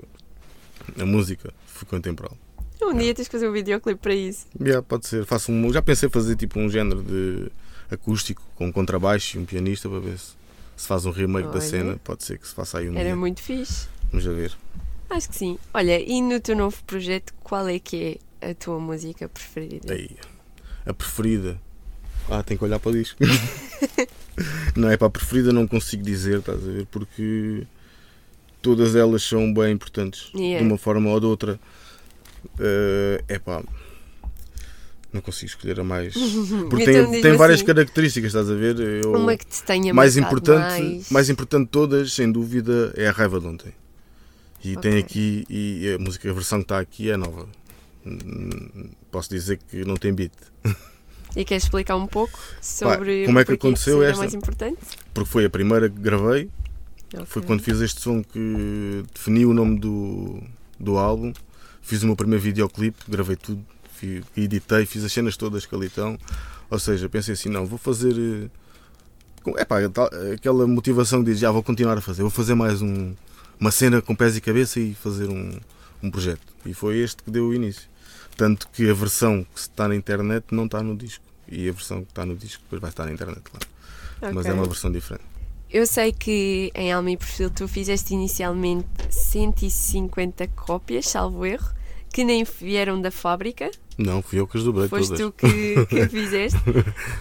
a 0.99 1.05
música 1.05 1.53
foi 1.67 1.87
contemporânea. 1.87 2.37
Um 2.81 2.93
dia 2.95 3.13
tens 3.13 3.27
que 3.27 3.31
fazer 3.31 3.49
um 3.49 3.51
videoclipe 3.51 3.99
para 3.99 4.13
isso. 4.13 4.45
Ya, 4.61 4.81
pode 4.81 5.07
ser, 5.07 5.25
faço 5.25 5.51
um, 5.51 5.73
já 5.73 5.81
pensei 5.81 6.09
fazer 6.09 6.35
tipo 6.35 6.59
um 6.59 6.69
género 6.69 7.01
de 7.03 7.51
acústico 7.89 8.41
com 8.55 8.67
um 8.67 8.71
contrabaixo 8.71 9.37
e 9.37 9.39
um 9.39 9.45
pianista 9.45 9.89
para 9.89 9.99
ver 9.99 10.17
se, 10.17 10.33
se 10.75 10.87
faz 10.87 11.05
um 11.05 11.11
remake 11.11 11.47
Olha. 11.47 11.55
da 11.55 11.61
cena. 11.61 11.99
Pode 12.03 12.23
ser 12.23 12.37
que 12.37 12.47
se 12.47 12.53
faça 12.53 12.77
aí 12.77 12.89
um 12.89 12.95
Era 12.95 13.05
dia. 13.05 13.15
muito 13.15 13.41
fixe. 13.41 13.87
Vamos 14.11 14.27
a 14.27 14.31
ver. 14.31 14.55
Acho 15.09 15.29
que 15.29 15.35
sim. 15.35 15.57
Olha, 15.73 15.99
e 15.99 16.21
no 16.21 16.39
teu 16.39 16.55
novo 16.55 16.77
projeto, 16.85 17.33
qual 17.43 17.67
é 17.67 17.79
que 17.79 18.19
é 18.41 18.51
a 18.51 18.55
tua 18.55 18.79
música 18.79 19.27
preferida? 19.27 19.93
Aí, 19.93 20.11
a 20.85 20.93
preferida. 20.93 21.59
Ah, 22.29 22.43
tenho 22.43 22.57
que 22.57 22.63
olhar 22.65 22.79
para 22.79 22.91
o 22.91 22.93
disco. 22.93 23.17
não 24.75 24.89
é 24.89 24.97
para 24.97 25.07
a 25.07 25.09
preferida, 25.09 25.51
não 25.53 25.67
consigo 25.67 26.03
dizer, 26.03 26.39
estás 26.39 26.61
a 26.61 26.71
ver? 26.71 26.85
Porque 26.87 27.65
todas 28.67 28.95
elas 28.95 29.23
são 29.23 29.53
bem 29.53 29.71
importantes 29.73 30.29
Yeah. 30.35 30.59
de 30.59 30.65
uma 30.69 30.77
forma 30.77 31.09
ou 31.09 31.19
de 31.19 31.25
outra. 31.25 31.59
É 32.59 33.35
uh, 33.37 33.39
pá, 33.41 33.63
não 35.11 35.21
consigo 35.21 35.49
escolher 35.49 35.79
a 35.79 35.83
mais. 35.83 36.13
Porque 36.69 36.83
Então 36.83 37.11
tem, 37.11 37.21
tem 37.21 37.37
várias 37.37 37.59
assim. 37.59 37.65
características, 37.67 38.29
estás 38.29 38.49
a 38.49 38.53
ver? 38.53 38.77
Eu- 38.79 39.13
Uma 39.13 39.35
que 39.37 39.45
te 39.45 39.63
tenha 39.63 39.93
mais 39.93 40.17
importante, 40.17 40.81
mais. 40.81 41.09
mais 41.09 41.29
importante 41.29 41.65
de 41.65 41.71
todas, 41.71 42.11
sem 42.13 42.31
dúvida, 42.31 42.93
é 42.95 43.07
a 43.07 43.11
raiva 43.11 43.39
de 43.39 43.47
ontem. 43.47 43.73
E 44.63 44.75
tem 44.75 44.91
Ok. 44.93 44.99
aqui, 44.99 45.45
e 45.49 45.93
a 45.93 45.99
música, 45.99 46.29
a 46.29 46.33
versão 46.33 46.59
que 46.59 46.65
está 46.65 46.79
aqui 46.79 47.09
é 47.09 47.15
nova. 47.17 47.47
Hum, 48.05 48.89
Posso 49.11 49.29
dizer 49.29 49.57
que 49.69 49.85
não 49.85 49.95
tem 49.95 50.13
beat, 50.13 50.31
E 51.35 51.43
queres 51.45 51.63
explicar 51.63 51.95
um 51.95 52.07
pouco 52.07 52.37
sobre 52.61 53.25
como 53.25 53.37
o 53.37 53.41
é 53.41 53.45
que 53.45 53.53
aconteceu 53.53 54.03
esta? 54.03 54.17
mais 54.19 54.33
importante? 54.33 54.77
porque 55.13 55.29
foi 55.29 55.45
a 55.45 55.49
primeira 55.49 55.89
que 55.89 55.99
gravei. 55.99 56.49
Foi 57.25 57.41
Ok. 57.41 57.43
quando 57.43 57.61
fiz 57.63 57.79
este 57.81 58.01
som 58.01 58.21
que 58.23 59.03
defini 59.13 59.45
o 59.45 59.53
nome 59.53 59.79
do, 59.79 60.41
do 60.79 60.97
álbum. 60.97 61.31
Fiz 61.81 62.03
o 62.03 62.05
meu 62.05 62.15
primeiro 62.17 62.43
videoclipe, 62.43 62.97
gravei 63.07 63.37
tudo, 63.37 63.63
fi- 63.93 64.21
editei, 64.35 64.85
fiz 64.85 65.03
as 65.05 65.11
cenas 65.13 65.37
todas 65.37 65.65
que 65.65 65.73
ali 65.73 65.87
estão. 65.87 66.17
Ou 66.69 66.77
seja, 66.79 67.07
pensei 67.07 67.33
assim: 67.33 67.47
não, 67.49 67.65
vou 67.65 67.77
fazer. 67.77 68.13
eh, 68.17 68.49
com- 69.41 69.57
epá, 69.57 69.87
tal- 69.89 70.09
aquela 70.33 70.67
motivação 70.67 71.23
que 71.23 71.31
diz: 71.31 71.39
já 71.39 71.49
vou 71.49 71.63
continuar 71.63 71.97
a 71.97 72.01
fazer, 72.01 72.23
vou 72.23 72.31
fazer 72.31 72.55
mais 72.55 72.81
um, 72.81 73.13
uma 73.57 73.71
cena 73.71 74.01
com 74.01 74.13
pés 74.13 74.35
e 74.35 74.41
cabeça 74.41 74.77
e 74.79 74.93
fazer 74.93 75.29
um, 75.29 75.57
um 76.03 76.11
projeto. 76.11 76.41
E 76.65 76.73
foi 76.73 76.97
este 76.97 77.23
que 77.23 77.31
deu 77.31 77.45
o 77.47 77.53
início. 77.53 77.83
Tanto 78.35 78.67
que 78.67 78.89
a 78.89 78.93
versão 78.93 79.43
que 79.53 79.59
está 79.61 79.87
na 79.87 79.95
internet 79.95 80.45
não 80.51 80.65
está 80.65 80.83
no 80.83 80.95
disco. 80.95 81.23
E 81.47 81.69
a 81.69 81.71
versão 81.71 82.03
que 82.03 82.11
está 82.11 82.25
no 82.25 82.35
disco 82.35 82.61
depois 82.63 82.81
vai 82.81 82.89
estar 82.89 83.05
na 83.05 83.13
internet, 83.13 83.39
claro. 83.41 83.65
Mas 84.21 84.45
Ok. 84.45 84.51
é 84.51 84.53
uma 84.53 84.65
versão 84.65 84.91
diferente. 84.91 85.23
Eu 85.71 85.85
sei 85.85 86.11
que 86.13 86.71
em 86.73 86.91
Alma 86.93 87.11
e 87.11 87.17
Perfil 87.17 87.49
tu 87.49 87.67
fizeste 87.67 88.13
inicialmente 88.13 88.87
150 89.09 90.47
cópias, 90.49 91.07
salvo 91.07 91.45
erro, 91.45 91.69
que 92.11 92.23
nem 92.23 92.43
vieram 92.43 93.01
da 93.01 93.11
fábrica. 93.11 93.69
Não, 93.97 94.21
fui 94.21 94.39
eu 94.39 94.47
que 94.47 94.57
as 94.57 94.63
dobrei 94.63 94.87
Foste 94.87 95.17
todas. 95.17 95.19
tu 95.19 95.31
que, 95.33 95.85
que 95.87 96.07
fizeste. 96.09 96.59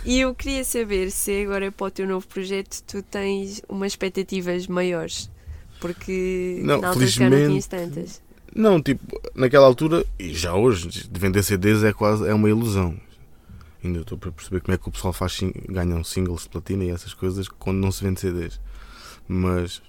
E 0.04 0.20
eu 0.20 0.34
queria 0.34 0.62
saber 0.62 1.10
se 1.10 1.42
agora 1.42 1.72
para 1.72 1.86
o 1.86 1.90
teu 1.90 2.06
novo 2.06 2.26
projeto 2.28 2.82
tu 2.86 3.02
tens 3.02 3.62
umas 3.68 3.92
expectativas 3.92 4.66
maiores. 4.66 5.30
Porque 5.80 6.60
Não, 6.62 6.80
na 6.80 6.88
altura 6.88 7.06
não 7.30 7.48
tinhas 7.48 7.66
tantas. 7.66 8.22
Não, 8.54 8.80
tipo, 8.80 9.20
naquela 9.34 9.66
altura, 9.66 10.04
e 10.18 10.32
já 10.32 10.54
hoje, 10.54 10.88
de 10.88 11.20
vender 11.20 11.42
CDs 11.42 11.82
é 11.84 11.92
quase 11.92 12.26
é 12.26 12.32
uma 12.32 12.48
ilusão. 12.48 12.96
Ainda 13.86 14.00
estou 14.00 14.18
para 14.18 14.32
perceber 14.32 14.60
como 14.60 14.74
é 14.74 14.78
que 14.78 14.88
o 14.88 14.92
pessoal 14.92 15.12
faz, 15.12 15.38
ganham 15.68 16.02
singles 16.02 16.42
de 16.42 16.48
platina 16.48 16.84
e 16.84 16.90
essas 16.90 17.14
coisas 17.14 17.46
quando 17.48 17.78
não 17.78 17.92
se 17.92 18.02
vende 18.02 18.20
CDs. 18.20 18.60
Mas, 19.28 19.80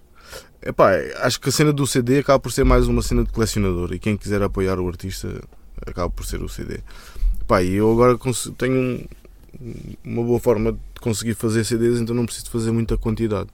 epá, 0.61 0.91
acho 1.21 1.39
que 1.41 1.49
a 1.49 1.51
cena 1.51 1.73
do 1.73 1.85
CD 1.87 2.19
acaba 2.19 2.39
por 2.39 2.51
ser 2.51 2.63
mais 2.63 2.87
uma 2.87 3.01
cena 3.01 3.23
de 3.23 3.31
colecionador 3.31 3.93
e 3.93 3.99
quem 3.99 4.15
quiser 4.15 4.41
apoiar 4.41 4.79
o 4.79 4.87
artista 4.87 5.41
acaba 5.85 6.09
por 6.09 6.25
ser 6.25 6.41
o 6.43 6.49
CD. 6.49 6.79
Epá, 7.41 7.61
e 7.63 7.73
eu 7.73 7.91
agora 7.91 8.17
tenho 8.57 8.75
um- 8.75 9.05
uma 10.03 10.23
boa 10.23 10.39
forma 10.39 10.73
de 10.73 10.79
conseguir 11.01 11.33
fazer 11.33 11.63
CDs, 11.63 11.99
então 11.99 12.15
não 12.15 12.25
preciso 12.25 12.49
fazer 12.51 12.71
muita 12.71 12.97
quantidade. 12.97 13.49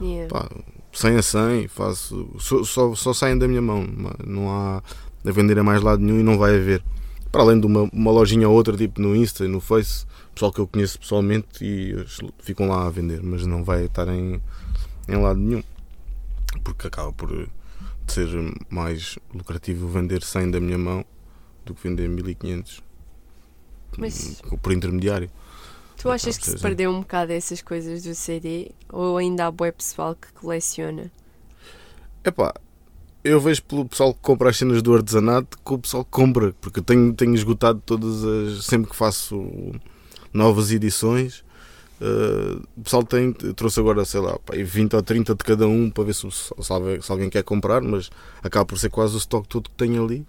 Yeah. 0.00 0.28
Pá, 0.28 0.50
100 0.92 1.16
a 1.16 1.22
100, 1.22 1.68
faço, 1.68 2.28
só, 2.38 2.62
só, 2.64 2.94
só 2.94 3.12
saem 3.14 3.38
da 3.38 3.48
minha 3.48 3.62
mão, 3.62 3.86
não 4.26 4.50
há 4.50 4.82
a 5.24 5.30
vender 5.30 5.58
a 5.58 5.64
mais 5.64 5.82
lado 5.82 6.02
nenhum 6.02 6.20
e 6.20 6.22
não 6.22 6.36
vai 6.38 6.54
haver. 6.54 6.82
Para 7.36 7.42
além 7.44 7.60
de 7.60 7.66
uma, 7.66 7.82
uma 7.92 8.10
lojinha 8.10 8.48
ou 8.48 8.54
outra, 8.54 8.74
tipo 8.74 8.98
no 8.98 9.14
Insta 9.14 9.44
e 9.44 9.48
no 9.48 9.60
Face, 9.60 10.06
pessoal 10.34 10.50
que 10.50 10.58
eu 10.58 10.66
conheço 10.66 10.98
pessoalmente 10.98 11.62
e 11.62 11.90
eles 11.90 12.18
ficam 12.38 12.66
lá 12.66 12.86
a 12.86 12.90
vender, 12.90 13.22
mas 13.22 13.44
não 13.44 13.62
vai 13.62 13.84
estar 13.84 14.08
em, 14.08 14.40
em 15.06 15.16
lado 15.16 15.38
nenhum, 15.38 15.62
porque 16.64 16.86
acaba 16.86 17.12
por 17.12 17.46
ser 18.06 18.26
mais 18.70 19.18
lucrativo 19.34 19.86
vender 19.86 20.22
100 20.22 20.50
da 20.52 20.60
minha 20.60 20.78
mão 20.78 21.04
do 21.66 21.74
que 21.74 21.86
vender 21.86 22.08
1500 22.08 22.82
Mas- 23.98 24.40
por 24.62 24.72
intermediário. 24.72 25.28
Tu 25.98 26.10
achas 26.10 26.38
que 26.38 26.46
se 26.46 26.58
perdeu 26.58 26.90
um 26.90 27.00
bocado 27.00 27.32
essas 27.32 27.60
coisas 27.60 28.02
do 28.02 28.14
CD? 28.14 28.70
Ou 28.90 29.18
ainda 29.18 29.44
há 29.44 29.50
bué 29.50 29.70
pessoal 29.72 30.14
que 30.14 30.32
coleciona? 30.32 31.12
Epá, 32.24 32.54
eu 33.26 33.40
vejo 33.40 33.62
pelo 33.64 33.84
pessoal 33.86 34.12
que 34.14 34.20
compra 34.20 34.50
as 34.50 34.56
cenas 34.56 34.82
do 34.82 34.94
artesanato 34.94 35.58
que 35.64 35.72
o 35.74 35.78
pessoal 35.78 36.04
compra, 36.04 36.54
porque 36.60 36.80
eu 36.80 36.84
tenho, 36.84 37.12
tenho 37.14 37.34
esgotado 37.34 37.82
todas 37.84 38.24
as. 38.24 38.64
sempre 38.64 38.90
que 38.90 38.96
faço 38.96 39.72
novas 40.32 40.70
edições. 40.70 41.44
eh, 42.00 42.58
o 42.76 42.82
pessoal 42.82 43.02
tem, 43.02 43.32
trouxe 43.32 43.80
agora, 43.80 44.04
sei 44.04 44.20
lá, 44.20 44.38
pá, 44.40 44.54
aí 44.54 44.62
20 44.62 44.94
ou 44.96 45.02
30 45.02 45.34
de 45.34 45.42
cada 45.44 45.66
um 45.66 45.88
para 45.90 46.04
ver 46.04 46.14
se, 46.14 46.30
se 46.30 46.52
alguém- 46.72 47.00
se 47.00 47.10
alguém 47.10 47.30
quer 47.30 47.42
comprar, 47.42 47.80
mas 47.80 48.10
acaba 48.42 48.66
por 48.66 48.78
ser 48.78 48.90
quase 48.90 49.14
o 49.14 49.18
estoque 49.18 49.48
todo 49.48 49.70
que 49.70 49.76
tem 49.76 49.96
ali. 49.96 50.26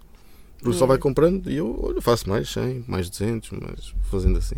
O 0.62 0.64
pessoal 0.70 0.72
Yeah. 0.72 0.86
vai 0.88 0.98
comprando 0.98 1.50
e 1.50 1.56
eu 1.58 1.78
olha, 1.82 2.00
faço 2.00 2.26
mais 2.28 2.48
100, 2.48 2.84
mais 2.88 3.10
200, 3.10 3.50
mas 3.50 3.92
fazendo 4.10 4.38
assim. 4.38 4.56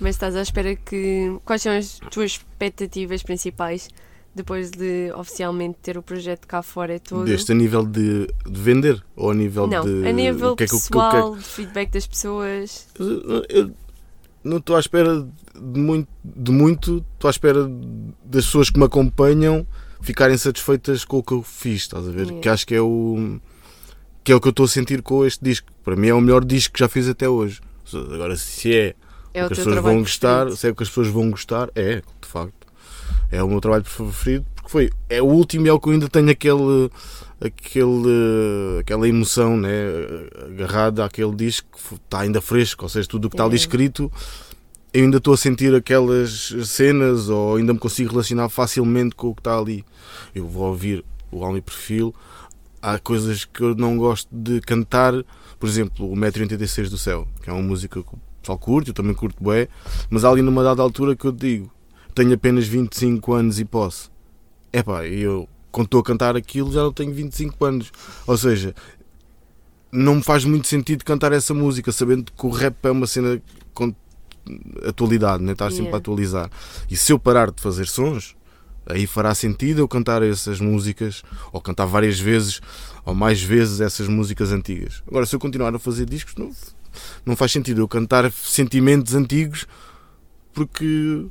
Mas 0.00 0.14
estás 0.14 0.36
à 0.36 0.42
espera 0.42 0.74
que. 0.76 1.36
Quais 1.44 1.60
são 1.62 1.72
as 1.76 1.98
tuas 2.10 2.30
expectativas 2.32 3.22
principais 3.24 3.88
depois 4.34 4.70
de 4.70 5.12
oficialmente 5.16 5.78
ter 5.82 5.96
o 5.96 6.02
projeto 6.02 6.46
cá 6.46 6.62
fora 6.62 6.98
todo? 6.98 7.24
Deste 7.24 7.52
a 7.52 7.54
nível 7.54 7.84
de, 7.86 8.26
de 8.48 8.60
vender 8.60 9.02
ou 9.14 9.30
a 9.30 9.34
nível 9.34 9.66
Não, 9.66 9.84
de. 9.84 10.06
a 10.08 10.12
nível 10.12 10.52
o 10.52 10.56
que 10.56 10.64
é 10.64 10.66
que 10.66 10.74
eu- 10.74 10.78
o 10.78 10.80
que 10.80 10.86
é 10.86 10.90
que- 10.90 10.90
pessoal, 11.12 11.36
feedback 11.36 11.90
das 11.90 12.06
pessoas. 12.06 12.88
Eu- 12.98 13.44
Eu 13.48 13.70
não 14.42 14.56
estou 14.58 14.76
à 14.76 14.80
espera 14.80 15.26
de 15.54 15.80
muito, 15.80 16.08
de 16.24 16.50
muito, 16.52 17.04
estou 17.14 17.28
à 17.28 17.30
espera 17.30 17.66
das 18.24 18.44
pessoas 18.46 18.68
que 18.70 18.78
me 18.78 18.84
acompanham 18.84 19.66
ficarem 20.02 20.36
satisfeitas 20.36 21.04
com 21.04 21.18
o 21.18 21.22
que 21.22 21.32
eu 21.32 21.42
fiz, 21.42 21.82
estás 21.82 22.06
a 22.06 22.10
ver? 22.10 22.30
Que 22.40 22.48
acho 22.48 22.66
que 22.66 22.74
é 22.74 22.80
o 22.82 23.38
que 24.22 24.32
é 24.32 24.34
o 24.34 24.40
que 24.40 24.48
eu 24.48 24.50
estou 24.50 24.64
a 24.64 24.68
sentir 24.68 25.00
com 25.02 25.24
este 25.24 25.42
disco. 25.44 25.68
Para 25.84 25.96
mim 25.96 26.08
é 26.08 26.14
o 26.14 26.20
melhor 26.20 26.44
disco 26.44 26.74
que 26.74 26.80
já 26.80 26.88
fiz 26.88 27.08
até 27.08 27.28
hoje. 27.28 27.60
Agora 27.92 28.36
se 28.36 28.74
é 28.74 28.94
É 29.34 29.44
o 29.44 29.48
que 29.48 29.52
as 29.54 29.58
pessoas 29.58 29.82
vão 29.82 29.98
gostar, 30.00 30.50
se 30.52 30.66
é 30.66 30.70
o 30.70 30.74
que 30.74 30.82
as 30.82 30.88
pessoas 30.88 31.08
vão 31.08 31.30
gostar, 31.30 31.70
é, 31.74 31.96
de 32.20 32.28
facto. 32.28 32.63
É 33.30 33.42
o 33.42 33.48
meu 33.48 33.60
trabalho 33.60 33.84
preferido, 33.84 34.46
porque 34.54 34.70
foi, 34.70 34.90
é 35.08 35.20
o 35.20 35.26
último 35.26 35.66
e 35.66 35.68
é 35.68 35.72
o 35.72 35.80
que 35.80 35.88
eu 35.88 35.92
ainda 35.92 36.08
tenho 36.08 36.30
aquele, 36.30 36.90
aquele, 37.40 38.78
aquela 38.80 39.08
emoção 39.08 39.56
né, 39.56 39.70
agarrada 40.46 41.04
àquele 41.04 41.34
disco 41.34 41.66
que 41.72 41.94
está 41.94 42.20
ainda 42.20 42.40
fresco, 42.40 42.84
ou 42.84 42.88
seja, 42.88 43.08
tudo 43.08 43.26
o 43.26 43.30
que 43.30 43.34
está 43.34 43.44
ali 43.44 43.54
É. 43.54 43.56
escrito, 43.56 44.10
eu 44.92 45.02
ainda 45.04 45.16
estou 45.16 45.34
a 45.34 45.36
sentir 45.36 45.74
aquelas 45.74 46.54
cenas 46.64 47.28
ou 47.28 47.56
ainda 47.56 47.72
me 47.72 47.78
consigo 47.78 48.10
relacionar 48.12 48.48
facilmente 48.48 49.16
com 49.16 49.28
o 49.28 49.34
que 49.34 49.40
está 49.40 49.58
ali. 49.58 49.84
Eu 50.32 50.46
vou 50.46 50.68
ouvir 50.68 51.04
o 51.32 51.56
e 51.56 51.60
Perfil, 51.60 52.14
há 52.80 52.98
coisas 52.98 53.44
que 53.44 53.60
eu 53.60 53.74
não 53.74 53.96
gosto 53.96 54.28
de 54.30 54.60
cantar, 54.60 55.12
por 55.58 55.68
exemplo, 55.68 56.08
o 56.08 56.14
1,86m 56.14 56.88
do 56.88 56.98
Céu, 56.98 57.26
que 57.42 57.50
é 57.50 57.52
uma 57.52 57.62
música 57.62 58.00
que 58.00 58.08
o 58.08 58.18
pessoal 58.40 58.58
curte, 58.58 58.90
eu 58.90 58.94
também 58.94 59.14
curto 59.14 59.42
bué, 59.42 59.68
mas 60.08 60.24
há 60.24 60.30
ali 60.30 60.42
numa 60.42 60.62
dada 60.62 60.82
altura 60.82 61.16
que 61.16 61.24
eu 61.24 61.32
digo, 61.32 61.72
tenho 62.14 62.34
apenas 62.34 62.66
25 62.66 63.32
anos 63.32 63.58
e 63.58 63.64
posso. 63.64 64.10
Epá, 64.72 65.06
e 65.06 65.20
eu 65.20 65.48
quando 65.70 65.86
estou 65.86 66.00
a 66.00 66.04
cantar 66.04 66.36
aquilo 66.36 66.72
já 66.72 66.82
não 66.82 66.92
tenho 66.92 67.12
25 67.12 67.64
anos. 67.64 67.92
Ou 68.26 68.38
seja, 68.38 68.74
não 69.90 70.16
me 70.16 70.22
faz 70.22 70.44
muito 70.44 70.68
sentido 70.68 71.04
cantar 71.04 71.32
essa 71.32 71.52
música, 71.52 71.90
sabendo 71.90 72.30
que 72.32 72.46
o 72.46 72.50
rap 72.50 72.76
é 72.84 72.90
uma 72.90 73.06
cena 73.06 73.42
com 73.72 73.92
atualidade, 74.86 75.42
né? 75.42 75.52
está 75.52 75.66
sempre 75.70 75.84
Yeah. 75.84 75.96
a 75.96 75.98
atualizar. 75.98 76.50
E 76.88 76.96
se 76.96 77.12
eu 77.12 77.18
parar 77.18 77.50
de 77.50 77.60
fazer 77.60 77.86
sons, 77.86 78.36
aí 78.86 79.06
fará 79.06 79.34
sentido 79.34 79.80
eu 79.80 79.88
cantar 79.88 80.22
essas 80.22 80.60
músicas, 80.60 81.22
ou 81.52 81.60
cantar 81.60 81.86
várias 81.86 82.20
vezes, 82.20 82.60
ou 83.04 83.14
mais 83.14 83.42
vezes 83.42 83.80
essas 83.80 84.06
músicas 84.06 84.52
antigas. 84.52 85.02
Agora, 85.08 85.26
se 85.26 85.34
eu 85.34 85.40
continuar 85.40 85.74
a 85.74 85.78
fazer 85.78 86.06
discos, 86.06 86.34
não, 86.36 86.50
não 87.24 87.34
faz 87.34 87.50
sentido 87.50 87.80
eu 87.80 87.88
cantar 87.88 88.30
sentimentos 88.30 89.14
antigos 89.14 89.66
porque 90.52 91.26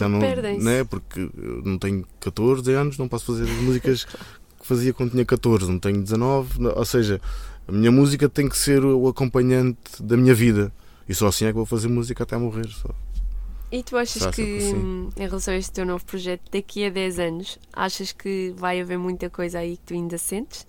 já 0.00 0.08
não, 0.08 0.18
né? 0.62 0.84
porque 0.84 1.28
não 1.64 1.78
tenho 1.78 2.04
14 2.20 2.72
anos, 2.72 2.98
não 2.98 3.08
posso 3.08 3.26
fazer 3.26 3.44
as 3.44 3.56
músicas 3.62 4.04
que 4.04 4.66
fazia 4.66 4.92
quando 4.92 5.10
tinha 5.12 5.24
14, 5.24 5.70
não 5.70 5.78
tenho 5.78 6.02
19, 6.02 6.60
não- 6.60 6.72
ou 6.76 6.84
seja, 6.84 7.20
a 7.66 7.72
minha 7.72 7.90
música 7.92 8.28
tem 8.28 8.48
que 8.48 8.56
ser 8.58 8.84
o 8.84 9.08
acompanhante 9.08 10.02
da 10.02 10.16
minha 10.16 10.34
vida. 10.34 10.72
E 11.08 11.14
só 11.14 11.28
assim 11.28 11.44
é 11.46 11.48
que 11.48 11.54
vou 11.56 11.66
fazer 11.66 11.88
música 11.88 12.22
até 12.22 12.36
morrer. 12.36 12.68
Só. 12.68 12.88
E 13.72 13.82
tu 13.82 13.96
achas 13.96 14.22
Será 14.22 14.32
que, 14.32 14.58
assim? 14.58 15.08
em 15.16 15.20
relação 15.22 15.54
a 15.54 15.56
este 15.56 15.72
teu 15.72 15.86
novo 15.86 16.04
projeto, 16.04 16.42
daqui 16.52 16.84
a 16.84 16.90
10 16.90 17.18
anos, 17.18 17.58
achas 17.72 18.12
que 18.12 18.52
vai 18.56 18.80
haver 18.80 18.98
muita 18.98 19.30
coisa 19.30 19.58
aí 19.60 19.76
que 19.76 19.82
tu 19.86 19.94
ainda 19.94 20.18
sentes? 20.18 20.66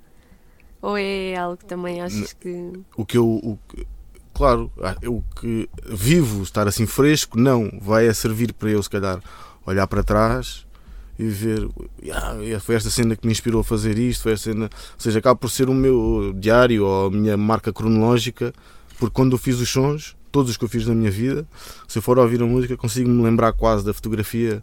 Ou 0.82 0.98
é 0.98 1.36
algo 1.36 1.58
que 1.58 1.66
também 1.66 2.02
achas 2.02 2.34
que. 2.34 2.74
O 2.98 3.06
que 3.06 3.18
eu. 3.18 3.28
o 3.28 3.58
que- 3.70 3.86
claro, 4.42 4.72
ah, 4.82 4.96
o 5.08 5.22
que 5.40 5.70
vivo 5.88 6.42
estar 6.42 6.68
assim 6.68 6.86
fresco, 6.88 7.40
não. 7.40 7.70
Vai 7.80 8.08
a 8.08 8.14
servir 8.14 8.54
para 8.54 8.70
eu, 8.72 8.82
se 8.82 8.90
calhar, 8.90 9.20
olhar 9.66 9.86
para 9.88 10.04
trás 10.04 10.66
e 11.20 11.26
ver. 11.26 11.68
"Ah, 12.12 12.36
foi 12.60 12.74
esta 12.76 12.90
cena 12.90 13.16
que 13.16 13.26
me 13.28 13.32
inspirou 13.32 13.62
a 13.62 13.64
fazer 13.64 13.98
isto. 14.00 14.24
Foi 14.24 14.32
esta 14.34 14.52
cena. 14.52 14.66
Ou 14.66 15.00
seja, 15.00 15.20
acaba 15.20 15.36
por 15.36 15.50
ser 15.50 15.70
o 15.70 15.74
meu 15.74 16.34
diário 16.36 16.86
ou 16.86 17.08
a 17.08 17.12
minha 17.12 17.38
marca 17.38 17.72
cronológica 17.72 18.52
porque 19.00 19.14
quando 19.16 19.34
eu 19.34 19.38
fiz 19.40 19.60
os 19.60 19.68
sons, 19.70 20.16
todos 20.32 20.52
os 20.52 20.58
que 20.58 20.64
eu 20.64 20.70
fiz 20.70 20.86
na 20.86 20.94
minha 20.94 21.10
vida, 21.10 21.48
se 21.88 21.98
eu 21.98 22.02
for 22.04 22.20
ouvir 22.20 22.42
a 22.42 22.46
música, 22.46 22.78
consigo-me 22.78 23.22
lembrar 23.24 23.52
quase 23.54 23.84
da 23.84 23.94
fotografia 23.94 24.62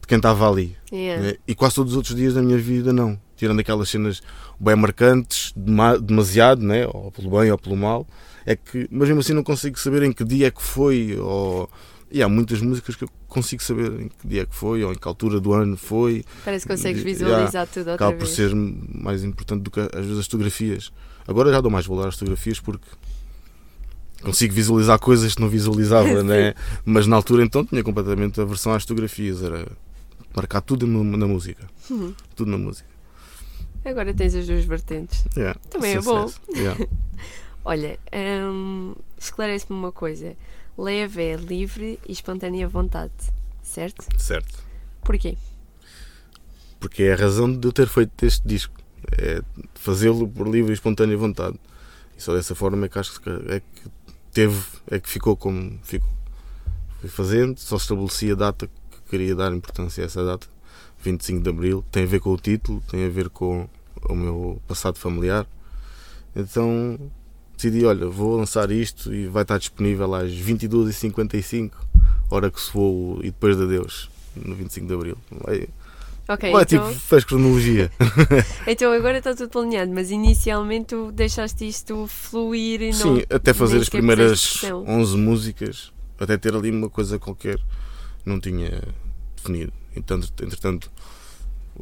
de 0.00 0.06
quem 0.06 0.16
estava 0.16 0.48
ali. 0.50 0.74
Yeah. 0.92 1.22
né? 1.22 1.34
E 1.46 1.54
quase 1.54 1.74
todos 1.74 1.92
os 1.92 1.96
outros 1.98 2.14
dias 2.16 2.32
da 2.34 2.40
minha 2.42 2.56
vida, 2.58 2.92
não. 2.94 3.18
Tirando 3.36 3.60
aquelas 3.60 3.90
cenas 3.90 4.22
bem 4.58 4.74
marcantes, 4.74 5.52
dema- 5.54 5.98
demasiado, 5.98 6.62
né? 6.62 6.86
ou 6.86 7.12
pelo 7.12 7.30
bem 7.38 7.50
ou 7.52 7.58
pelo 7.58 7.76
mal, 7.76 8.06
é 8.48 8.56
que, 8.56 8.88
mas 8.90 9.08
mesmo 9.08 9.20
assim 9.20 9.34
não 9.34 9.42
consigo 9.42 9.78
saber 9.78 10.02
em 10.02 10.10
que 10.10 10.24
dia 10.24 10.46
é 10.46 10.50
que 10.50 10.62
foi, 10.62 11.18
ou. 11.18 11.68
E 12.10 12.22
há 12.22 12.28
muitas 12.30 12.62
músicas 12.62 12.96
que 12.96 13.04
eu 13.04 13.10
consigo 13.28 13.62
saber 13.62 14.00
em 14.00 14.08
que 14.08 14.26
dia 14.26 14.40
é 14.40 14.46
que 14.46 14.54
foi, 14.54 14.82
ou 14.82 14.90
em 14.90 14.94
que 14.94 15.06
altura 15.06 15.38
do 15.38 15.52
ano 15.52 15.76
foi. 15.76 16.24
Parece 16.46 16.66
que 16.66 16.72
consegues 16.72 17.02
visualizar 17.02 17.66
tudo 17.66 17.90
outra 17.90 18.06
Acaba 18.06 18.12
por 18.12 18.24
vez. 18.24 18.34
ser 18.34 18.50
mais 18.54 19.22
importante 19.22 19.60
do 19.60 19.70
que 19.70 19.80
às 19.80 20.00
vezes 20.00 20.18
as 20.18 20.24
fotografias. 20.24 20.90
Agora 21.26 21.52
já 21.52 21.60
dou 21.60 21.70
mais 21.70 21.84
valor 21.84 22.08
às 22.08 22.14
fotografias 22.14 22.58
porque 22.58 22.88
consigo 24.22 24.54
visualizar 24.54 24.98
coisas 24.98 25.34
que 25.34 25.42
não 25.42 25.50
visualizava, 25.50 26.22
né? 26.24 26.54
mas 26.86 27.06
na 27.06 27.16
altura 27.16 27.44
então 27.44 27.62
tinha 27.66 27.84
completamente 27.84 28.40
a 28.40 28.46
versão 28.46 28.72
às 28.72 28.84
fotografias, 28.84 29.42
era 29.42 29.68
marcar 30.34 30.62
tudo 30.62 30.86
na 30.86 31.26
música. 31.26 31.68
Uhum. 31.90 32.14
Tudo 32.34 32.50
na 32.50 32.56
música. 32.56 32.88
Agora 33.84 34.14
tens 34.14 34.34
as 34.34 34.46
duas 34.46 34.64
vertentes. 34.64 35.26
Yeah, 35.36 35.60
Também 35.68 35.96
é 35.96 36.00
sucesso. 36.00 36.40
Yeah. 36.56 36.82
Olha, 37.64 37.98
hum, 38.12 38.94
esclarece-me 39.18 39.78
uma 39.78 39.92
coisa. 39.92 40.36
Leve 40.76 41.22
é 41.22 41.36
livre 41.36 41.98
e 42.06 42.12
espontânea 42.12 42.68
vontade, 42.68 43.12
certo? 43.62 44.06
Certo. 44.16 44.62
Porquê? 45.02 45.36
Porque 46.78 47.02
é 47.02 47.12
a 47.12 47.16
razão 47.16 47.52
de 47.52 47.66
eu 47.66 47.72
ter 47.72 47.88
feito 47.88 48.24
este 48.24 48.46
disco. 48.46 48.74
É 49.16 49.42
fazê-lo 49.74 50.28
por 50.28 50.46
livre 50.46 50.70
e 50.70 50.74
espontânea 50.74 51.16
vontade. 51.16 51.58
E 52.16 52.22
só 52.22 52.34
dessa 52.34 52.54
forma 52.54 52.86
é 52.86 52.88
que 52.88 52.98
acho 52.98 53.20
que 53.20 53.28
é 53.28 53.60
que 53.60 53.90
teve, 54.32 54.60
é 54.90 55.00
que 55.00 55.08
ficou 55.08 55.36
como 55.36 55.78
ficou. 55.82 56.10
Fui 57.00 57.08
fazendo, 57.08 57.58
só 57.58 57.76
estabeleci 57.76 58.30
a 58.30 58.34
data 58.34 58.66
que 58.66 59.10
queria 59.10 59.34
dar 59.34 59.52
importância 59.52 60.02
a 60.02 60.06
essa 60.06 60.24
data, 60.24 60.46
25 61.00 61.42
de 61.42 61.50
Abril. 61.50 61.84
Tem 61.90 62.04
a 62.04 62.06
ver 62.06 62.20
com 62.20 62.32
o 62.32 62.36
título, 62.36 62.82
tem 62.88 63.04
a 63.04 63.08
ver 63.08 63.28
com 63.28 63.68
o 64.08 64.14
meu 64.14 64.60
passado 64.66 64.98
familiar. 64.98 65.46
Então 66.34 66.98
decidi, 67.58 67.84
olha, 67.84 68.06
vou 68.06 68.36
lançar 68.36 68.70
isto 68.70 69.12
e 69.12 69.26
vai 69.26 69.42
estar 69.42 69.58
disponível 69.58 70.14
às 70.14 70.30
22h55, 70.30 71.72
hora 72.30 72.50
que 72.50 72.60
soou 72.60 73.18
E 73.20 73.26
Depois 73.26 73.56
de 73.56 73.64
Adeus, 73.64 74.08
no 74.36 74.54
25 74.54 74.86
de 74.86 74.94
Abril. 74.94 75.18
Vai, 75.44 75.68
Ok, 76.28 76.52
vai 76.52 76.62
então, 76.62 76.88
tipo, 76.88 77.00
faz 77.00 77.24
cronologia. 77.24 77.90
então 78.66 78.92
agora 78.92 79.16
está 79.16 79.34
tudo 79.34 79.48
planeado, 79.48 79.90
mas 79.92 80.10
inicialmente 80.10 80.88
tu 80.88 81.10
deixaste 81.10 81.66
isto 81.66 82.06
fluir 82.06 82.82
e 82.82 82.90
não. 82.90 83.16
Sim, 83.16 83.22
até 83.30 83.54
fazer 83.54 83.78
as 83.78 83.88
primeiras 83.88 84.32
puseste 84.32 84.58
pressão. 84.60 84.84
11 84.86 85.16
músicas, 85.16 85.92
até 86.20 86.36
ter 86.36 86.54
ali 86.54 86.70
uma 86.70 86.90
coisa 86.90 87.18
qualquer, 87.18 87.58
não 88.26 88.38
tinha 88.38 88.82
definido. 89.34 89.72
Então, 89.96 90.18
entretanto, 90.18 90.90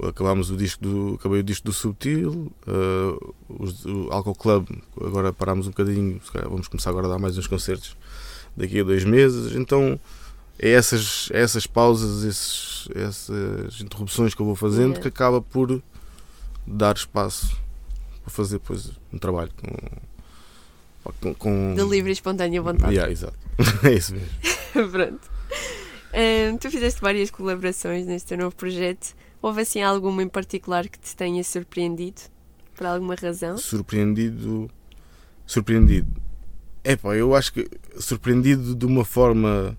acabámos 0.03 0.51
o 0.51 0.57
disco 0.57 0.83
do, 0.83 1.15
acabei 1.19 1.41
o 1.41 1.43
disco 1.43 1.67
do 1.67 1.73
Subtil, 1.73 2.53
uh, 2.67 3.35
os, 3.49 3.85
o 3.85 4.09
Alcohol 4.11 4.35
Club, 4.35 4.69
agora 5.01 5.33
parámos 5.33 5.67
um 5.67 5.71
bocadinho, 5.71 6.21
vamos 6.45 6.69
começar 6.69 6.91
agora 6.91 7.07
a 7.07 7.11
dar 7.11 7.19
mais 7.19 7.39
uns 7.39 7.47
concertos 7.47 7.97
daqui 8.57 8.81
a 8.81 8.85
dois 8.85 9.05
meses, 9.05 9.55
então 9.55 9.99
é 10.59 10.71
essas, 10.71 11.29
é 11.33 11.41
essas 11.41 11.67
pausas, 11.67 12.25
esses, 12.25 12.89
essas 12.95 13.81
interrupções 13.81 14.35
que 14.35 14.41
eu 14.41 14.47
vou 14.47 14.57
fazendo 14.57 14.87
Yeah. 14.93 15.01
que 15.03 15.09
acaba 15.09 15.41
por 15.41 15.83
dar 16.67 16.97
espaço 16.97 17.57
para 18.23 18.33
fazer 18.33 18.59
depois 18.59 18.91
um 19.13 19.19
trabalho 19.19 19.51
com, 19.57 21.13
com, 21.21 21.35
com 21.35 21.75
De 21.75 21.83
livre 21.85 22.11
e 22.11 22.13
espontânea 22.13 22.61
vontade. 22.61 22.93
Yeah, 22.93 23.13
exato. 23.13 23.39
é 23.85 23.93
isso 23.93 24.15
mesmo. 24.15 24.29
Pronto. 24.91 25.21
Hum, 26.13 26.57
tu 26.59 26.71
fizeste 26.71 27.01
várias 27.01 27.31
colaborações 27.31 28.07
neste 28.07 28.29
teu 28.29 28.39
novo 28.39 28.57
projeto. 28.57 29.15
Houve 29.47 29.61
assim 29.61 29.81
alguma 29.81 30.25
em 30.25 30.29
particular 30.29 30.89
que 30.89 30.99
te 30.99 31.15
tenha 31.15 31.45
surpreendido? 31.45 32.21
Por 32.75 32.85
alguma 32.85 33.15
razão? 33.15 33.57
Surpreendido. 33.57 34.69
Surpreendido. 35.47 36.21
É 36.83 36.97
pá, 36.97 37.15
eu 37.15 37.33
acho 37.33 37.53
que 37.53 37.71
surpreendido 37.97 38.75
de 38.75 38.85
uma 38.85 39.05
forma. 39.05 39.79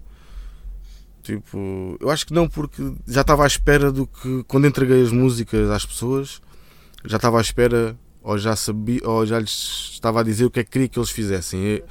Tipo, 1.21 1.97
eu 1.99 2.09
acho 2.09 2.27
que 2.27 2.33
não, 2.33 2.47
porque 2.47 2.81
já 3.05 3.19
estava 3.19 3.43
à 3.43 3.47
espera 3.47 3.91
do 3.91 4.07
que. 4.07 4.45
Quando 4.47 4.67
entreguei 4.67 5.03
as 5.03 5.11
músicas 5.11 5.69
às 5.69 5.85
pessoas, 5.85 6.41
já 7.03 7.17
estava 7.17 7.37
à 7.37 7.41
espera, 7.41 7.93
ou 8.23 8.37
já 8.37 8.55
sabia, 8.55 9.01
ou 9.03 9.25
já 9.25 9.37
lhes 9.37 9.89
estava 9.91 10.21
a 10.21 10.23
dizer 10.23 10.45
o 10.45 10.49
que 10.49 10.61
é 10.61 10.63
que 10.63 10.71
queria 10.71 10.87
que 10.87 10.97
eles 10.97 11.09
fizessem. 11.09 11.59
E, 11.59 11.83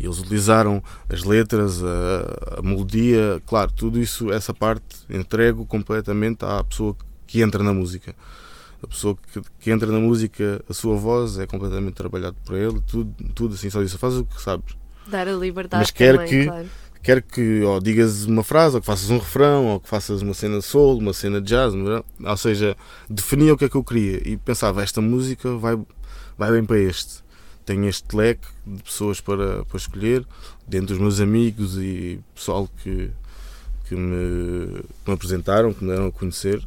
e 0.00 0.06
eles 0.06 0.18
utilizaram 0.18 0.82
as 1.10 1.22
letras, 1.24 1.84
a, 1.84 2.58
a 2.60 2.62
melodia, 2.62 3.42
claro, 3.44 3.70
tudo 3.70 4.00
isso, 4.00 4.32
essa 4.32 4.54
parte, 4.54 4.96
entrego 5.10 5.66
completamente 5.66 6.42
à 6.42 6.64
pessoa 6.64 6.94
que 6.94 7.07
entra 7.42 7.62
na 7.62 7.72
música. 7.72 8.14
A 8.82 8.86
pessoa 8.86 9.16
que, 9.32 9.42
que 9.60 9.70
entra 9.70 9.90
na 9.90 9.98
música, 9.98 10.64
a 10.68 10.72
sua 10.72 10.96
voz 10.96 11.38
é 11.38 11.46
completamente 11.46 11.94
trabalhado 11.94 12.36
por 12.44 12.56
ele, 12.56 12.80
tudo, 12.86 13.12
tudo 13.34 13.54
assim, 13.54 13.68
só 13.70 13.82
isso, 13.82 13.98
faz 13.98 14.16
o 14.16 14.24
que 14.24 14.40
sabes. 14.40 14.76
Dar 15.06 15.26
a 15.26 15.32
liberdade 15.32 15.82
Mas 15.82 15.90
quer 15.90 16.12
também, 16.14 16.28
que- 16.28 16.44
claro. 16.44 16.68
Quer 17.00 17.22
que 17.22 17.62
ou 17.62 17.80
digas 17.80 18.24
uma 18.24 18.42
frase, 18.42 18.74
ou 18.74 18.80
que 18.80 18.86
faças 18.86 19.08
um 19.08 19.18
refrão, 19.18 19.66
ou 19.66 19.80
que 19.80 19.88
faças 19.88 20.20
uma 20.20 20.34
cena 20.34 20.58
de 20.58 20.64
soul, 20.64 20.98
uma 20.98 21.12
cena 21.12 21.40
de 21.40 21.46
jazz, 21.48 21.72
é? 21.74 22.28
ou 22.28 22.36
seja, 22.36 22.76
definia 23.08 23.54
o 23.54 23.56
que 23.56 23.64
é 23.64 23.68
que 23.68 23.76
eu 23.76 23.84
queria 23.84 24.20
e 24.28 24.36
pensava, 24.36 24.82
esta 24.82 25.00
música 25.00 25.56
vai, 25.56 25.78
vai 26.36 26.50
bem 26.50 26.64
para 26.64 26.78
este. 26.78 27.22
Tenho 27.64 27.88
este 27.88 28.14
leque 28.16 28.46
de 28.66 28.82
pessoas 28.82 29.20
para, 29.20 29.64
para 29.64 29.76
escolher, 29.76 30.26
dentro 30.66 30.88
dos 30.88 30.98
meus 30.98 31.20
amigos 31.20 31.78
e 31.78 32.20
pessoal 32.34 32.68
que, 32.82 33.10
que, 33.88 33.94
me, 33.94 34.82
que 35.04 35.08
me 35.08 35.14
apresentaram, 35.14 35.72
que 35.72 35.84
me 35.84 35.90
deram 35.90 36.08
a 36.08 36.12
conhecer. 36.12 36.60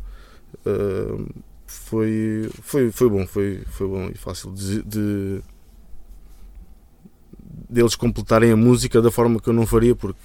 Uh, 0.65 1.27
foi, 1.65 2.49
foi, 2.61 2.91
foi 2.91 3.09
bom, 3.09 3.25
foi, 3.25 3.63
foi 3.65 3.87
bom 3.87 4.09
e 4.09 4.17
fácil 4.17 4.51
de, 4.51 4.83
de 4.83 5.41
deles 7.69 7.95
completarem 7.95 8.51
a 8.51 8.57
música 8.57 9.01
da 9.01 9.09
forma 9.09 9.39
que 9.39 9.47
eu 9.47 9.53
não 9.53 9.65
faria, 9.65 9.95
porque 9.95 10.19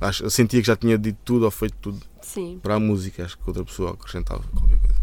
acho, 0.00 0.30
sentia 0.30 0.60
que 0.60 0.66
já 0.66 0.76
tinha 0.76 0.96
dito 0.96 1.18
tudo 1.24 1.44
ou 1.44 1.50
feito 1.50 1.76
tudo 1.80 2.00
Sim. 2.20 2.60
para 2.62 2.76
a 2.76 2.80
música. 2.80 3.24
Acho 3.24 3.36
que 3.36 3.44
outra 3.46 3.64
pessoa 3.64 3.92
acrescentava 3.92 4.42
qualquer 4.54 4.78
coisa. 4.78 5.02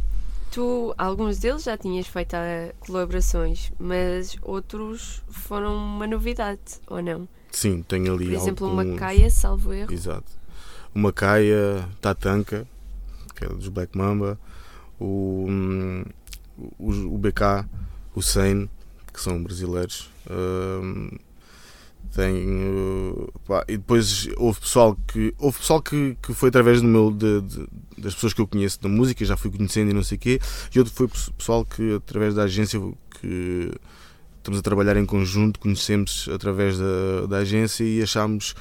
Tu, 0.51 0.95
alguns 0.97 1.37
deles 1.37 1.63
já 1.63 1.77
tinhas 1.77 2.07
feito 2.07 2.33
ah, 2.33 2.73
colaborações, 2.79 3.71
mas 3.77 4.35
outros 4.41 5.21
foram 5.29 5.75
uma 5.75 6.07
novidade, 6.07 6.59
ou 6.87 7.01
não? 7.01 7.27
Sim, 7.51 7.83
tenho 7.83 8.13
ali 8.13 8.25
Por 8.25 8.33
exemplo, 8.33 8.67
alguns... 8.67 8.85
uma 8.85 8.97
caia, 8.97 9.29
salvo 9.29 9.73
erro. 9.73 9.93
Exato. 9.93 10.31
Uma 10.93 11.13
caia 11.13 11.87
Tatanka, 12.01 12.67
que 13.35 13.45
é 13.45 13.47
dos 13.49 13.67
Black 13.67 13.95
Mamba, 13.95 14.39
o, 14.99 15.47
o, 16.77 16.91
o 17.15 17.17
BK, 17.17 17.65
o 18.15 18.21
Sane, 18.21 18.69
que 19.13 19.21
são 19.21 19.41
brasileiros. 19.41 20.09
hum, 20.29 21.09
tenho 22.13 23.29
pá, 23.47 23.63
e 23.67 23.77
depois 23.77 24.27
houve 24.37 24.59
pessoal 24.59 24.97
que 25.07 25.33
houve 25.37 25.59
pessoal 25.59 25.81
que, 25.81 26.17
que 26.21 26.33
foi 26.33 26.49
através 26.49 26.81
do 26.81 26.87
meu 26.87 27.11
de- 27.11 27.41
de- 27.41 27.67
das 27.97 28.15
pessoas 28.15 28.33
que 28.33 28.41
eu 28.41 28.47
conheço 28.47 28.81
da 28.81 28.89
música 28.89 29.23
já 29.23 29.37
fui 29.37 29.51
conhecendo 29.51 29.91
e 29.91 29.93
não 29.93 30.01
sei 30.03 30.15
o 30.17 30.19
quê 30.19 30.39
e 30.73 30.79
outro 30.79 30.91
foi 30.93 31.07
pessoal 31.37 31.63
que 31.63 31.95
através 31.95 32.33
da 32.33 32.43
agência 32.43 32.79
que 33.21 33.71
estamos 34.37 34.59
a 34.59 34.63
trabalhar 34.63 34.97
em 34.97 35.05
conjunto 35.05 35.59
conhecemos 35.59 36.27
através 36.33 36.79
da, 36.79 37.25
da 37.29 37.37
agência 37.37 37.83
e 37.83 38.01
achámos 38.01 38.55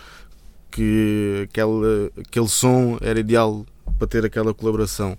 que 0.70 1.48
aquele, 1.48 2.12
aquele 2.20 2.48
som 2.48 2.98
era 3.00 3.18
ideal 3.18 3.64
para 3.98 4.06
ter 4.06 4.26
aquela 4.26 4.52
colaboração 4.52 5.16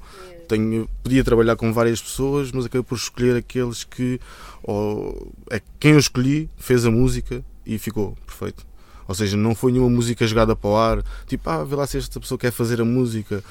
tenho, 0.50 0.90
podia 1.04 1.24
trabalhar 1.24 1.56
com 1.56 1.72
várias 1.72 2.02
pessoas 2.02 2.52
mas 2.52 2.66
acabei 2.66 2.84
por 2.84 2.96
escolher 2.96 3.38
aqueles 3.38 3.84
que 3.84 4.20
ou, 4.64 5.32
é 5.50 5.62
quem 5.80 5.92
eu 5.92 6.00
escolhi 6.00 6.50
fez 6.58 6.86
a 6.86 6.92
música 6.92 7.44
e 7.66 7.78
ficou 7.78 8.18
perfeito. 8.26 8.66
Ou 9.08 9.16
seja, 9.16 9.38
não 9.38 9.56
foi 9.56 9.72
nenhuma 9.72 9.90
música 9.90 10.26
jogada 10.28 10.56
para 10.56 10.70
o 10.70 10.76
ar, 10.76 11.04
tipo, 11.26 11.50
ah, 11.50 11.64
vê 11.64 11.76
lá 11.76 11.88
se 11.88 11.98
esta 11.98 12.20
pessoa 12.20 12.38
quer 12.38 12.52
fazer 12.52 12.82
a 12.82 12.86
música. 12.86 13.44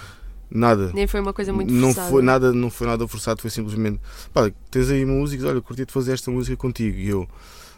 Nada. 0.51 0.93
Nem 0.95 1.07
foi 1.07 1.21
uma 1.21 1.33
coisa 1.33 1.53
muito 1.53 1.71
não 1.73 1.89
forçada. 1.89 2.11
foi 2.11 2.23
nada, 2.23 2.53
não 2.53 2.71
foi 2.71 2.87
nada 2.87 3.07
forçado, 3.07 3.43
foi 3.43 3.51
simplesmente, 3.51 4.01
pá, 4.33 4.51
tens 4.71 4.89
aí 4.89 5.05
uma 5.05 5.15
música, 5.15 5.47
olha, 5.47 5.61
curti 5.61 5.85
de 5.85 5.93
fazer 5.93 6.13
esta 6.13 6.31
música 6.31 6.57
contigo. 6.57 6.97
E 6.97 7.09
eu, 7.09 7.29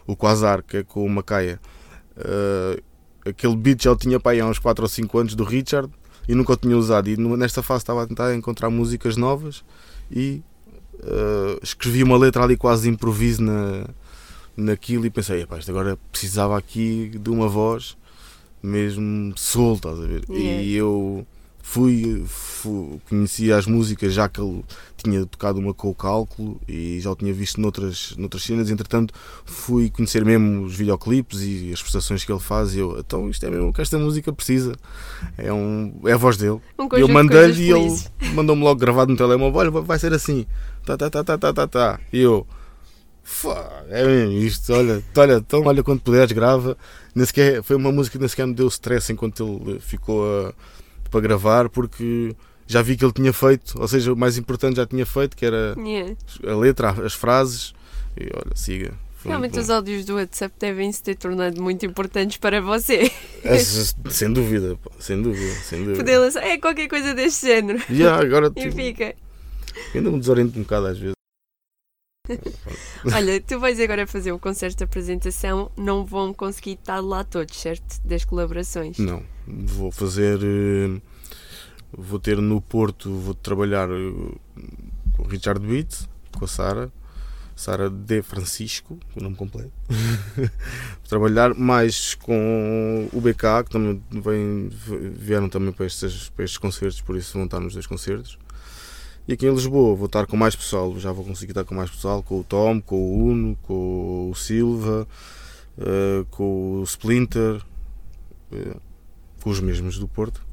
o 0.07 0.15
Quasar, 0.15 0.63
que 0.63 0.77
é 0.77 0.83
com 0.83 1.05
o 1.05 1.09
Macaia, 1.09 1.59
uh, 2.17 2.81
aquele 3.27 3.55
beat 3.57 3.83
já 3.83 3.91
o 3.91 3.95
tinha 3.95 4.19
para 4.19 4.31
aí 4.31 4.39
há 4.39 4.45
uns 4.45 4.59
4 4.59 4.83
ou 4.83 4.87
5 4.87 5.17
anos 5.17 5.35
do 5.35 5.43
Richard 5.43 5.91
e 6.27 6.35
nunca 6.35 6.53
o 6.53 6.57
tinha 6.57 6.77
usado. 6.77 7.09
E 7.09 7.17
nesta 7.17 7.61
fase 7.61 7.83
estava 7.83 8.03
a 8.03 8.07
tentar 8.07 8.33
encontrar 8.35 8.69
músicas 8.69 9.17
novas 9.17 9.63
e 10.09 10.41
uh, 10.95 11.59
escrevi 11.61 12.03
uma 12.03 12.17
letra 12.17 12.43
ali 12.43 12.57
quase 12.57 12.83
de 12.83 12.89
improviso 12.89 13.41
na, 13.43 13.85
naquilo 14.55 15.05
e 15.05 15.09
pensei, 15.09 15.41
"Epá, 15.41 15.57
isto 15.57 15.71
agora 15.71 15.97
precisava 16.11 16.57
aqui 16.57 17.11
de 17.21 17.29
uma 17.29 17.47
voz 17.47 17.97
mesmo 18.61 19.33
solta, 19.35 19.89
estás 19.89 20.03
a 20.03 20.07
ver? 20.07 20.23
Yeah. 20.29 20.61
E 20.61 20.75
eu 20.75 21.25
fui, 21.61 22.23
fui, 22.27 22.99
conhecia 23.07 23.57
as 23.57 23.65
músicas 23.65 24.13
já 24.13 24.27
que 24.27 24.41
ele 24.41 24.63
tinha 24.97 25.25
tocado 25.25 25.59
uma 25.59 25.73
com 25.73 25.89
o 25.89 25.95
cálculo 25.95 26.59
e 26.67 26.99
já 26.99 27.11
o 27.11 27.15
tinha 27.15 27.33
visto 27.33 27.59
noutras, 27.59 28.13
noutras 28.17 28.43
cenas, 28.43 28.69
entretanto 28.69 29.13
fui 29.45 29.89
conhecer 29.89 30.23
mesmo 30.23 30.63
os 30.63 30.75
videoclipes 30.75 31.41
e 31.41 31.71
as 31.73 31.81
prestações 31.81 32.23
que 32.23 32.31
ele 32.31 32.39
faz 32.39 32.75
e 32.75 32.79
eu, 32.79 32.99
então 32.99 33.29
isto 33.29 33.45
é 33.45 33.49
mesmo 33.49 33.69
o 33.69 33.73
que 33.73 33.81
esta 33.81 33.97
música 33.97 34.31
precisa. 34.33 34.73
É, 35.37 35.51
um, 35.51 35.93
é 36.05 36.13
a 36.13 36.17
voz 36.17 36.37
dele. 36.37 36.59
Um 36.77 36.87
eu 36.97 37.07
mandei-lhe 37.07 37.63
e 37.63 37.71
ele 37.71 37.99
mandou-me 38.33 38.63
logo 38.63 38.79
gravado 38.79 39.11
no 39.11 39.17
telemóvel 39.17 39.59
olha, 39.59 39.71
vai 39.71 39.99
ser 39.99 40.13
assim. 40.13 40.45
Tá, 40.85 40.97
tá, 40.97 41.09
tá, 41.09 41.23
tá, 41.23 41.37
tá, 41.37 41.53
tá, 41.53 41.67
tá. 41.67 41.99
e 42.11 42.19
eu 42.19 42.45
"Fá, 43.23 43.83
é 43.89 44.03
mesmo 44.03 44.33
isto, 44.33 44.73
olha, 44.73 45.01
olha, 45.15 45.33
então 45.35 45.63
olha 45.63 45.83
quando 45.83 46.01
puderes 46.01 46.31
grava. 46.31 46.77
Nem 47.13 47.25
sequer, 47.25 47.61
foi 47.63 47.75
uma 47.75 47.91
música 47.91 48.17
que 48.17 48.19
nem 48.19 48.27
sequer 48.27 48.47
me 48.47 48.53
deu 48.53 48.67
stress 48.67 49.11
enquanto 49.13 49.61
ele 49.65 49.79
ficou 49.79 50.25
a 50.25 50.53
para 51.11 51.19
gravar 51.21 51.69
porque 51.69 52.35
já 52.65 52.81
vi 52.81 52.95
que 52.95 53.03
ele 53.05 53.11
tinha 53.13 53.33
feito, 53.33 53.79
ou 53.79 53.87
seja, 53.87 54.13
o 54.13 54.15
mais 54.15 54.37
importante 54.37 54.77
já 54.77 54.85
tinha 54.87 55.05
feito, 55.05 55.35
que 55.35 55.45
era 55.45 55.75
Yeah. 55.77 56.15
a 56.47 56.55
letra, 56.55 56.89
as 57.05 57.13
frases. 57.13 57.73
E 58.17 58.23
olha, 58.33 58.55
siga. 58.55 58.93
Realmente 59.23 59.59
os 59.59 59.69
áudios 59.69 60.03
do 60.05 60.15
WhatsApp 60.15 60.55
devem 60.59 60.91
se 60.91 61.03
ter 61.03 61.15
tornado 61.15 61.61
muito 61.61 61.85
importantes 61.85 62.37
para 62.37 62.59
você. 62.59 63.11
As- 63.45 63.95
sem 64.09 64.33
dúvida, 64.33 64.75
sem 64.99 65.21
dúvida, 65.21 65.53
sem 65.63 65.79
dúvida. 65.83 65.97
Poder 65.97 66.17
lançar 66.17 66.43
é 66.43 66.57
qualquer 66.57 66.87
coisa 66.87 67.13
deste 67.13 67.45
género. 67.45 67.79
E 67.89 67.97
já, 67.97 68.19
agora 68.19 68.47
E 68.55 68.61
tipo, 68.61 68.75
fica. 68.75 69.13
ainda 69.93 70.09
me 70.11 70.19
desoriento 70.19 70.57
um 70.57 70.63
bocado 70.63 70.87
às 70.87 70.97
vezes. 70.97 71.15
Olha, 73.13 73.41
tu 73.41 73.59
vais 73.59 73.79
agora 73.79 74.05
fazer 74.05 74.31
um 74.31 74.37
concerto 74.39 74.77
de 74.77 74.83
apresentação, 74.83 75.71
não 75.77 76.05
vão 76.05 76.33
conseguir 76.33 76.73
estar 76.73 76.99
lá 76.99 77.23
todos, 77.23 77.57
certo? 77.59 77.99
Das 78.03 78.23
colaborações. 78.23 78.97
Não, 78.99 79.23
vou 79.47 79.91
fazer. 79.91 80.39
eh, 80.43 81.01
Vou 81.93 82.19
ter 82.19 82.37
no 82.37 82.61
Porto, 82.61 83.11
vou 83.13 83.33
trabalhar 83.33 83.89
eh, 83.89 84.35
com 85.17 85.23
o 85.23 85.27
Richard 85.27 85.59
Beat, 85.59 86.07
com 86.37 86.45
a 86.45 86.47
Sara, 86.47 86.89
Sara 87.53 87.89
De 87.89 88.21
Francisco, 88.21 88.97
o 89.13 89.21
nome 89.21 89.35
completo. 89.35 89.73
trabalhar 91.09 91.53
mais 91.53 92.15
com 92.15 93.09
o 93.11 93.19
BK, 93.19 93.65
que 93.65 93.71
também 93.71 94.01
vem, 94.09 94.69
vieram 95.13 95.49
também 95.49 95.73
para 95.73 95.85
estes, 95.85 96.29
para 96.29 96.45
estes 96.45 96.57
concertos, 96.57 97.01
por 97.01 97.17
isso 97.17 97.33
vão 97.33 97.43
estar 97.43 97.59
nos 97.59 97.73
dois 97.73 97.85
concertos. 97.87 98.37
E 99.27 99.33
aqui 99.33 99.45
em 99.45 99.53
Lisboa 99.53 99.95
vou 99.95 100.07
estar 100.07 100.25
com 100.25 100.35
mais 100.35 100.55
pessoal, 100.55 100.97
já 100.99 101.11
vou 101.11 101.23
conseguir 101.23 101.51
estar 101.51 101.63
com 101.63 101.75
mais 101.75 101.89
pessoal, 101.89 102.21
com 102.23 102.39
o 102.39 102.43
Tom, 102.43 102.81
com 102.81 102.95
o 102.95 103.23
Uno, 103.27 103.55
com 103.61 104.29
o 104.31 104.35
Silva, 104.35 105.07
eh, 105.77 106.25
com 106.31 106.79
o 106.79 106.83
Splinter, 106.83 107.61
eh, 108.51 108.75
com 109.41 109.49
os 109.49 109.59
mesmos 109.59 109.97
do 109.97 110.07
Porto. 110.07 110.43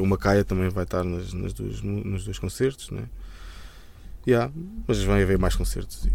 O 0.00 0.06
Macaia 0.06 0.42
também 0.42 0.70
vai 0.70 0.84
estar 0.84 1.04
nas, 1.04 1.34
nas 1.34 1.52
duas, 1.52 1.82
nos 1.82 2.24
dois 2.24 2.38
concertos, 2.38 2.90
né? 2.90 3.02
Yeah, 4.26 4.50
mas 4.88 5.02
vai 5.02 5.22
haver 5.22 5.38
mais 5.38 5.54
concertos. 5.54 6.08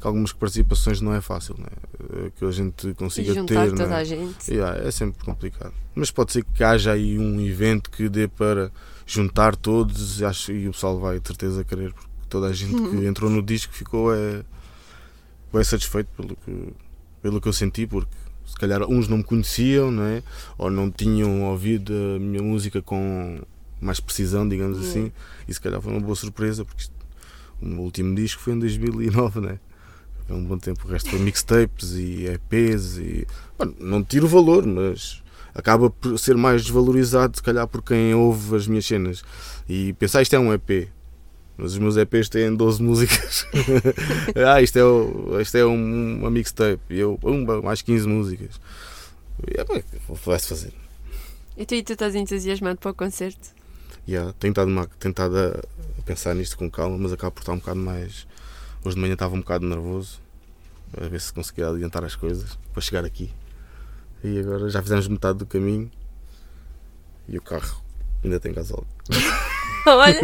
Algumas 0.00 0.32
participações 0.32 1.02
não 1.02 1.14
é 1.14 1.20
fácil, 1.20 1.54
né? 1.58 1.66
Eh, 2.10 2.30
que 2.34 2.44
a 2.44 2.50
gente 2.50 2.88
E 2.88 2.94
consiga 2.94 3.34
juntar 3.34 3.64
ter. 3.64 3.70
toda 3.72 3.86
né? 3.88 3.96
a 3.96 4.04
gente. 4.04 4.50
Yeah, 4.50 4.78
é 4.86 4.90
sempre 4.90 5.22
complicado. 5.22 5.74
Mas 5.94 6.10
pode 6.10 6.32
ser 6.32 6.44
que 6.44 6.64
haja 6.64 6.92
aí 6.92 7.18
um 7.18 7.38
evento 7.40 7.90
que 7.90 8.08
dê 8.08 8.26
para 8.26 8.72
juntar 9.06 9.54
todos 9.56 10.20
e 10.20 10.24
acho, 10.24 10.52
e 10.52 10.68
o 10.68 10.72
pessoal 10.72 10.98
vai 10.98 11.20
de 11.20 11.26
certeza 11.28 11.64
querer, 11.64 11.92
porque 11.92 12.08
toda 12.28 12.46
a 12.48 12.52
gente 12.52 12.74
que 12.74 13.06
entrou 13.06 13.30
no 13.30 13.42
disco 13.42 13.72
ficou 13.72 14.14
é, 14.14 14.42
bem 15.52 15.64
satisfeito 15.64 16.08
pelo 16.16 16.36
que, 16.36 16.72
pelo 17.22 17.40
que 17.40 17.48
eu 17.48 17.52
senti, 17.52 17.86
porque 17.86 18.10
se 18.46 18.54
calhar 18.56 18.82
uns 18.84 19.08
não 19.08 19.18
me 19.18 19.24
conheciam, 19.24 19.90
não 19.90 20.02
é? 20.04 20.22
ou 20.58 20.70
não 20.70 20.90
tinham 20.90 21.42
ouvido 21.44 21.92
a 22.16 22.18
minha 22.18 22.42
música 22.42 22.80
com 22.82 23.40
mais 23.80 24.00
precisão, 24.00 24.48
digamos 24.48 24.78
Yeah. 24.78 24.90
assim, 25.00 25.12
e 25.48 25.52
se 25.54 25.60
calhar 25.60 25.80
foi 25.80 25.92
uma 25.92 26.00
boa 26.00 26.16
surpresa, 26.16 26.64
porque 26.64 26.82
isto- 26.82 26.94
o 27.60 27.66
meu 27.66 27.80
último 27.82 28.14
disco 28.14 28.40
foi 28.42 28.54
em 28.54 28.58
2009, 28.58 29.40
né? 29.40 29.58
É 30.28 30.32
um 30.32 30.42
bom 30.42 30.56
tempo, 30.56 30.86
o 30.86 30.90
resto 30.90 31.10
foi 31.10 31.18
mixtapes 31.18 31.92
e 31.92 32.24
EPs 32.26 32.96
e. 32.96 33.26
Bom, 33.58 33.74
não 33.78 34.02
tiro 34.02 34.24
o 34.24 34.28
valor, 34.28 34.66
mas 34.66 35.22
acaba 35.54 35.88
por 35.90 36.18
ser 36.18 36.36
mais 36.36 36.62
desvalorizado, 36.62 37.36
se 37.36 37.42
calhar, 37.42 37.66
por 37.68 37.82
quem 37.82 38.14
ouve 38.14 38.56
as 38.56 38.66
minhas 38.66 38.84
cenas 38.84 39.22
e 39.68 39.92
pensar 39.94 40.22
isto 40.22 40.34
é 40.34 40.38
um 40.38 40.52
EP. 40.52 40.88
Mas 41.56 41.72
os 41.74 41.78
meus 41.78 41.96
EPs 41.96 42.28
têm 42.28 42.52
12 42.52 42.82
músicas. 42.82 43.46
ah, 44.52 44.60
isto 44.60 44.76
é, 44.76 44.84
o- 44.84 45.38
isto 45.40 45.56
é 45.56 45.64
um- 45.64 46.18
uma 46.18 46.28
mixtape. 46.30 46.80
E 46.90 46.98
eu, 46.98 47.16
pumba, 47.20 47.62
mais 47.62 47.80
15 47.80 48.08
músicas. 48.08 48.60
E, 49.48 49.60
é, 49.60 49.64
bem, 49.64 49.84
vai-se 50.24 50.48
fazer. 50.48 50.72
E 51.56 51.64
tu, 51.64 51.76
e 51.76 51.82
tu 51.84 51.92
estás 51.92 52.16
entusiasmado 52.16 52.80
para 52.80 52.90
o 52.90 52.94
concerto? 52.94 53.50
Yeah, 54.08 54.34
tenho 54.40 54.50
estado, 54.50 54.90
tenho 54.98 55.14
a 55.98 56.02
pensar 56.02 56.34
nisto 56.34 56.58
com 56.58 56.68
calma, 56.68 56.98
mas 56.98 57.12
acabo 57.12 57.30
por 57.30 57.42
estar 57.42 57.52
um 57.52 57.58
bocado 57.58 57.78
mais. 57.78 58.26
Hoje 58.84 58.96
de 58.96 59.00
manhã 59.00 59.14
estava 59.14 59.34
um 59.34 59.38
bocado 59.38 59.64
nervoso, 59.64 60.20
a 61.00 61.06
ver 61.06 61.20
se 61.20 61.32
conseguia 61.32 61.68
adiantar 61.68 62.04
as 62.04 62.16
coisas 62.16 62.58
para 62.72 62.82
chegar 62.82 63.04
aqui. 63.04 63.30
E 64.24 64.38
agora 64.40 64.68
já 64.70 64.82
fizemos 64.82 65.06
metade 65.06 65.38
do 65.38 65.46
caminho 65.46 65.90
e 67.28 67.36
o 67.38 67.42
carro 67.42 67.82
ainda 68.24 68.40
tem 68.40 68.52
gasóleo. 68.52 68.86
Olha, 69.86 70.18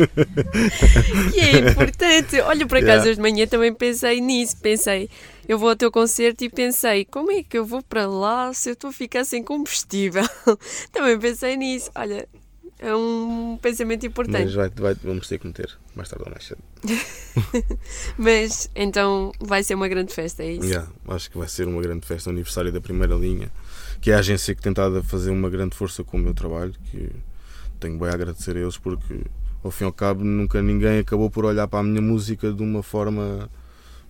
que 1.35 1.39
é 1.41 1.59
importante. 1.71 2.41
Olha, 2.41 2.67
por 2.67 2.79
acaso, 2.79 2.87
Yeah. 2.91 3.03
hoje 3.11 3.15
de 3.17 3.21
manhã 3.21 3.47
também 3.47 3.75
pensei 3.75 4.19
nisso. 4.19 4.57
Pensei, 4.57 5.11
eu 5.47 5.59
vou 5.59 5.69
ao 5.69 5.77
teu 5.77 5.91
concerto 5.93 6.43
e 6.43 6.49
pensei, 6.49 7.05
como 7.05 7.31
é 7.31 7.43
que 7.43 7.59
eu 7.59 7.65
vou 7.67 7.83
para 7.83 8.07
lá 8.07 8.55
se 8.55 8.71
eu 8.71 8.73
estou 8.73 8.89
a 8.89 8.93
ficar 8.93 9.23
sem 9.27 9.43
combustível? 9.45 10.25
também 10.93 11.19
pensei 11.19 11.59
nisso. 11.59 11.91
Olha, 11.95 12.27
é 12.79 12.97
um 12.97 13.59
pensamento 13.61 14.01
Mas 14.05 14.11
importante. 14.11 14.57
vai, 14.57 14.71
vai- 14.71 14.95
vamos 14.95 15.29
ter 15.29 15.39
que 15.39 15.47
meter 15.47 15.71
mais 15.95 16.09
tarde 16.09 16.25
ou 16.25 16.31
mais 16.31 16.47
cedo. 16.47 16.63
Mas 18.17 18.71
então 18.75 19.31
vai 19.41 19.63
ser 19.63 19.75
uma 19.75 19.89
grande 19.89 20.15
festa, 20.15 20.43
é 20.43 20.53
isso? 20.53 20.65
Yeah, 20.65 20.89
acho 21.09 21.31
que 21.31 21.37
vai 21.37 21.49
ser 21.49 21.69
uma 21.69 21.83
grande 21.83 22.07
festa, 22.07 22.31
o 22.31 22.33
aniversário 22.33 22.73
da 22.73 22.81
primeira 22.81 23.15
linha, 23.15 23.53
que 24.01 24.11
é 24.11 24.15
a 24.15 24.19
agência 24.19 24.55
que 24.55 24.63
tem 24.63 24.73
estado 24.73 24.99
a 24.99 25.03
fazer 25.03 25.31
uma 25.31 25.51
grande 25.51 25.77
força 25.77 26.03
com 26.03 26.17
o 26.17 26.21
meu 26.21 26.35
trabalho, 26.35 26.73
que 26.91 27.11
tenho 27.79 27.99
bem 27.99 28.09
a 28.09 28.15
agradecer 28.15 28.57
a 28.57 28.61
eles 28.61 28.77
porque 28.77 29.23
ao 29.63 29.71
fim 29.71 29.85
e 29.85 29.87
ao 29.87 29.93
cabo 29.93 30.25
nunca 30.25 30.63
ninguém 30.63 30.99
acabou 30.99 31.31
por 31.31 31.45
olhar 31.45 31.67
para 31.69 31.81
a 31.81 31.83
minha 31.83 32.01
música 32.01 32.53
de 32.53 32.63
uma 32.63 32.83
forma 32.83 33.49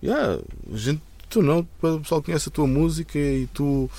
yeah, 0.03 0.41
gente, 0.73 1.01
tu 1.29 1.41
não, 1.41 1.59
o 1.81 1.99
pessoal 1.99 2.21
conhece 2.21 2.49
a 2.49 2.51
tua 2.51 2.67
música 2.67 3.17
e 3.17 3.47
tu 3.53 3.89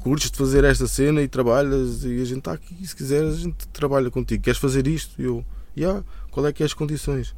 curtes 0.00 0.30
de 0.30 0.36
fazer 0.36 0.64
esta 0.64 0.86
cena 0.86 1.22
e 1.22 1.28
trabalhas 1.28 2.04
e 2.04 2.20
a 2.20 2.24
gente 2.24 2.38
está 2.38 2.52
aqui, 2.52 2.86
se 2.86 2.94
quiseres 2.94 3.34
a 3.34 3.38
gente 3.38 3.66
trabalha 3.68 4.10
contigo, 4.10 4.42
queres 4.42 4.58
fazer 4.58 4.86
isto? 4.86 5.20
E 5.20 5.24
eu, 5.24 5.44
yeah, 5.76 6.04
qual 6.30 6.46
é 6.46 6.52
que 6.52 6.62
é 6.62 6.66
as 6.66 6.74
condições? 6.74 7.34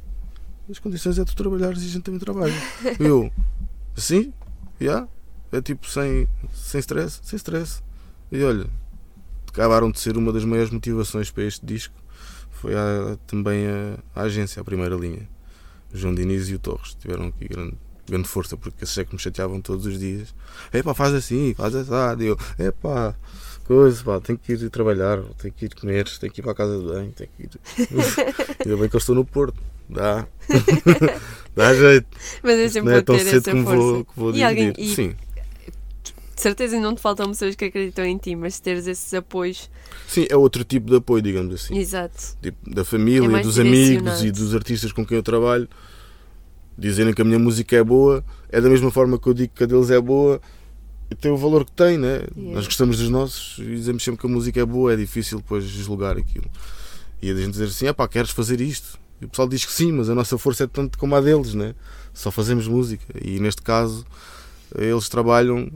As 0.69 0.79
condições 0.79 1.17
é 1.17 1.23
tu 1.23 1.33
trabalhares 1.33 1.81
e 1.81 1.85
a 1.85 1.89
gente 1.89 2.03
também 2.03 2.19
trabalha. 2.19 2.53
Eu, 2.99 3.31
assim? 3.95 4.33
Yeah? 4.81 5.07
É 5.51 5.61
tipo 5.61 5.87
sem, 5.89 6.27
sem 6.53 6.79
stress? 6.79 7.19
Sem 7.23 7.37
stress. 7.37 7.81
E 8.31 8.43
olha, 8.43 8.65
acabaram 9.47 9.89
de 9.91 9.99
ser 9.99 10.17
uma 10.17 10.31
das 10.33 10.43
maiores 10.45 10.71
motivações 10.71 11.31
para 11.31 11.43
este 11.43 11.65
disco. 11.65 11.93
Foi 12.51 12.73
a- 12.75 13.17
também 13.27 13.65
a, 13.67 13.97
a 14.15 14.21
agência, 14.23 14.61
a 14.61 14.65
primeira 14.65 14.95
linha. 14.95 15.27
O 15.93 15.97
João 15.97 16.13
Diniz 16.13 16.49
e 16.49 16.55
o 16.55 16.59
Torres 16.59 16.95
tiveram 16.95 17.27
aqui 17.27 17.47
grande, 17.47 17.75
grande 18.05 18.27
força, 18.27 18.57
porque 18.57 18.83
esses 18.83 18.97
é 18.97 19.05
que 19.05 19.13
me 19.13 19.19
chateavam 19.19 19.61
todos 19.61 19.85
os 19.85 19.97
dias. 19.99 20.33
Epá, 20.73 20.93
faz 20.93 21.13
assim, 21.13 21.53
faz 21.53 21.73
assado. 21.75 22.23
E 22.23 22.27
eu, 22.27 22.37
epá, 22.59 23.15
coisa, 23.63 24.03
pá, 24.03 24.19
tenho 24.19 24.37
que 24.37 24.51
ir 24.53 24.69
trabalhar, 24.69 25.21
tenho 25.37 25.53
que 25.53 25.65
ir 25.65 25.75
comer, 25.75 26.09
tenho 26.19 26.33
que 26.33 26.41
ir 26.41 26.43
para 26.43 26.51
a 26.51 26.55
casa 26.55 26.77
de 26.77 26.85
banho, 26.85 27.11
tenho 27.13 27.29
que 27.37 27.43
ir. 27.43 27.49
Ainda 28.65 28.77
bem 28.77 28.89
que 28.89 28.95
eu 28.95 28.99
estou 28.99 29.15
no 29.15 29.23
Porto. 29.23 29.61
Dá. 29.89 30.27
Dá 31.55 31.73
jeito. 31.73 32.07
Mas 32.43 32.59
é 32.59 32.67
sempre 32.69 32.89
Não 32.91 32.97
é 32.97 33.01
tão 33.01 33.15
ter 33.17 33.23
cedo 33.23 33.37
essa 33.37 33.51
que 33.51 33.57
me 33.57 33.63
força. 33.63 33.77
vou, 33.77 34.05
que 34.05 34.11
vou 34.19 34.35
e 34.35 34.43
alguém, 34.43 34.73
e 34.77 34.93
Sim. 34.93 35.15
De 36.37 36.43
certeza 36.43 36.79
não 36.79 36.93
te 36.93 37.01
faltam 37.01 37.29
pessoas 37.29 37.55
que 37.55 37.65
acreditam 37.65 38.05
em 38.05 38.15
ti, 38.15 38.35
mas 38.35 38.59
teres 38.59 38.85
esses 38.85 39.11
apoios. 39.11 39.71
Sim, 40.07 40.27
é 40.29 40.37
outro 40.37 40.63
tipo 40.63 40.87
de 40.87 40.97
apoio, 40.97 41.19
digamos 41.19 41.55
assim. 41.55 41.75
Exato. 41.75 42.37
Tipo, 42.39 42.69
da 42.69 42.85
família, 42.85 43.39
É 43.39 43.41
dos 43.41 43.57
amigos 43.57 44.23
e 44.23 44.29
dos 44.29 44.53
artistas 44.53 44.91
com 44.91 45.03
quem 45.03 45.17
eu 45.17 45.23
trabalho. 45.23 45.67
Dizerem 46.77 47.11
que 47.11 47.23
a 47.23 47.25
minha 47.25 47.39
música 47.39 47.75
é 47.75 47.83
boa, 47.83 48.23
é 48.49 48.61
da 48.61 48.69
mesma 48.69 48.91
forma 48.91 49.17
que 49.17 49.27
eu 49.27 49.33
digo 49.33 49.51
que 49.55 49.63
a 49.63 49.65
deles 49.65 49.89
é 49.89 49.99
boa 49.99 50.39
e 51.09 51.15
tem 51.15 51.31
o 51.31 51.37
valor 51.37 51.65
que 51.65 51.71
tem, 51.71 51.97
né? 51.97 52.21
Yeah. 52.35 52.55
Nós 52.55 52.65
gostamos 52.67 52.99
dos 52.99 53.09
nossos 53.09 53.57
e 53.57 53.65
dizemos 53.75 54.03
sempre 54.03 54.21
que 54.21 54.27
a 54.27 54.29
música 54.29 54.61
é 54.61 54.65
boa, 54.65 54.93
é 54.93 54.95
difícil 54.95 55.39
depois 55.39 55.63
julgar 55.63 56.17
aquilo. 56.17 56.45
E 57.19 57.31
a 57.31 57.33
gente 57.35 57.49
dizer 57.49 57.65
assim: 57.65 57.87
é 57.87 57.93
pá, 57.93 58.07
queres 58.07 58.29
fazer 58.29 58.61
isto? 58.61 58.99
E 59.19 59.25
o 59.25 59.27
pessoal 59.27 59.47
diz 59.47 59.65
que 59.65 59.71
sim, 59.71 59.91
mas 59.91 60.07
a 60.07 60.13
nossa 60.13 60.37
força 60.37 60.65
é 60.65 60.67
tanto 60.67 60.99
como 60.99 61.15
a 61.15 61.19
deles, 61.19 61.55
né? 61.55 61.73
Só 62.13 62.29
fazemos 62.29 62.67
música. 62.67 63.03
E 63.19 63.39
neste 63.39 63.63
caso, 63.63 64.05
eles 64.77 65.09
trabalham 65.09 65.71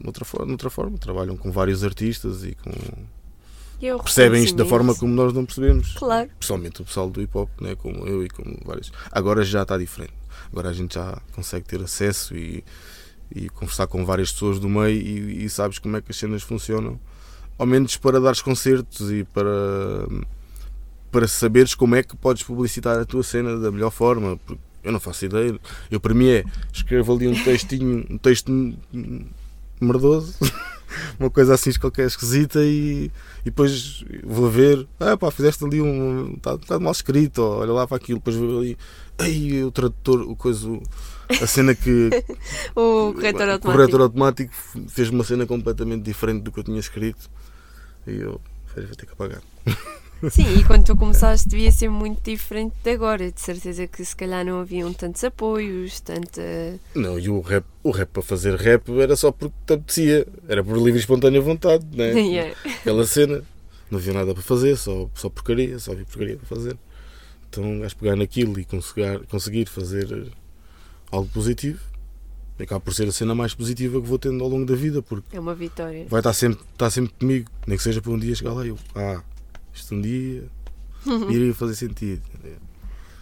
de 0.00 0.06
outra 0.52 0.70
forma, 0.70 0.96
trabalham 0.98 1.36
com 1.36 1.52
vários 1.52 1.84
artistas 1.84 2.42
e 2.42 2.54
com 2.54 2.70
E 3.80 3.86
é 3.86 3.94
o 3.94 3.98
percebem 3.98 4.42
isto 4.42 4.56
da 4.56 4.64
forma 4.64 4.94
como 4.94 5.14
nós 5.14 5.32
não 5.32 5.44
percebemos. 5.44 5.92
Claro. 5.94 6.30
Pessoalmente 6.38 6.80
o 6.80 6.84
pessoal 6.84 7.10
do 7.10 7.20
hip 7.20 7.36
hop, 7.36 7.50
né, 7.60 7.74
como 7.76 8.06
eu 8.06 8.24
e 8.24 8.28
como 8.28 8.56
vários. 8.64 8.90
Agora 9.12 9.44
já 9.44 9.62
está 9.62 9.76
diferente. 9.76 10.14
Agora 10.50 10.70
a 10.70 10.72
gente 10.72 10.94
já 10.94 11.20
consegue 11.32 11.66
ter 11.66 11.82
acesso 11.82 12.34
e, 12.34 12.64
e 13.34 13.48
conversar 13.50 13.86
com 13.86 14.04
várias 14.04 14.32
pessoas 14.32 14.58
do 14.58 14.68
meio 14.68 15.00
e, 15.00 15.44
e 15.44 15.50
sabes 15.50 15.78
como 15.78 15.96
é 15.96 16.00
que 16.00 16.10
as 16.10 16.16
cenas 16.16 16.42
funcionam. 16.42 16.98
Ao 17.58 17.66
menos 17.66 17.96
para 17.96 18.18
dar 18.18 18.34
concertos 18.40 19.12
e 19.12 19.22
para, 19.24 19.52
para 21.12 21.28
saberes 21.28 21.74
como 21.74 21.94
é 21.94 22.02
que 22.02 22.16
podes 22.16 22.42
publicitar 22.42 22.98
a 22.98 23.04
tua 23.04 23.22
cena 23.22 23.58
da 23.58 23.70
melhor 23.70 23.90
forma. 23.90 24.38
Porque 24.38 24.60
eu 24.82 24.92
não 24.92 25.00
faço 25.00 25.26
ideia. 25.26 25.58
Eu, 25.90 26.00
para 26.00 26.14
mim, 26.14 26.28
é 26.28 26.44
escrevo 26.72 27.14
ali 27.14 27.28
um 27.28 27.44
textinho, 27.44 28.06
um 28.08 28.18
texto 28.18 28.50
merdoso, 29.80 30.34
uma 31.18 31.30
coisa 31.30 31.54
assim 31.54 31.72
qualquer 31.78 32.06
esquisita 32.06 32.60
e, 32.62 33.10
e 33.40 33.44
depois 33.44 34.04
vou 34.24 34.50
ver, 34.50 34.86
ah 34.98 35.16
pá, 35.16 35.30
fizeste 35.30 35.64
ali 35.64 35.80
um. 35.80 36.34
está 36.34 36.58
tá 36.58 36.78
mal 36.78 36.92
escrito, 36.92 37.42
olha 37.42 37.72
lá 37.72 37.86
para 37.86 37.96
aquilo, 37.96 38.18
depois 38.18 38.36
vou 38.36 38.60
ali, 38.60 38.78
aí 39.18 39.62
o 39.64 39.70
tradutor, 39.70 40.22
o 40.22 40.36
coisa, 40.36 40.68
a 41.42 41.46
cena 41.46 41.74
que. 41.74 42.10
o 42.74 43.12
corretor 43.14 43.48
automático. 43.48 43.68
O 43.68 43.72
corretor 43.72 44.00
automático 44.00 44.54
fez 44.88 45.10
uma 45.10 45.24
cena 45.24 45.46
completamente 45.46 46.02
diferente 46.02 46.42
do 46.42 46.52
que 46.52 46.60
eu 46.60 46.64
tinha 46.64 46.80
escrito 46.80 47.30
e 48.06 48.16
eu 48.16 48.40
vou 48.74 48.96
ter 48.96 49.06
que 49.06 49.12
apagar. 49.12 49.42
Sim, 50.30 50.58
e 50.58 50.64
quando 50.64 50.84
tu 50.84 50.96
começaste 50.96 51.48
devia 51.48 51.72
ser 51.72 51.88
muito 51.88 52.22
diferente 52.22 52.74
de 52.82 52.90
agora. 52.90 53.30
De 53.30 53.40
certeza 53.40 53.86
que 53.86 54.04
se 54.04 54.14
calhar 54.14 54.44
não 54.44 54.60
haviam 54.60 54.92
tantos 54.92 55.22
apoios, 55.24 56.00
tanta. 56.00 56.42
Não, 56.94 57.18
e 57.18 57.28
o 57.28 57.40
rap, 57.40 57.64
o 57.82 57.90
rap 57.90 58.08
para 58.08 58.22
fazer 58.22 58.54
rap 58.56 58.90
era 59.00 59.16
só 59.16 59.32
porque 59.32 59.54
te 59.66 59.72
apetecia. 59.74 60.26
Era 60.48 60.62
por 60.62 60.76
livre 60.76 60.96
e 60.96 61.00
espontânea 61.00 61.40
vontade, 61.40 61.86
não 61.94 62.04
é? 62.04 62.12
Yeah. 62.30 62.54
Aquela 62.64 63.06
cena. 63.06 63.42
Não 63.90 63.98
havia 63.98 64.12
nada 64.12 64.32
para 64.32 64.42
fazer, 64.42 64.76
só, 64.76 65.10
só 65.14 65.28
porcaria, 65.28 65.78
só 65.78 65.92
havia 65.92 66.04
porcaria 66.04 66.36
para 66.36 66.46
fazer. 66.46 66.76
Então 67.48 67.64
um 67.64 67.80
gajo 67.80 67.96
pegar 67.96 68.14
naquilo 68.14 68.60
e 68.60 68.64
conseguir, 68.64 69.26
conseguir 69.26 69.66
fazer 69.66 70.28
algo 71.10 71.28
positivo 71.28 71.80
acaba 72.62 72.80
por 72.80 72.94
ser 72.94 73.08
a 73.08 73.12
cena 73.12 73.34
mais 73.34 73.54
positiva 73.54 74.00
que 74.00 74.06
vou 74.06 74.18
tendo 74.18 74.42
ao 74.42 74.50
longo 74.50 74.66
da 74.66 74.74
vida 74.74 75.02
porque 75.02 75.36
É 75.36 75.40
uma 75.40 75.54
vitória. 75.54 76.06
vai 76.08 76.20
estar 76.20 76.32
sempre, 76.32 76.60
estar 76.72 76.90
sempre 76.90 77.12
comigo, 77.18 77.50
nem 77.66 77.76
que 77.76 77.82
seja 77.82 78.00
para 78.00 78.12
um 78.12 78.18
dia 78.18 78.34
chegar 78.34 78.52
lá 78.52 78.64
e 78.64 78.68
eu, 78.68 78.78
ah, 78.94 79.22
isto 79.72 79.94
um 79.94 80.00
dia 80.00 80.48
iria 81.30 81.54
fazer 81.54 81.74
sentido. 81.74 82.22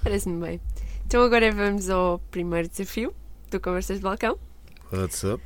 Parece-me 0.02 0.40
bem. 0.44 0.60
Então 1.06 1.22
agora 1.22 1.50
vamos 1.52 1.88
ao 1.88 2.18
primeiro 2.30 2.68
desafio 2.68 3.14
do 3.50 3.58
Conversas 3.58 3.98
de 3.98 4.02
Balcão. 4.02 4.38
What's 4.92 5.24
up? 5.24 5.42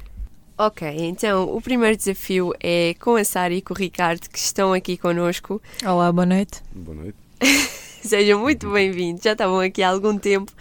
Ok, 0.58 0.88
então 0.88 1.54
o 1.54 1.60
primeiro 1.60 1.96
desafio 1.96 2.52
é 2.60 2.94
com 3.00 3.16
a 3.16 3.24
Sara 3.24 3.54
e 3.54 3.62
com 3.62 3.74
o 3.74 3.76
Ricardo 3.76 4.28
que 4.28 4.38
estão 4.38 4.72
aqui 4.72 4.96
connosco. 4.96 5.60
Olá, 5.84 6.12
boa 6.12 6.26
noite. 6.26 6.62
Boa 6.74 6.96
noite. 6.96 7.16
Sejam 8.02 8.40
muito 8.40 8.70
bem-vindos, 8.70 9.22
já 9.22 9.32
estavam 9.32 9.60
aqui 9.60 9.82
há 9.82 9.88
algum 9.88 10.18
tempo, 10.18 10.52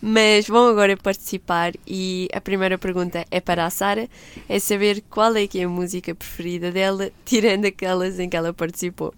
mas 0.00 0.46
vão 0.46 0.68
agora 0.68 0.96
participar 0.96 1.72
e 1.86 2.28
a 2.32 2.40
primeira 2.40 2.78
pergunta 2.78 3.24
é 3.30 3.40
para 3.40 3.64
a 3.64 3.70
Sara, 3.70 4.08
é 4.48 4.58
saber 4.58 5.02
qual 5.08 5.34
é 5.36 5.46
que 5.46 5.60
é 5.60 5.64
a 5.64 5.68
música 5.68 6.14
preferida 6.14 6.70
dela, 6.70 7.10
tirando 7.24 7.64
aquelas 7.64 8.18
em 8.18 8.28
que 8.28 8.36
ela 8.36 8.52
participou. 8.52 9.14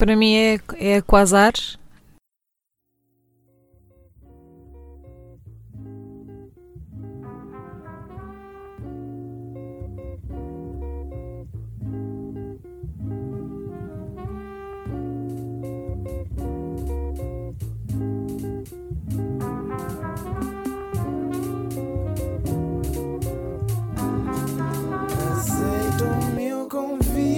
Para 0.00 0.16
mim 0.16 0.34
é, 0.34 0.58
é 0.78 1.02
Quasar. 1.02 1.52
Aceita 25.30 26.04
o 26.04 26.34
meu 26.34 26.66
convite. 26.70 27.29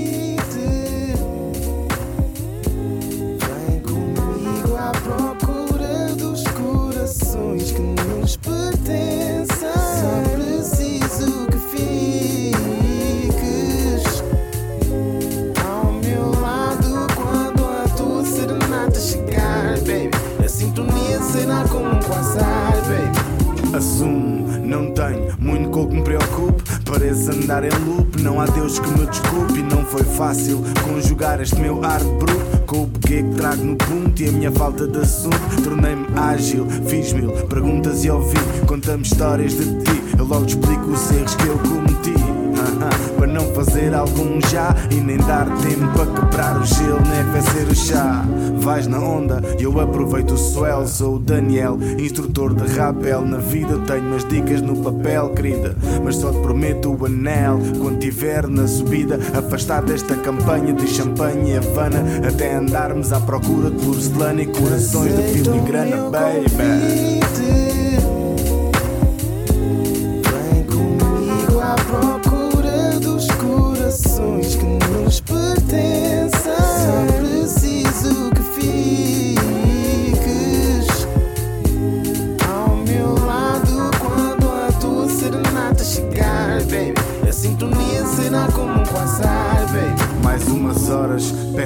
Assumo, 23.75 24.47
não 24.67 24.93
tenho 24.93 25.35
muito 25.39 25.71
com 25.71 25.85
o 25.85 25.89
que 25.89 25.95
me 25.97 26.03
preocupe. 26.03 26.63
Pareço 26.85 27.31
andar 27.33 27.65
em 27.65 27.71
loop, 27.87 28.21
não 28.21 28.39
há 28.39 28.45
Deus 28.45 28.79
que 28.79 28.89
me 28.91 29.07
desculpe. 29.07 29.61
E 29.61 29.63
não 29.63 29.83
foi 29.85 30.05
fácil 30.05 30.63
conjugar 30.85 31.41
este 31.41 31.57
meu 31.59 31.83
ar 31.83 32.01
bruto 32.01 32.67
com 32.67 32.83
o 32.83 32.89
que 32.89 33.23
trago 33.37 33.65
no 33.65 33.77
ponto 33.77 34.23
e 34.23 34.29
a 34.29 34.33
minha 34.33 34.53
falta 34.53 34.87
de 34.87 34.99
assunto. 34.99 35.63
Tornei-me 35.65 36.07
ágil, 36.15 36.67
fiz 36.87 37.13
mil 37.15 37.33
perguntas 37.47 38.05
e 38.05 38.11
ouvi. 38.11 38.39
Conta-me 38.67 39.03
histórias 39.03 39.55
de 39.55 39.65
ti, 39.83 40.03
eu 40.19 40.27
logo 40.27 40.45
te 40.45 40.57
explico 40.57 40.91
os 40.91 41.11
erros 41.11 41.35
que 41.35 41.47
eu 41.47 41.59
cometi. 41.59 42.42
Para 43.17 43.27
não 43.27 43.53
fazer 43.55 43.95
algum 43.95 44.41
já 44.49 44.75
e 44.91 44.97
nem 44.97 45.17
dar 45.19 45.47
tempo 45.59 45.87
para 45.95 46.07
quebrar 46.07 46.61
o 46.61 46.65
gelo, 46.65 47.01
nem 47.09 47.21
aquecer 47.21 47.69
o 47.69 47.75
chá. 47.75 48.25
Vais 48.59 48.87
na 48.87 48.99
onda 48.99 49.43
e 49.59 49.65
eu 49.65 49.81
aproveito 49.81 50.33
o 50.33 50.39
swell. 50.39 50.87
Sou 50.87 51.17
o 51.17 51.19
Daniel, 51.19 51.79
instrutor 51.99 52.55
de 52.55 52.77
rapel. 52.77 53.23
Na 53.23 53.39
vida 53.39 53.79
tenho 53.87 54.07
umas 54.07 54.25
dicas 54.25 54.61
no 54.63 54.77
papel, 54.77 55.31
querida. 55.31 55.77
Mas 56.05 56.17
só 56.17 56.31
te 56.31 56.39
prometo 56.41 56.95
o 56.95 57.07
anel 57.07 57.59
quando 57.81 57.99
tiver 57.99 58.47
na 58.49 58.67
subida. 58.67 59.19
Afastar 59.37 59.83
desta 59.83 60.15
campanha 60.17 60.73
de 60.73 60.87
champanhe 60.87 61.53
e 61.53 61.57
havana. 61.57 62.03
Até 62.27 62.55
andarmos 62.55 63.13
à 63.13 63.21
procura 63.21 63.71
de 63.71 63.85
porcelana 63.85 64.43
e 64.43 64.47
corações 64.47 65.15
de 65.15 65.23
filigrana, 65.33 66.11
baby. 66.11 67.21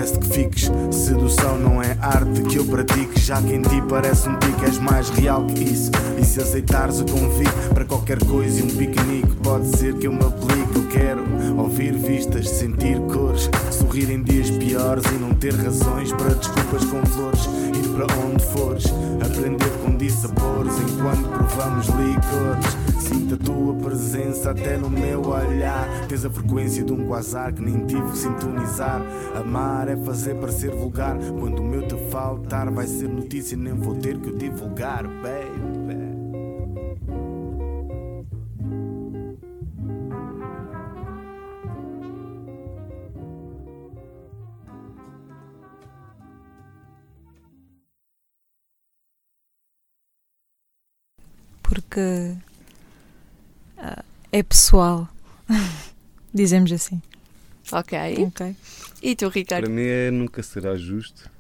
Peço 0.07 0.21
que 0.21 0.29
fiques. 0.29 0.71
Sedução 0.90 1.59
não 1.59 1.83
é 1.83 1.97
arte 2.01 2.42
que 2.42 2.57
eu 2.57 2.64
pratique, 2.64 3.21
já 3.21 3.42
que 3.42 3.55
em 3.55 3.62
ti 3.62 3.83
parece 3.88 4.29
um 4.29 4.38
tique, 4.38 4.64
és 4.64 4.79
mais 4.79 5.09
real 5.11 5.45
que 5.47 5.64
isso. 5.64 5.90
E 6.19 6.25
se 6.25 6.40
aceitares 6.40 7.01
o 7.01 7.05
convite 7.05 7.51
para 7.75 7.85
qualquer 7.85 8.19
coisa 8.25 8.61
e 8.61 8.62
um 8.62 8.69
piquenique, 8.69 9.35
pode 9.42 9.77
ser 9.77 9.95
que 9.95 10.07
eu 10.07 10.12
me 10.12 10.25
aplique. 10.25 10.77
Eu 10.77 10.87
quero 10.88 11.25
ouvir 11.59 11.95
vistas, 11.95 12.49
sentir 12.49 13.01
cores, 13.12 13.51
sorrir 13.71 14.11
em 14.11 14.23
dias 14.23 14.51
piores 14.51 15.05
e 15.07 15.14
não 15.14 15.35
ter 15.35 15.55
razões 15.55 16.12
para 16.12 16.35
desculpas 16.35 16.85
com 16.85 17.05
flores. 17.07 17.49
Para 17.97 18.15
onde 18.21 18.45
fores, 18.45 18.85
aprender 19.25 19.71
com 19.83 19.97
dissabores 19.97 20.75
enquanto 20.81 21.31
provamos 21.31 21.87
licores. 21.87 22.77
Sinto 23.01 23.37
a 23.37 23.39
tua 23.39 23.75
presença 23.75 24.51
até 24.51 24.77
no 24.77 24.91
meu 24.91 25.27
olhar. 25.27 25.89
Tens 26.07 26.23
a 26.27 26.29
frequência 26.29 26.85
de 26.85 26.93
um 26.93 27.07
quasar 27.07 27.55
que 27.55 27.63
nem 27.63 27.87
tive 27.87 28.03
que 28.11 28.19
sintonizar. 28.19 29.01
Amar 29.35 29.89
é 29.89 29.97
fazer 29.97 30.35
parecer 30.35 30.73
vulgar. 30.73 31.17
Quando 31.41 31.61
o 31.61 31.65
meu 31.65 31.89
te 31.89 31.97
faltar, 32.11 32.71
vai 32.71 32.87
ser 32.87 33.09
notícia, 33.09 33.57
nem 33.57 33.73
vou 33.73 33.95
ter 33.95 34.19
que 34.19 34.29
o 34.29 34.37
divulgar, 34.37 35.05
baby. 35.05 35.46
Porque 51.69 52.35
ah, 53.79 54.05
é 54.33 54.43
pessoal. 54.43 55.09
Dizemos 56.33 56.71
assim. 56.73 57.01
Ok. 57.73 57.99
Ok. 58.27 58.57
E 59.03 59.17
tu, 59.17 59.27
Para 59.27 59.35
Ricardo? 59.35 59.71
mim 59.71 59.83
é 59.83 60.11
nunca 60.11 60.43
será 60.43 60.77
justo. 60.77 61.31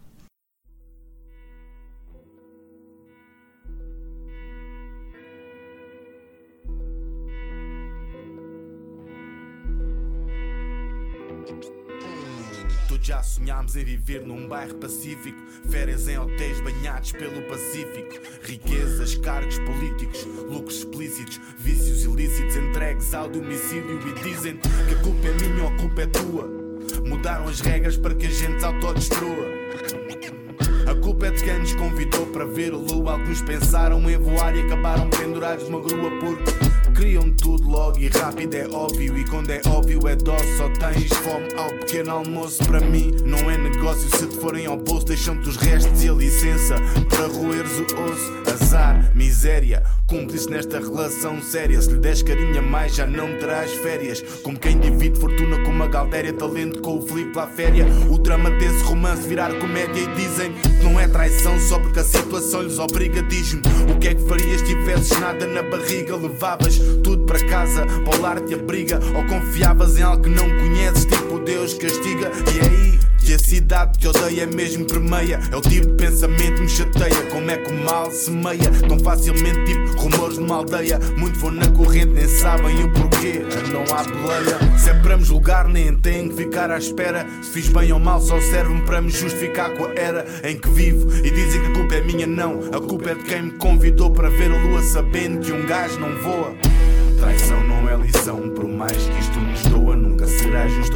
Já 13.02 13.22
sonhámos 13.22 13.76
em 13.76 13.84
viver 13.84 14.26
num 14.26 14.48
bairro 14.48 14.74
pacífico, 14.74 15.38
férias 15.70 16.08
em 16.08 16.18
hotéis 16.18 16.60
banhados 16.60 17.12
pelo 17.12 17.40
Pacífico, 17.42 18.20
riquezas, 18.42 19.14
cargos 19.18 19.56
políticos, 19.60 20.24
lucros 20.50 20.78
explícitos, 20.78 21.40
vícios 21.56 22.02
ilícitos 22.02 22.56
entregues 22.56 23.14
ao 23.14 23.28
domicílio 23.28 24.00
e 24.08 24.22
dizem 24.24 24.56
que 24.56 24.94
a 24.94 25.02
culpa 25.04 25.28
é 25.28 25.34
minha 25.34 25.62
ou 25.62 25.68
a 25.68 25.76
culpa 25.76 26.02
é 26.02 26.06
tua. 26.06 26.50
Mudaram 27.06 27.46
as 27.46 27.60
regras 27.60 27.96
para 27.96 28.12
que 28.12 28.26
a 28.26 28.30
gente 28.30 28.58
se 28.58 28.66
autodestrua. 28.66 29.46
A 30.90 30.94
culpa 30.96 31.28
é 31.28 31.30
de 31.30 31.44
quem 31.44 31.60
nos 31.60 31.74
convidou 31.76 32.26
para 32.26 32.44
ver 32.44 32.72
a 32.72 32.76
lua. 32.76 33.12
Alguns 33.12 33.40
pensaram 33.42 34.10
em 34.10 34.16
voar 34.16 34.56
e 34.56 34.62
acabaram 34.62 35.08
pendurados 35.10 35.68
numa 35.68 35.80
grua 35.80 36.10
porque 36.18 36.75
Criam 36.96 37.30
tudo 37.32 37.68
logo 37.68 37.98
e 37.98 38.08
rápido 38.08 38.54
é 38.54 38.66
óbvio. 38.68 39.18
E 39.18 39.24
quando 39.26 39.50
é 39.50 39.60
óbvio 39.66 40.08
é 40.08 40.16
dose 40.16 40.56
Só 40.56 40.66
tens 40.70 41.12
fome. 41.18 41.46
Ao 41.54 41.68
pequeno 41.68 42.10
almoço 42.10 42.64
Para 42.64 42.80
mim 42.80 43.14
não 43.22 43.50
é 43.50 43.58
negócio. 43.58 44.08
Se 44.16 44.26
te 44.26 44.36
forem 44.38 44.64
ao 44.64 44.78
bolso 44.78 45.04
deixam-te 45.04 45.46
os 45.46 45.56
restos 45.56 46.02
E 46.02 46.08
a 46.08 46.12
licença. 46.14 46.76
Para 47.10 47.26
roeres 47.26 47.78
o 47.78 47.82
osso 47.82 48.46
Azar, 48.50 49.12
miséria. 49.14 49.82
Cúmplice 50.06 50.48
nesta 50.48 50.78
relação 50.78 51.42
séria. 51.42 51.82
Se 51.82 51.90
lhe 51.90 51.98
des 51.98 52.22
carinha 52.22 52.62
mais 52.62 52.94
já 52.94 53.06
não 53.06 53.36
terás 53.38 53.72
férias. 53.72 54.22
Como 54.42 54.58
quem 54.58 54.78
divide 54.78 55.20
fortuna 55.20 55.62
com 55.64 55.72
uma 55.72 55.88
galdéria 55.88 56.32
Talento 56.32 56.80
com 56.80 56.96
o 56.96 57.02
Filipe 57.02 57.36
lá 57.36 57.46
féria 57.46 57.84
O 58.10 58.16
drama 58.16 58.50
desse 58.52 58.82
romance 58.84 59.28
virar 59.28 59.52
comédia 59.58 60.00
E 60.00 60.06
dizem 60.14 60.54
não 60.86 61.00
é 61.00 61.08
traição 61.08 61.58
Só 61.58 61.78
porque 61.78 61.98
a 61.98 62.04
situação 62.04 62.62
lhes 62.62 62.78
obriga 62.78 63.22
Diz-me 63.22 63.62
o 63.92 63.98
que 63.98 64.08
é 64.08 64.14
que 64.14 64.26
farias 64.26 64.62
tivesses 64.62 65.18
nada 65.18 65.46
na 65.46 65.62
barriga? 65.62 66.16
Levavas 66.16 66.78
tudo 67.02 67.24
para 67.24 67.44
casa, 67.46 67.84
para 67.86 68.18
o 68.18 68.22
lar 68.22 68.40
te 68.40 68.54
abriga 68.54 69.00
Ou 69.14 69.24
confiavas 69.26 69.98
em 69.98 70.02
algo 70.02 70.22
que 70.22 70.30
não 70.30 70.48
conheces 70.48 71.04
Tipo 71.04 71.38
Deus 71.40 71.74
castiga 71.74 72.30
E 72.54 72.58
é 72.58 72.68
aí 72.68 73.05
que 73.26 73.34
a 73.34 73.38
cidade 73.40 73.98
que 73.98 74.06
odeia 74.06 74.46
mesmo 74.46 74.86
permeia. 74.86 75.40
É 75.50 75.56
o 75.56 75.60
tipo 75.60 75.88
de 75.88 75.94
pensamento 75.94 76.54
que 76.54 76.60
me 76.60 76.68
chateia. 76.68 77.22
Como 77.28 77.50
é 77.50 77.56
que 77.56 77.72
o 77.72 77.84
mal 77.84 78.08
semeia? 78.12 78.70
Tão 78.88 79.00
facilmente 79.00 79.64
tipo 79.64 80.00
rumores 80.00 80.38
numa 80.38 80.58
aldeia. 80.58 81.00
Muito 81.18 81.36
vão 81.40 81.50
na 81.50 81.68
corrente, 81.72 82.12
nem 82.12 82.28
sabem 82.28 82.84
o 82.84 82.92
porquê. 82.92 83.42
Não 83.72 83.82
há 83.92 84.04
boleia. 84.04 84.78
Se 84.78 84.90
é 84.90 84.94
para 84.94 85.16
me 85.16 85.24
julgar 85.24 85.66
nem 85.66 85.92
tenho 85.96 86.28
que 86.28 86.36
ficar 86.36 86.70
à 86.70 86.78
espera. 86.78 87.26
Se 87.42 87.50
fiz 87.50 87.68
bem 87.68 87.92
ou 87.92 87.98
mal 87.98 88.20
só 88.20 88.40
serve-me 88.40 88.82
para 88.82 89.02
me 89.02 89.10
justificar 89.10 89.70
com 89.74 89.86
a 89.86 89.94
era 89.96 90.24
em 90.44 90.56
que 90.56 90.70
vivo. 90.70 91.10
E 91.24 91.28
dizem 91.28 91.62
que 91.62 91.66
a 91.66 91.72
culpa 91.72 91.96
é 91.96 92.00
minha 92.02 92.28
não. 92.28 92.60
A 92.72 92.80
culpa 92.80 93.10
é 93.10 93.14
de 93.16 93.24
quem 93.24 93.42
me 93.42 93.50
convidou 93.52 94.12
para 94.12 94.30
ver 94.30 94.52
a 94.52 94.56
lua 94.56 94.80
Sabendo 94.82 95.40
que 95.40 95.50
um 95.50 95.66
gajo 95.66 95.98
não 95.98 96.16
voa. 96.22 96.54
Traição 97.18 97.60
não 97.64 97.88
é 97.88 97.96
lição, 97.96 98.50
por 98.50 98.68
mais 98.68 98.92
que 98.96 99.18
isto 99.18 99.40
nos 99.40 99.62
doa, 99.62 99.96
nunca 99.96 100.26
será 100.26 100.68
justo 100.68 100.95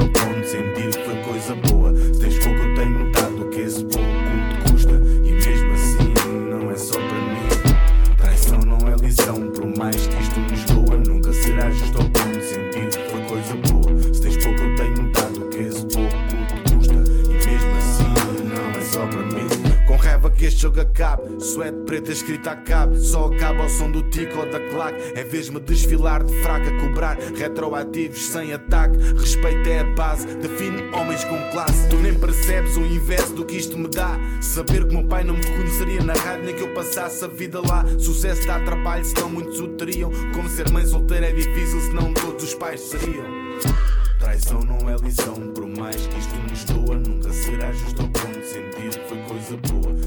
Só 23.11 23.27
acaba 23.27 23.65
ao 23.65 23.69
som 23.69 23.91
do 23.91 24.05
tico 24.05 24.39
ou 24.39 24.49
da 24.49 24.61
claque. 24.61 25.19
É 25.19 25.25
vez-me 25.25 25.59
desfilar 25.59 26.23
de 26.23 26.33
fraca 26.43 26.71
Cobrar 26.79 27.19
retroativos 27.37 28.29
sem 28.29 28.53
ataque. 28.53 28.97
Respeito 29.19 29.69
é 29.69 29.81
a 29.81 29.85
base 29.85 30.27
Define 30.37 30.83
homens 30.95 31.25
com 31.25 31.37
classe. 31.51 31.89
Tu 31.89 31.97
nem 31.97 32.15
percebes 32.15 32.77
o 32.77 32.81
inverso 32.81 33.35
do 33.35 33.45
que 33.45 33.57
isto 33.57 33.77
me 33.77 33.89
dá. 33.89 34.17
Saber 34.41 34.87
que 34.87 34.95
meu 34.95 35.05
pai 35.09 35.25
não 35.25 35.35
me 35.35 35.45
reconheceria 35.45 36.05
na 36.05 36.13
rádio 36.13 36.45
Nem 36.45 36.55
que 36.55 36.63
eu 36.63 36.73
passasse 36.73 37.25
a 37.25 37.29
vida 37.29 37.61
lá. 37.61 37.85
Sucesso 37.99 38.47
dá 38.47 38.61
trabalho 38.61 39.05
senão 39.05 39.29
muitos 39.29 39.59
o 39.59 39.67
teriam. 39.69 40.13
Como 40.33 40.49
ser 40.49 40.71
mãe 40.71 40.87
solteira 40.87 41.31
é 41.31 41.33
difícil 41.33 41.81
Senão 41.81 42.15
todos 42.15 42.45
os 42.45 42.55
pais 42.55 42.81
seriam. 42.81 43.25
Traição 44.21 44.61
não 44.61 44.89
é 44.89 44.95
lição, 45.03 45.35
por 45.53 45.67
mais 45.67 45.97
que 45.97 46.19
isto 46.19 46.37
nos 46.49 46.65
doa, 46.65 46.95
nunca 46.95 47.33
será 47.33 47.73
justo 47.73 48.03
ao 48.03 48.09
ponto. 48.09 48.47
Sentir 48.47 49.01
foi 49.09 49.19
coisa 49.19 49.57
boa. 49.57 50.00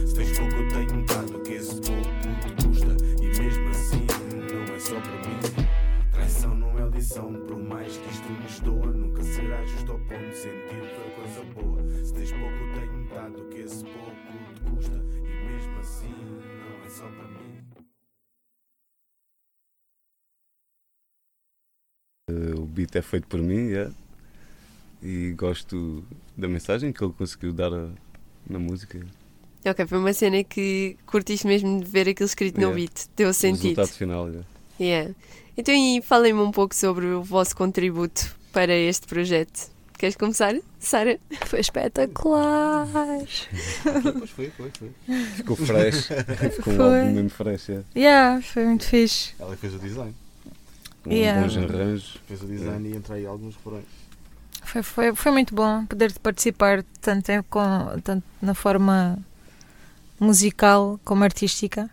O 22.57 22.65
beat 22.65 22.95
é 22.95 23.01
feito 23.01 23.27
por 23.27 23.39
mim, 23.39 23.67
yeah. 23.69 23.91
e 25.01 25.31
gosto 25.37 26.03
da 26.37 26.47
mensagem 26.47 26.91
que 26.93 27.03
ele 27.03 27.13
conseguiu 27.13 27.53
dar 27.53 27.73
a- 27.73 27.89
na 28.49 28.57
música. 28.59 28.99
Ok, 29.65 29.85
foi 29.87 29.97
uma 29.97 30.13
cena 30.13 30.43
que 30.43 30.97
curtiste 31.05 31.47
mesmo 31.47 31.79
de 31.81 31.85
ver 31.89 32.09
aquilo 32.09 32.27
escrito 32.27 32.55
no 32.55 32.63
Yeah. 32.69 32.75
beat. 32.75 33.07
Deu 33.15 33.29
O 33.29 33.33
sentido. 33.33 33.61
resultado 33.77 33.89
final. 33.97 34.27
yeah. 34.27 34.47
Yeah. 34.79 35.15
Então, 35.55 35.73
e 35.73 36.01
falem-me 36.01 36.39
um 36.41 36.51
pouco 36.51 36.73
sobre 36.75 37.05
o 37.05 37.21
vosso 37.23 37.55
contributo 37.55 38.35
para 38.51 38.73
este 38.75 39.07
projeto. 39.07 39.71
Queres 39.97 40.15
começar, 40.17 40.53
Sara? 40.79 41.17
Foi 41.47 41.59
espetacular. 41.61 42.87
Pois 44.19 44.29
foi, 44.31 44.49
foi, 44.49 44.71
foi. 44.77 44.91
Ficou 45.35 45.55
fresh. 45.55 46.09
Ficou 46.55 46.73
um 46.73 46.77
Foi. 46.77 46.99
álbum 46.99 47.11
mesmo 47.13 47.29
fresh. 47.29 47.69
yeah. 47.69 47.85
Yeah, 47.95 48.41
foi 48.41 48.65
muito 48.65 48.83
fixe. 48.85 49.33
Ela 49.39 49.55
fez 49.55 49.73
o 49.75 49.79
design. 49.79 50.13
Com 51.03 51.11
Yeah. 51.11 51.41
bons 51.41 51.57
arranjos. 51.57 52.17
Fez 52.27 52.41
o 52.41 52.47
design 52.47 52.89
e 52.89 52.95
entra 52.95 53.15
aí 53.15 53.25
alguns 53.25 53.55
refrões. 53.55 53.85
Foi, 54.63 54.81
foi, 54.81 55.15
foi 55.15 55.31
muito 55.31 55.53
bom 55.53 55.85
poder 55.85 56.13
participar 56.19 56.83
tanto, 57.01 57.29
em- 57.29 57.43
com, 57.43 57.61
tanto 58.03 58.23
na 58.41 58.53
forma 58.53 59.19
musical 60.19 60.99
como 61.03 61.23
artística. 61.23 61.89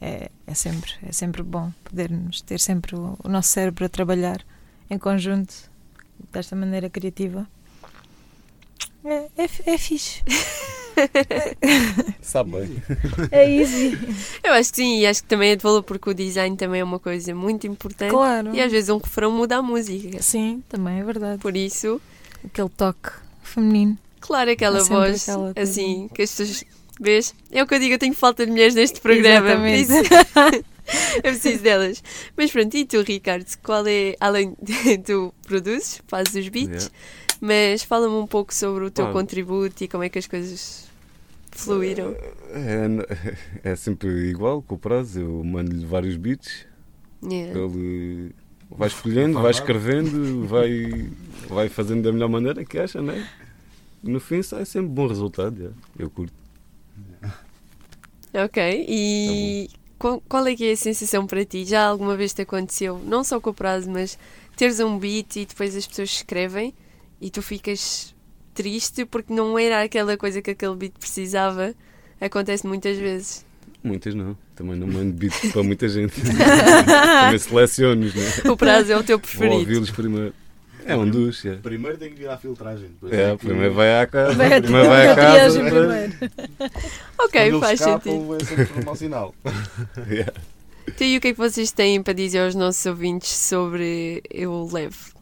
É, 0.00 0.30
é, 0.46 0.54
sempre, 0.54 0.92
é 1.02 1.12
sempre 1.12 1.42
bom 1.42 1.72
podermos 1.84 2.40
ter 2.42 2.60
sempre 2.60 2.94
o, 2.96 3.16
o 3.22 3.28
nosso 3.28 3.48
cérebro 3.48 3.84
a 3.84 3.88
trabalhar 3.88 4.44
em 4.90 4.98
conjunto 4.98 5.54
desta 6.32 6.54
maneira 6.56 6.88
criativa. 6.90 7.46
É, 9.04 9.28
é, 9.36 9.48
é 9.74 9.78
fixe. 9.78 10.22
Sabe 12.20 12.50
bem. 12.52 12.82
É 13.30 13.50
easy. 13.50 13.98
Eu 14.42 14.52
acho 14.52 14.70
que 14.70 14.76
sim, 14.76 15.00
e 15.00 15.06
acho 15.06 15.22
que 15.22 15.28
também 15.28 15.50
é 15.50 15.56
de 15.56 15.62
valor 15.62 15.82
porque 15.82 16.10
o 16.10 16.14
design 16.14 16.56
também 16.56 16.80
é 16.80 16.84
uma 16.84 16.98
coisa 16.98 17.34
muito 17.34 17.66
importante. 17.66 18.10
Claro. 18.10 18.54
E 18.54 18.60
às 18.60 18.70
vezes 18.70 18.88
um 18.90 18.98
refrão 18.98 19.30
muda 19.30 19.56
a 19.58 19.62
música. 19.62 20.22
Sim, 20.22 20.62
também 20.68 21.00
é 21.00 21.04
verdade. 21.04 21.40
Por 21.40 21.56
isso, 21.56 22.00
Aquele 22.44 22.68
toque 22.70 23.10
feminino. 23.42 23.98
claro, 24.20 24.50
aquela 24.50 24.80
sempre 24.80 24.96
voz 24.96 25.28
aquela 25.28 25.52
assim, 25.56 26.08
que 26.14 26.22
as 26.22 26.30
pessoas. 26.30 26.64
Vês? 26.98 27.34
É 27.52 27.62
o 27.62 27.66
que 27.66 27.74
eu 27.74 27.78
digo, 27.78 27.92
eu 27.94 27.98
tenho 27.98 28.14
falta 28.14 28.46
de 28.46 28.50
mulheres 28.50 28.74
neste 28.74 29.00
programa. 29.02 29.70
Exatamente. 29.70 29.82
isso- 29.82 30.64
eu 31.16 31.22
preciso 31.22 31.62
delas. 31.62 32.02
Mas 32.34 32.50
pronto, 32.50 32.74
e 32.74 32.86
tu, 32.86 33.02
Ricardo? 33.02 33.44
Qual 33.62 33.86
é. 33.86 34.16
Além 34.18 34.56
de 34.62 34.96
tu 35.04 35.34
produzes, 35.46 36.00
fazes 36.08 36.34
os 36.34 36.48
beats, 36.48 36.84
Yeah. 36.86 36.90
mas 37.38 37.82
fala-me 37.82 38.14
um 38.14 38.26
pouco 38.26 38.54
sobre 38.54 38.84
o 38.86 38.90
teu 38.90 39.08
Ah. 39.08 39.12
contributo 39.12 39.84
e 39.84 39.88
como 39.88 40.04
é 40.04 40.08
que 40.08 40.18
as 40.18 40.26
coisas 40.26 40.85
fluíram. 41.56 42.14
É, 42.50 42.86
é 43.72 43.76
sempre 43.76 44.08
igual, 44.28 44.62
com 44.62 44.74
o 44.74 44.78
prazo. 44.78 45.20
Eu 45.20 45.44
mando-lhe 45.44 45.84
vários 45.84 46.16
beats. 46.16 46.66
Yeah. 47.22 47.58
Ele 47.58 48.34
vai 48.70 48.88
escolhendo, 48.88 49.40
vai 49.40 49.50
escrevendo, 49.50 50.46
vai, 50.46 51.10
vai 51.48 51.68
fazendo 51.68 52.02
da 52.02 52.12
melhor 52.12 52.28
maneira 52.28 52.64
que 52.64 52.78
acha, 52.78 53.00
né? 53.00 53.28
No 54.02 54.20
fim 54.20 54.42
sai 54.42 54.64
sempre 54.64 54.88
bom 54.88 55.06
resultado. 55.06 55.56
yeah. 55.56 55.76
Eu 55.98 56.10
curto. 56.10 56.34
Ok, 58.34 58.84
e 58.86 59.70
qual, 59.98 60.22
qual 60.28 60.46
é 60.46 60.54
que 60.54 60.64
é 60.64 60.72
a 60.72 60.76
sensação 60.76 61.26
para 61.26 61.44
ti? 61.44 61.64
Já 61.64 61.86
alguma 61.86 62.16
vez 62.16 62.34
te 62.34 62.42
aconteceu, 62.42 62.98
não 62.98 63.24
só 63.24 63.40
com 63.40 63.48
o 63.50 63.54
prazo, 63.54 63.90
mas 63.90 64.18
teres 64.56 64.78
um 64.78 64.98
beat 64.98 65.36
e 65.36 65.46
depois 65.46 65.74
as 65.74 65.86
pessoas 65.86 66.10
escrevem 66.10 66.74
e 67.20 67.30
tu 67.30 67.40
ficas 67.40 68.14
triste 68.56 69.04
porque 69.04 69.32
não 69.32 69.58
era 69.58 69.82
aquela 69.82 70.16
coisa 70.16 70.40
que 70.42 70.50
aquele 70.50 70.74
beat 70.74 70.94
precisava? 70.98 71.74
Acontece 72.20 72.66
muitas 72.66 72.96
vezes. 72.96 73.44
Muitas 73.84 74.14
não. 74.14 74.36
Também 74.56 74.74
não 74.74 74.86
mando 74.86 75.12
beats 75.12 75.52
para 75.52 75.62
muita 75.62 75.86
gente. 75.88 76.14
Também 76.24 77.38
seleciono-os, 77.38 78.14
né? 78.14 78.50
O 78.50 78.56
prazo 78.56 78.90
é 78.92 78.96
o 78.96 79.04
teu 79.04 79.18
Vou 79.18 79.26
preferido. 79.28 79.56
ouvi-los 79.60 79.90
primeiro. 79.90 80.32
É 80.88 80.96
um 80.96 81.08
dos, 81.08 81.42
yeah. 81.42 81.60
Primeiro 81.62 81.98
tem 81.98 82.10
que 82.10 82.14
vir 82.16 82.28
à 82.28 82.36
filtragem. 82.36 82.90
É, 83.10 83.32
é 83.32 83.36
que- 83.36 83.44
primeiro 83.46 83.74
vai 83.74 84.00
à 84.00 84.06
casa, 84.06 84.34
Vai 84.34 84.60
primeiro 84.62 84.88
vai 84.88 85.08
à 85.08 85.12
a 85.12 85.16
casa. 85.16 85.62
depois- 85.62 86.14
Ok, 87.18 87.50
Quando 87.50 87.60
faz 87.60 87.80
escapam, 87.80 88.12
sentido. 88.12 88.36
É 88.36 88.44
sempre 88.44 88.80
um 88.80 88.84
mau 88.84 88.96
sinal. 88.96 89.34
Yeah. 90.08 90.32
Então, 90.88 91.04
e 91.06 91.16
o 91.16 91.20
que 91.20 91.28
é 91.28 91.32
que 91.32 91.38
vocês 91.38 91.72
têm 91.72 92.00
para 92.00 92.12
dizer 92.12 92.38
aos 92.44 92.54
nossos 92.54 92.86
ouvintes 92.86 93.30
sobre 93.30 94.22
Eu 94.30 94.68
Levo, 94.72 95.12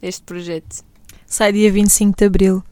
este 0.00 0.22
projeto? 0.22 0.84
Sai 1.26 1.52
dia 1.52 1.70
25 1.72 2.16
de 2.16 2.24
Abril. 2.24 2.62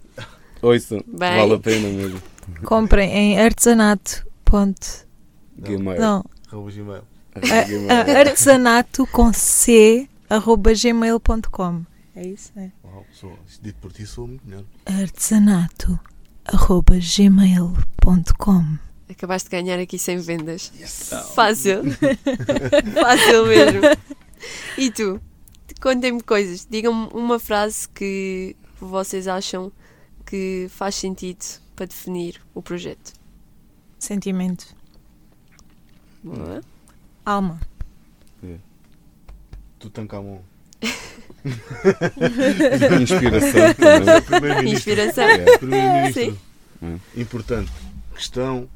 Ouçam, 0.62 1.02
Bem. 1.06 1.36
vale 1.36 1.54
a 1.54 1.58
pena 1.58 1.88
mesmo. 1.88 2.22
Comprem 2.64 3.10
em 3.10 3.40
artesanato. 3.40 4.26
Ponto. 4.44 5.06
Gmail. 5.58 6.00
Não, 6.00 6.24
Arroba 6.50 6.70
Gmail. 6.70 7.02
Artesanato 8.18 9.06
com 9.08 9.32
c 9.32 10.08
arroba 10.28 10.72
gmail.com. 10.74 11.84
É 12.16 12.26
isso? 12.26 12.52
É. 12.56 12.70
Uau, 12.84 13.04
sou, 13.12 13.38
dito 13.62 13.78
por 13.80 13.92
ti 13.92 14.06
sou 14.06 14.26
muito 14.26 14.46
melhor. 14.46 14.64
Artesanato 14.86 15.98
arroba 16.44 16.94
gmail.com 16.98 18.78
Acabaste 19.10 19.48
de 19.48 19.56
ganhar 19.56 19.78
aqui 19.78 19.98
100 19.98 20.18
vendas. 20.18 20.72
Fácil. 21.34 21.82
Fácil 23.00 23.46
mesmo. 23.46 23.80
E 24.76 24.90
tu? 24.90 25.20
Contem-me 25.80 26.22
coisas. 26.22 26.66
Digam-me 26.68 27.08
uma 27.14 27.38
frase 27.38 27.88
que 27.88 28.54
vocês 28.80 29.26
acham 29.26 29.72
que 30.28 30.66
faz 30.68 30.94
sentido 30.94 31.42
para 31.74 31.86
definir 31.86 32.40
o 32.54 32.60
projeto. 32.60 33.14
Sentimento. 33.98 34.66
Boa. 36.22 36.60
Alma. 37.24 37.58
Tutankhamon. 39.78 40.40
Inspiração 43.00 43.74
também. 43.78 44.20
Primeiro-ministro. 44.22 44.92
Inspiração. 44.92 45.24
É, 45.24 45.58
Primeiro-ministro. 45.58 46.38
Hum. 46.82 46.98
Importante. 47.16 47.72
Questão 48.14 48.68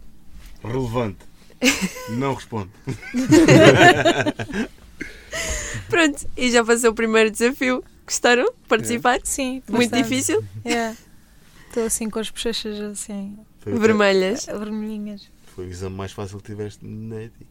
relevante. 0.65 1.19
Não 2.11 2.35
responde. 2.35 2.71
Pronto, 5.89 6.27
e 6.37 6.51
já 6.51 6.65
passou 6.65 6.91
o 6.91 6.95
primeiro 6.95 7.31
desafio. 7.31 7.85
Gostaram 8.07 8.45
de 8.45 8.69
participar? 8.69 9.21
Sim. 9.23 9.63
Muito 9.69 9.91
bastante. 9.91 10.03
difícil? 10.03 10.43
É. 10.65 10.95
Estou 11.73 11.87
assim 11.87 12.11
com 12.11 12.19
as 12.19 12.29
bochechas 12.29 12.79
assim, 12.81 13.39
Foi, 13.61 13.73
Vermelhas. 13.79 14.45
vermelhinhas. 14.45 15.23
foi 15.57 15.65
o 15.65 15.71
exame 15.71 15.97
mais 15.97 16.13
fácil 16.13 16.37
que 16.37 16.45
tiveste 16.45 16.85
na 16.85 17.17
ética. 17.17 17.47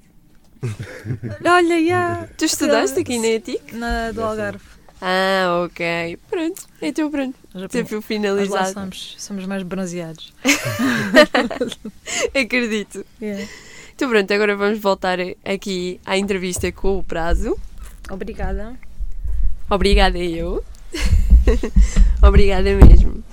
Olha, 1.43 1.84
já. 1.84 2.28
Tu 2.38 2.45
estudaste 2.45 2.99
aqui 2.99 3.17
na 3.17 3.28
ETIC? 3.30 3.76
Na 3.76 4.11
do 4.11 4.22
Algarve. 4.22 4.63
Ah, 5.01 5.63
ok. 5.65 6.19
Pronto, 6.30 6.67
então 6.80 7.09
pronto. 7.09 7.36
Já 7.55 7.65
Desafio 7.65 7.82
Nós 7.82 7.91
lá 7.93 8.01
finalizado. 8.01 8.74
somos, 8.74 9.15
somos 9.17 9.45
mais 9.47 9.63
bronzeados. 9.63 10.32
Acredito. 12.39 13.03
Yeah. 13.19 13.47
Então 13.95 14.07
pronto, 14.07 14.32
agora 14.32 14.55
vamos 14.55 14.78
voltar 14.78 15.17
aqui 15.43 15.99
à 16.05 16.15
entrevista 16.15 16.72
com 16.72 16.99
o 16.99 17.03
prazo. 17.03 17.57
Obrigada. 18.07 18.78
Obrigada 19.67 20.19
eu. 20.19 20.63
Obrigada 22.22 22.69
mesmo. 22.76 23.24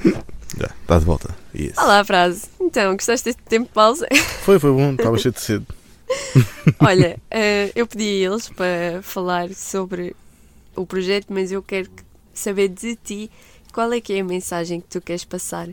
Já, 0.57 0.67
está 0.83 0.99
de 0.99 1.05
volta. 1.05 1.35
Yes. 1.55 1.77
Olá, 1.79 2.05
prazo. 2.05 2.47
Então, 2.61 2.93
gostaste 2.95 3.27
deste 3.27 3.43
tempo 3.43 3.67
de 3.69 3.73
pausa? 3.75 4.07
Foi, 4.43 4.59
foi 4.59 4.73
bom. 4.73 4.93
Estava 4.93 5.19
cheio 5.19 5.33
de 5.35 5.41
cedo. 5.41 5.67
Olha, 6.81 7.19
eh, 7.31 7.71
eu 7.75 7.87
pedi 7.87 8.05
a 8.25 8.31
eles 8.31 8.49
para 8.49 9.03
falar 9.03 9.51
sobre 9.53 10.17
o 10.75 10.87
projeto, 10.87 11.27
mas 11.31 11.53
eu 11.53 11.63
quero 11.63 11.91
saber 12.33 12.69
de 12.69 12.97
ti 12.97 13.31
qual 13.73 13.93
é 13.93 14.01
que 14.01 14.15
é 14.15 14.21
a 14.21 14.25
mensagem 14.25 14.81
que 14.81 14.89
tu 14.89 15.01
queres 15.03 15.25
passar. 15.25 15.69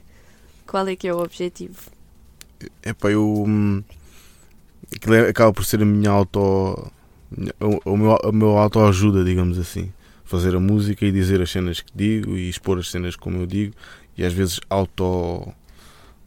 Qual 0.67 0.86
é 0.88 0.95
que 0.95 1.07
é 1.07 1.13
o 1.13 1.19
objetivo? 1.19 1.78
É 2.84 2.91
pá, 2.91 3.09
eu. 3.11 3.45
hum, 3.47 3.82
Aquilo 4.93 5.15
é- 5.15 5.30
acaba 5.30 5.53
por 5.53 5.63
ser 5.65 5.82
a 5.82 5.86
minha 5.86 6.09
auto. 6.09 6.39
O, 7.59 7.91
o 7.93 7.97
meu, 7.97 8.17
a 8.23 8.32
meu 8.32 8.57
autoajuda, 8.57 9.23
digamos 9.23 9.57
assim. 9.57 9.91
Fazer 10.26 10.53
a 10.55 10.59
música 10.59 11.05
e 11.05 11.11
dizer 11.11 11.41
as 11.41 11.49
cenas 11.51 11.80
que 11.80 11.91
digo 11.95 12.36
e 12.36 12.49
expor 12.49 12.78
as 12.80 12.89
cenas 12.91 13.15
como 13.15 13.38
eu 13.38 13.45
digo 13.45 13.73
e 14.18 14.24
às 14.24 14.34
vezes 14.34 14.59
auto. 14.70 15.53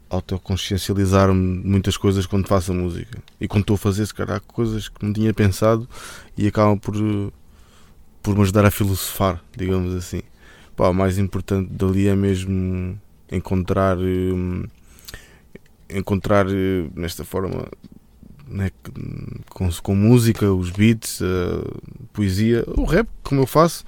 autoconsciencializar-me 0.09 1.61
de 1.61 1.67
muitas 1.67 1.97
coisas 1.97 2.25
quando 2.25 2.47
faço 2.47 2.71
a 2.71 2.75
música. 2.75 3.21
E 3.39 3.47
quando 3.47 3.61
estou 3.61 3.75
a 3.75 3.77
fazer, 3.77 4.05
se 4.05 4.13
calhar, 4.13 4.41
coisas 4.41 4.89
que 4.89 5.05
não 5.05 5.13
tinha 5.13 5.33
pensado 5.33 5.87
e 6.37 6.47
acabam 6.47 6.77
por. 6.77 6.95
por 8.21 8.35
me 8.35 8.41
ajudar 8.41 8.65
a 8.65 8.71
filosofar, 8.71 9.43
digamos 9.55 9.95
assim. 9.95 10.21
Pá, 10.75 10.89
o 10.89 10.93
mais 10.93 11.17
importante 11.17 11.71
dali 11.71 12.07
é 12.07 12.15
mesmo 12.15 12.99
encontrar. 13.31 13.97
hum, 13.97 14.63
encontrar 15.89 16.45
eh, 16.47 16.87
nesta 16.95 17.25
forma 17.25 17.67
né, 18.47 18.71
com, 19.49 19.69
com 19.81 19.95
música, 19.95 20.51
os 20.51 20.69
beats, 20.71 21.21
a 21.21 22.07
poesia, 22.13 22.63
o 22.67 22.83
rap, 22.83 23.07
como 23.23 23.41
eu 23.41 23.47
faço, 23.47 23.83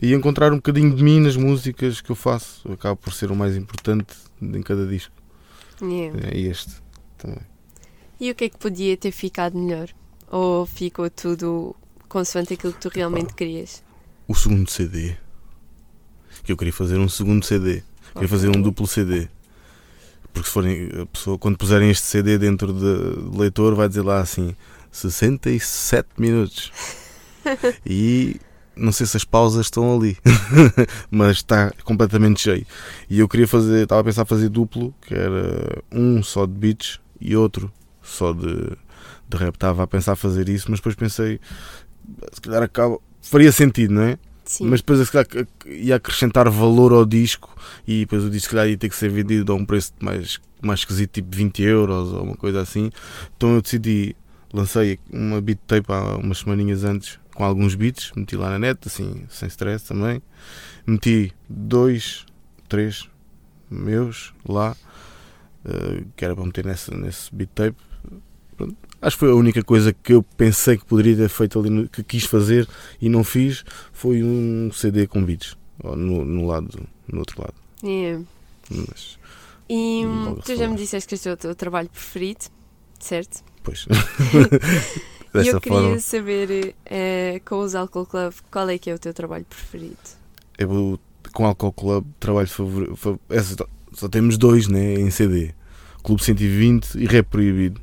e 0.00 0.14
encontrar 0.14 0.52
um 0.52 0.56
bocadinho 0.56 0.94
de 0.94 1.02
mim 1.02 1.20
nas 1.20 1.36
músicas 1.36 2.00
que 2.00 2.10
eu 2.10 2.16
faço. 2.16 2.70
Acaba 2.72 2.96
por 2.96 3.12
ser 3.12 3.30
o 3.30 3.36
mais 3.36 3.56
importante 3.56 4.14
em 4.40 4.62
cada 4.62 4.86
disco. 4.86 5.14
Yeah. 5.80 6.18
É 6.28 6.38
este 6.38 6.72
também. 7.16 7.40
E 8.20 8.30
o 8.30 8.34
que 8.34 8.44
é 8.44 8.48
que 8.48 8.58
podia 8.58 8.96
ter 8.96 9.12
ficado 9.12 9.56
melhor? 9.56 9.88
Ou 10.30 10.66
ficou 10.66 11.08
tudo 11.08 11.74
consoante 12.08 12.54
aquilo 12.54 12.72
que 12.72 12.80
tu 12.80 12.88
realmente 12.88 13.34
querias? 13.34 13.82
O 14.26 14.34
segundo 14.34 14.68
CD. 14.70 15.16
Que 16.42 16.52
eu 16.52 16.56
queria 16.56 16.72
fazer 16.72 16.98
um 16.98 17.08
segundo 17.08 17.44
CD. 17.44 17.82
Queria 18.12 18.28
fazer 18.28 18.48
um 18.48 18.60
duplo 18.60 18.86
CD. 18.86 19.28
Porque 20.32 20.48
se 20.48 20.52
forem 20.52 20.90
a 21.02 21.06
pessoa, 21.06 21.38
quando 21.38 21.56
puserem 21.56 21.90
este 21.90 22.06
CD 22.06 22.38
dentro 22.38 22.72
de, 22.72 23.30
de 23.30 23.38
leitor, 23.38 23.74
vai 23.74 23.88
dizer 23.88 24.02
lá 24.02 24.20
assim 24.20 24.54
67 24.90 26.08
minutos. 26.18 26.72
E 27.86 28.38
não 28.78 28.92
sei 28.92 29.06
se 29.06 29.16
as 29.16 29.24
pausas 29.24 29.66
estão 29.66 29.96
ali, 29.96 30.16
mas 31.10 31.38
está 31.38 31.72
completamente 31.84 32.40
cheio. 32.40 32.66
E 33.10 33.18
eu 33.18 33.28
queria 33.28 33.46
fazer, 33.46 33.82
estava 33.82 34.00
a 34.00 34.04
pensar 34.04 34.24
fazer 34.24 34.48
duplo, 34.48 34.94
que 35.02 35.14
era 35.14 35.82
um 35.92 36.22
só 36.22 36.46
de 36.46 36.52
beats 36.52 37.00
e 37.20 37.36
outro 37.36 37.72
só 38.02 38.32
de, 38.32 38.72
de 39.28 39.36
rap. 39.36 39.54
Estava 39.54 39.82
a 39.82 39.86
pensar 39.86 40.16
fazer 40.16 40.48
isso, 40.48 40.70
mas 40.70 40.80
depois 40.80 40.94
pensei, 40.94 41.40
se 42.32 42.40
calhar 42.40 42.62
acaba, 42.62 42.98
faria 43.20 43.52
sentido, 43.52 43.94
não 43.94 44.02
é? 44.02 44.18
Sim. 44.44 44.66
Mas 44.66 44.80
depois 44.80 45.06
se 45.06 45.12
calhar, 45.12 45.26
ia 45.66 45.96
acrescentar 45.96 46.48
valor 46.48 46.92
ao 46.92 47.04
disco 47.04 47.54
e 47.86 48.00
depois 48.00 48.24
o 48.24 48.30
disco 48.30 48.48
se 48.48 48.50
calhar 48.50 48.68
ia 48.68 48.78
ter 48.78 48.88
que 48.88 48.96
ser 48.96 49.10
vendido 49.10 49.52
a 49.52 49.54
um 49.54 49.64
preço 49.64 49.92
mais, 50.00 50.40
mais 50.62 50.80
esquisito, 50.80 51.12
tipo 51.12 51.36
20 51.36 51.62
euros 51.62 52.12
ou 52.12 52.22
uma 52.22 52.36
coisa 52.36 52.62
assim. 52.62 52.90
Então 53.36 53.54
eu 53.54 53.60
decidi, 53.60 54.16
lancei 54.52 54.98
uma 55.12 55.40
beat 55.42 55.58
tape 55.66 55.92
há 55.92 56.16
umas 56.16 56.38
semaninhas 56.38 56.82
antes 56.82 57.18
com 57.38 57.44
alguns 57.44 57.76
beats, 57.76 58.10
meti 58.16 58.34
lá 58.36 58.50
na 58.50 58.58
net, 58.58 58.80
assim, 58.84 59.24
sem 59.28 59.46
stress 59.46 59.86
também. 59.86 60.20
Meti 60.84 61.32
dois, 61.48 62.26
três 62.68 63.08
meus 63.70 64.34
lá, 64.44 64.76
eh, 65.64 66.02
que 66.16 66.24
era 66.24 66.34
para 66.34 66.44
meter 66.44 66.66
nesse, 66.66 66.92
nesse 66.92 67.32
beat 67.32 67.48
tape. 67.54 67.76
Pronto. 68.56 68.76
Acho 69.00 69.14
que 69.16 69.20
foi 69.20 69.30
a 69.30 69.34
única 69.36 69.62
coisa 69.62 69.92
que 69.92 70.14
eu 70.14 70.22
pensei 70.24 70.76
que 70.76 70.84
poderia 70.84 71.14
ter 71.16 71.28
feito 71.28 71.60
ali, 71.60 71.70
no- 71.70 71.88
que 71.88 72.02
quis 72.02 72.24
fazer 72.24 72.68
e 73.00 73.08
não 73.08 73.22
fiz, 73.22 73.64
foi 73.92 74.20
um 74.24 74.72
CD 74.72 75.06
com 75.06 75.24
beats, 75.24 75.56
no, 75.84 76.24
no 76.24 76.44
lado, 76.44 76.88
no 77.06 77.20
outro 77.20 77.40
lado. 77.40 77.54
Yeah. 77.84 78.24
Mas, 78.68 79.16
E 79.68 80.02
tu 80.44 80.56
já 80.56 80.66
me 80.68 80.74
disseste 80.76 81.08
que 81.08 81.14
este 81.14 81.28
é 81.28 81.32
o 81.34 81.36
teu 81.36 81.54
trabalho 81.54 81.88
preferido, 81.88 82.46
certo? 82.98 83.44
pois. 83.62 83.86
e 85.34 85.38
Dessa 85.38 85.50
eu 85.50 85.60
queria 85.60 85.78
forma, 85.80 85.98
saber 86.00 86.74
eh, 86.86 87.40
com 87.44 87.58
os 87.60 87.74
Alcohol 87.74 88.06
Club 88.06 88.32
qual 88.50 88.68
é 88.68 88.78
que 88.78 88.90
é 88.90 88.94
o 88.94 88.98
teu 88.98 89.12
trabalho 89.14 89.44
preferido. 89.44 89.96
eu 90.58 90.98
com 91.32 91.44
Alcohol 91.46 91.72
Club 91.72 92.04
trabalho 92.18 92.48
favorito. 92.48 92.96
Fa 92.96 93.18
essa, 93.30 93.54
só- 93.56 93.68
só 93.92 94.08
temos 94.08 94.38
dois 94.38 94.66
né, 94.68 94.94
em 94.94 95.10
CD: 95.10 95.52
Clube 96.02 96.22
120 96.24 96.94
e 96.96 97.06
Rap 97.06 97.26
Proibido. 97.28 97.80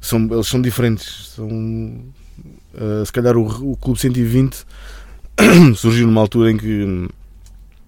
São, 0.00 0.20
eles 0.30 0.46
são 0.46 0.60
diferentes. 0.60 1.32
São, 1.34 2.04
ah, 2.74 3.02
se 3.04 3.12
calhar 3.12 3.36
o, 3.36 3.72
o 3.72 3.76
Clube 3.76 3.98
120 3.98 4.64
surgiu 5.76 6.06
numa 6.06 6.20
altura 6.20 6.50
em 6.50 6.56
que 6.56 6.84
hum, 6.84 7.08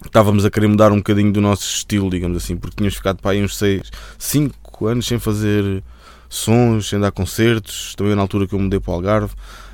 estávamos 0.05 0.45
a 0.45 0.49
querer 0.49 0.67
mudar 0.67 0.91
um 0.91 0.97
bocadinho 0.97 1.31
do 1.31 1.41
nosso 1.41 1.63
estilo, 1.63 2.09
digamos 2.09 2.37
assim, 2.37 2.57
porque 2.57 2.75
tínhamos 2.77 2.95
ficado 2.95 3.21
para 3.21 3.31
aí 3.31 3.43
uns 3.43 3.57
6, 3.57 3.91
5 4.17 4.87
anos 4.87 5.05
sem 5.07 5.19
fazer 5.19 5.83
sons, 6.29 6.89
sem 6.89 6.99
dar 6.99 7.11
concertos. 7.11 7.95
Também 7.95 8.15
na 8.15 8.21
altura 8.21 8.47
que 8.47 8.53
eu 8.53 8.59
mudei 8.59 8.79
para 8.79 8.91
o 8.91 8.93
Algarve, 8.95 9.33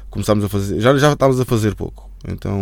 começámos 0.09 0.43
a 0.45 0.49
fazer, 0.49 0.79
já, 0.79 0.95
já 0.97 1.13
estávamos 1.13 1.39
a 1.39 1.45
fazer 1.45 1.75
pouco. 1.75 2.09
Então, 2.27 2.57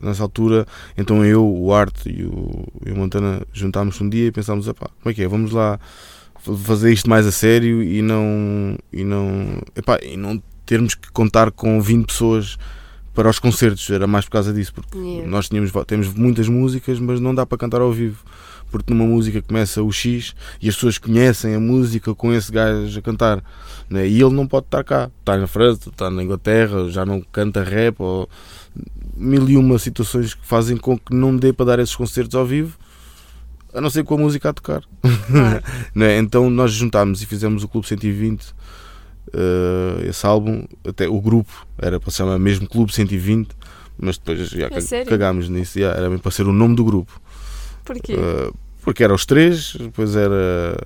nessa 0.00 0.22
altura, 0.22 0.66
então 0.96 1.22
eu, 1.24 1.46
o 1.46 1.74
Arte 1.74 2.08
e 2.08 2.24
o, 2.24 2.66
e 2.86 2.90
o 2.90 2.96
Montana 2.96 3.42
juntámos 3.52 4.00
um 4.00 4.08
dia 4.08 4.26
e 4.28 4.32
pensámos, 4.32 4.66
epá, 4.66 4.88
como 5.02 5.10
é 5.10 5.14
que 5.14 5.22
é? 5.22 5.28
Vamos 5.28 5.52
lá 5.52 5.78
fa- 6.40 6.56
fazer 6.56 6.90
isto 6.90 7.10
mais 7.10 7.26
a 7.26 7.32
sério 7.32 7.82
e 7.82 8.00
não 8.00 8.78
e 8.90 9.04
não, 9.04 9.58
epá, 9.76 9.98
e 10.02 10.16
não 10.16 10.42
termos 10.64 10.94
que 10.94 11.12
contar 11.12 11.50
com 11.50 11.82
20 11.82 12.06
pessoas 12.06 12.56
para 13.14 13.28
os 13.28 13.38
concertos, 13.38 13.88
era 13.90 14.06
mais 14.06 14.24
por 14.24 14.32
causa 14.32 14.52
disso, 14.52 14.72
porque 14.72 14.96
Yeah. 14.96 15.28
nós 15.28 15.48
tínhamos, 15.48 15.70
temos 15.86 16.12
muitas 16.14 16.48
músicas, 16.48 16.98
mas 16.98 17.20
não 17.20 17.34
dá 17.34 17.44
para 17.44 17.58
cantar 17.58 17.80
ao 17.80 17.92
vivo. 17.92 18.24
Porque 18.70 18.92
numa 18.92 19.04
música 19.04 19.42
começa 19.42 19.82
o 19.82 19.92
X 19.92 20.34
e 20.60 20.66
as 20.66 20.74
pessoas 20.74 20.96
conhecem 20.96 21.54
a 21.54 21.60
música 21.60 22.14
com 22.14 22.32
esse 22.32 22.50
gajo 22.50 22.98
a 22.98 23.02
cantar. 23.02 23.44
Né? 23.90 24.08
E 24.08 24.22
ele 24.22 24.34
não 24.34 24.46
pode 24.46 24.64
estar 24.64 24.82
cá. 24.82 25.10
Está 25.20 25.36
na 25.36 25.46
França, 25.46 25.90
está 25.90 26.10
na 26.10 26.22
Inglaterra, 26.22 26.88
já 26.88 27.04
não 27.04 27.20
canta 27.20 27.62
rap. 27.62 28.00
Ou... 28.00 28.26
Mil 29.14 29.46
e 29.50 29.58
uma 29.58 29.78
situações 29.78 30.32
que 30.32 30.46
fazem 30.46 30.78
com 30.78 30.98
que 30.98 31.14
não 31.14 31.36
dê 31.36 31.52
para 31.52 31.66
dar 31.66 31.78
esses 31.80 31.94
concertos 31.94 32.34
ao 32.34 32.46
vivo, 32.46 32.78
a 33.74 33.80
não 33.80 33.90
ser 33.90 34.04
com 34.04 34.14
a 34.14 34.18
música 34.18 34.48
a 34.48 34.52
tocar. 34.54 34.82
Claro. 35.02 35.62
Né? 35.94 36.16
Então 36.16 36.48
nós 36.48 36.72
juntámos 36.72 37.20
e 37.20 37.26
fizemos 37.26 37.62
o 37.62 37.68
Clube 37.68 37.86
120, 37.86 38.54
eh, 39.32 40.08
esse 40.08 40.26
álbum, 40.26 40.64
até 40.86 41.08
o 41.08 41.20
grupo 41.20 41.66
era 41.78 41.98
para 41.98 42.10
se 42.10 42.18
chamar 42.18 42.38
mesmo 42.38 42.68
Clube 42.68 42.92
120, 42.92 43.50
mas 43.98 44.18
depois 44.18 44.48
já 44.48 44.66
É 44.66 45.04
cagámos 45.04 45.48
nisso, 45.48 45.78
já, 45.78 45.90
era 45.90 46.08
bem 46.08 46.18
para 46.18 46.30
ser 46.30 46.46
o 46.46 46.52
nome 46.52 46.76
do 46.76 46.84
grupo. 46.84 47.20
Porquê? 47.84 48.12
Eh, 48.14 48.50
Porque 48.82 49.04
era 49.04 49.14
os 49.14 49.24
três, 49.26 49.76
depois 49.78 50.16
era. 50.16 50.76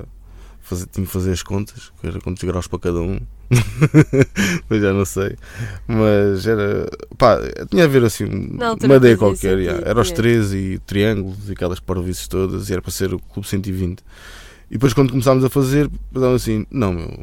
Fazer, 0.60 0.86
tinha 0.86 1.06
que 1.06 1.12
fazer 1.12 1.30
as 1.30 1.44
contas, 1.44 1.92
era 2.02 2.18
quantos 2.20 2.42
graus 2.42 2.66
para 2.66 2.80
cada 2.80 3.00
um. 3.00 3.20
Mas 4.68 4.82
já 4.82 4.92
não 4.92 5.04
sei. 5.04 5.36
Mas 5.86 6.44
era. 6.44 6.88
Pá, 7.16 7.38
tinha 7.70 7.84
a 7.84 7.86
ver 7.86 8.02
assim. 8.04 8.24
Altura 8.60 8.86
Uma 8.92 8.96
ideia 8.96 9.16
qualquer. 9.16 9.58
yeah. 9.58 9.88
Era 9.88 10.00
os 10.00 10.08
yeah. 10.08 10.16
três 10.22 10.52
e 10.52 10.80
triângulos 10.84 11.48
e 11.48 11.52
aquelas 11.52 11.78
parvoices 11.78 12.26
todas. 12.26 12.68
E 12.68 12.72
era 12.72 12.82
para 12.82 12.90
ser 12.90 13.14
o 13.14 13.18
Clube 13.20 13.46
120. 13.46 14.00
E 14.68 14.72
depois, 14.72 14.92
quando 14.92 15.10
começámos 15.10 15.44
a 15.44 15.48
fazer, 15.48 15.88
pensámos 16.12 16.42
assim: 16.42 16.66
não, 16.70 16.92
meu. 16.92 17.20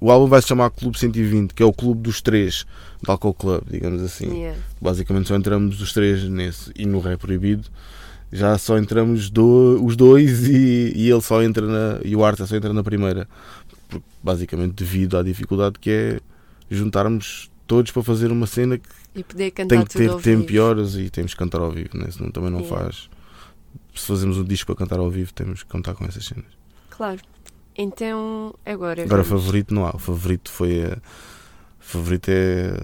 O 0.00 0.10
álbum 0.10 0.26
vai 0.26 0.40
se 0.40 0.48
chamar 0.48 0.70
Clube 0.70 0.98
120, 0.98 1.52
que 1.52 1.62
é 1.62 1.66
o 1.66 1.72
clube 1.72 2.00
dos 2.02 2.22
três 2.22 2.64
do 3.02 3.10
Alcohol 3.12 3.34
Club, 3.34 3.62
digamos 3.70 4.00
assim. 4.02 4.32
Yeah. 4.32 4.58
Basicamente 4.80 5.28
só 5.28 5.36
entramos 5.36 5.80
os 5.80 5.92
três 5.92 6.24
nesse. 6.24 6.72
E 6.74 6.86
no 6.86 7.00
Ré 7.00 7.16
Proibido 7.18 7.68
já 8.32 8.56
só 8.56 8.78
entramos 8.78 9.28
do- 9.28 9.78
os 9.84 9.96
dois 9.96 10.48
e, 10.48 10.92
e 10.96 11.10
ele 11.10 11.20
só 11.20 11.42
entra 11.42 11.66
na. 11.66 12.00
E 12.04 12.16
o 12.16 12.24
Arte 12.24 12.46
só 12.46 12.56
entra 12.56 12.72
na 12.72 12.82
primeira. 12.82 13.28
Basicamente 14.22 14.72
devido 14.74 15.16
à 15.18 15.22
dificuldade 15.22 15.78
que 15.78 15.90
é 15.90 16.20
juntarmos 16.70 17.50
todos 17.66 17.90
para 17.90 18.02
fazer 18.02 18.30
uma 18.30 18.46
cena 18.46 18.78
que 18.78 18.88
E 19.14 19.24
poder 19.24 19.50
cantar 19.50 19.76
tem 19.76 19.84
que 19.84 19.94
ter 19.94 20.14
tempo 20.22 20.50
e 20.52 20.58
horas 20.58 20.94
e 20.94 21.10
temos 21.10 21.32
que 21.34 21.38
cantar 21.38 21.60
ao 21.60 21.70
vivo, 21.70 21.90
né? 21.98 22.06
senão 22.10 22.30
também 22.30 22.50
não 22.50 22.60
Yeah. 22.60 22.84
faz. 22.84 23.08
Se 23.94 24.06
fazemos 24.06 24.38
um 24.38 24.44
disco 24.44 24.66
para 24.74 24.84
cantar 24.84 24.98
ao 25.00 25.10
vivo, 25.10 25.32
temos 25.32 25.62
que 25.62 25.68
contar 25.68 25.94
com 25.94 26.04
essas 26.04 26.24
cenas. 26.24 26.44
Claro. 26.90 27.18
Então, 27.76 28.54
agora. 28.64 29.02
Agora, 29.02 29.22
vamos- 29.22 29.42
favorito 29.44 29.74
não 29.74 29.86
há. 29.86 29.90
O 29.94 29.98
favorito 29.98 30.50
foi. 30.50 30.84
a- 30.84 30.98
favorito 31.78 32.28
é. 32.28 32.74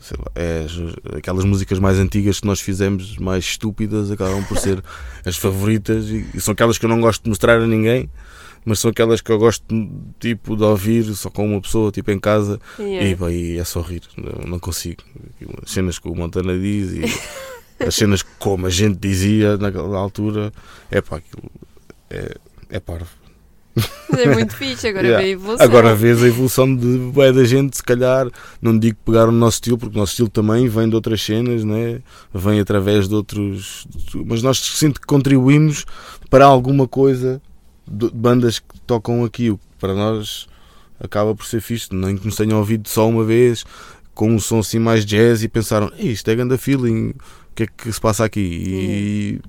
Sei 0.00 0.16
lá, 0.18 0.26
é 0.34 0.64
as- 0.64 1.16
aquelas 1.16 1.44
músicas 1.44 1.78
mais 1.78 1.98
antigas 1.98 2.40
que 2.40 2.46
nós 2.46 2.60
fizemos, 2.60 3.16
mais 3.18 3.44
estúpidas, 3.44 4.10
acabam 4.10 4.42
por 4.44 4.58
ser 4.58 4.82
as 5.24 5.36
favoritas 5.36 6.06
e, 6.08 6.26
e 6.34 6.40
são 6.40 6.52
aquelas 6.52 6.78
que 6.78 6.84
eu 6.84 6.88
não 6.88 7.00
gosto 7.00 7.22
de 7.22 7.28
mostrar 7.28 7.60
a 7.60 7.66
ninguém, 7.66 8.10
mas 8.64 8.80
são 8.80 8.90
aquelas 8.90 9.20
que 9.20 9.30
eu 9.30 9.38
gosto 9.38 9.64
tipo 10.18 10.56
de 10.56 10.64
ouvir 10.64 11.04
só 11.14 11.30
com 11.30 11.46
uma 11.46 11.60
pessoa, 11.60 11.92
tipo 11.92 12.10
em 12.10 12.18
casa, 12.18 12.58
Yeah. 12.76 13.06
e, 13.08 13.14
pá, 13.16 13.30
e 13.30 13.56
é 13.58 13.62
só 13.64 13.80
rir, 13.80 14.02
não, 14.16 14.50
não 14.50 14.58
consigo. 14.58 15.04
As 15.64 15.70
cenas 15.70 15.98
que 16.00 16.08
o 16.08 16.14
Montana 16.16 16.58
diz 16.58 16.90
e 16.92 17.84
as 17.84 17.94
cenas 17.94 18.22
como 18.40 18.66
a 18.66 18.70
gente 18.70 18.96
dizia 18.98 19.56
naquela 19.58 19.96
altura, 19.96 20.52
é 20.90 21.00
pá, 21.00 21.18
aquilo 21.18 21.48
é, 22.10 22.34
é 22.70 22.80
parvo. 22.80 23.10
Mas 24.10 24.20
é 24.20 24.34
muito 24.34 24.56
fixe, 24.56 24.88
agora 24.88 25.06
Yeah. 25.06 25.22
vem 25.22 25.32
a 25.32 25.34
evolução. 25.34 25.64
Agora 25.66 25.94
vês 25.94 26.22
a 26.22 26.26
evolução 26.26 26.76
de 26.76 26.98
bué 26.98 27.32
da 27.32 27.44
gente, 27.44 27.76
se 27.76 27.82
calhar, 27.82 28.28
não 28.60 28.76
digo 28.76 28.96
pegar 29.04 29.28
o 29.28 29.32
nosso 29.32 29.56
estilo, 29.56 29.78
porque 29.78 29.96
o 29.96 30.00
nosso 30.00 30.12
estilo 30.12 30.28
também 30.28 30.66
vem 30.68 30.88
de 30.88 30.94
outras 30.94 31.22
cenas, 31.22 31.62
né? 31.64 32.00
vem 32.34 32.58
através 32.58 33.08
de 33.08 33.14
outros. 33.14 33.86
Mas 34.26 34.42
nós 34.42 34.58
sinto 34.58 35.00
que 35.00 35.06
contribuímos 35.06 35.84
para 36.28 36.44
alguma 36.46 36.88
coisa 36.88 37.40
de 37.86 38.10
bandas 38.10 38.58
que 38.58 38.80
tocam 38.86 39.24
aqui, 39.24 39.50
o 39.50 39.58
que 39.58 39.64
para 39.78 39.94
nós 39.94 40.46
acaba 40.98 41.34
por 41.34 41.46
ser 41.46 41.60
fixe, 41.60 41.88
nem 41.92 42.16
que 42.16 42.26
nos 42.26 42.34
tenham 42.36 42.58
ouvido 42.58 42.88
só 42.88 43.08
uma 43.08 43.22
vez, 43.24 43.64
com 44.14 44.32
um 44.32 44.40
som 44.40 44.58
assim 44.58 44.80
mais 44.80 45.06
jazz 45.06 45.42
e 45.44 45.48
pensaram, 45.48 45.92
"Ei, 45.96 46.08
isto 46.10 46.28
é 46.28 46.34
ganda 46.34 46.58
feeling, 46.58 47.10
o 47.10 47.14
que 47.54 47.62
é 47.62 47.66
que 47.66 47.92
se 47.92 48.00
passa 48.00 48.24
aqui? 48.24 48.40
E, 48.40 49.40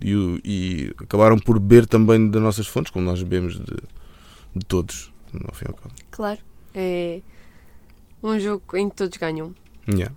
e, 0.00 0.40
e 0.44 0.94
acabaram 0.98 1.38
por 1.38 1.58
beber 1.58 1.86
também 1.86 2.30
das 2.30 2.42
nossas 2.42 2.66
fontes, 2.66 2.90
como 2.90 3.04
nós 3.04 3.22
bebemos 3.22 3.58
de, 3.58 3.76
de 4.56 4.66
todos, 4.66 5.12
no 5.32 5.52
fim 5.54 5.66
e 5.66 5.68
ao 5.68 5.74
cabo. 5.74 5.94
Claro. 6.10 6.40
É 6.74 7.20
um 8.22 8.38
jogo 8.38 8.76
em 8.76 8.88
que 8.88 8.96
todos 8.96 9.16
ganham. 9.16 9.54
Yeah. 9.88 10.14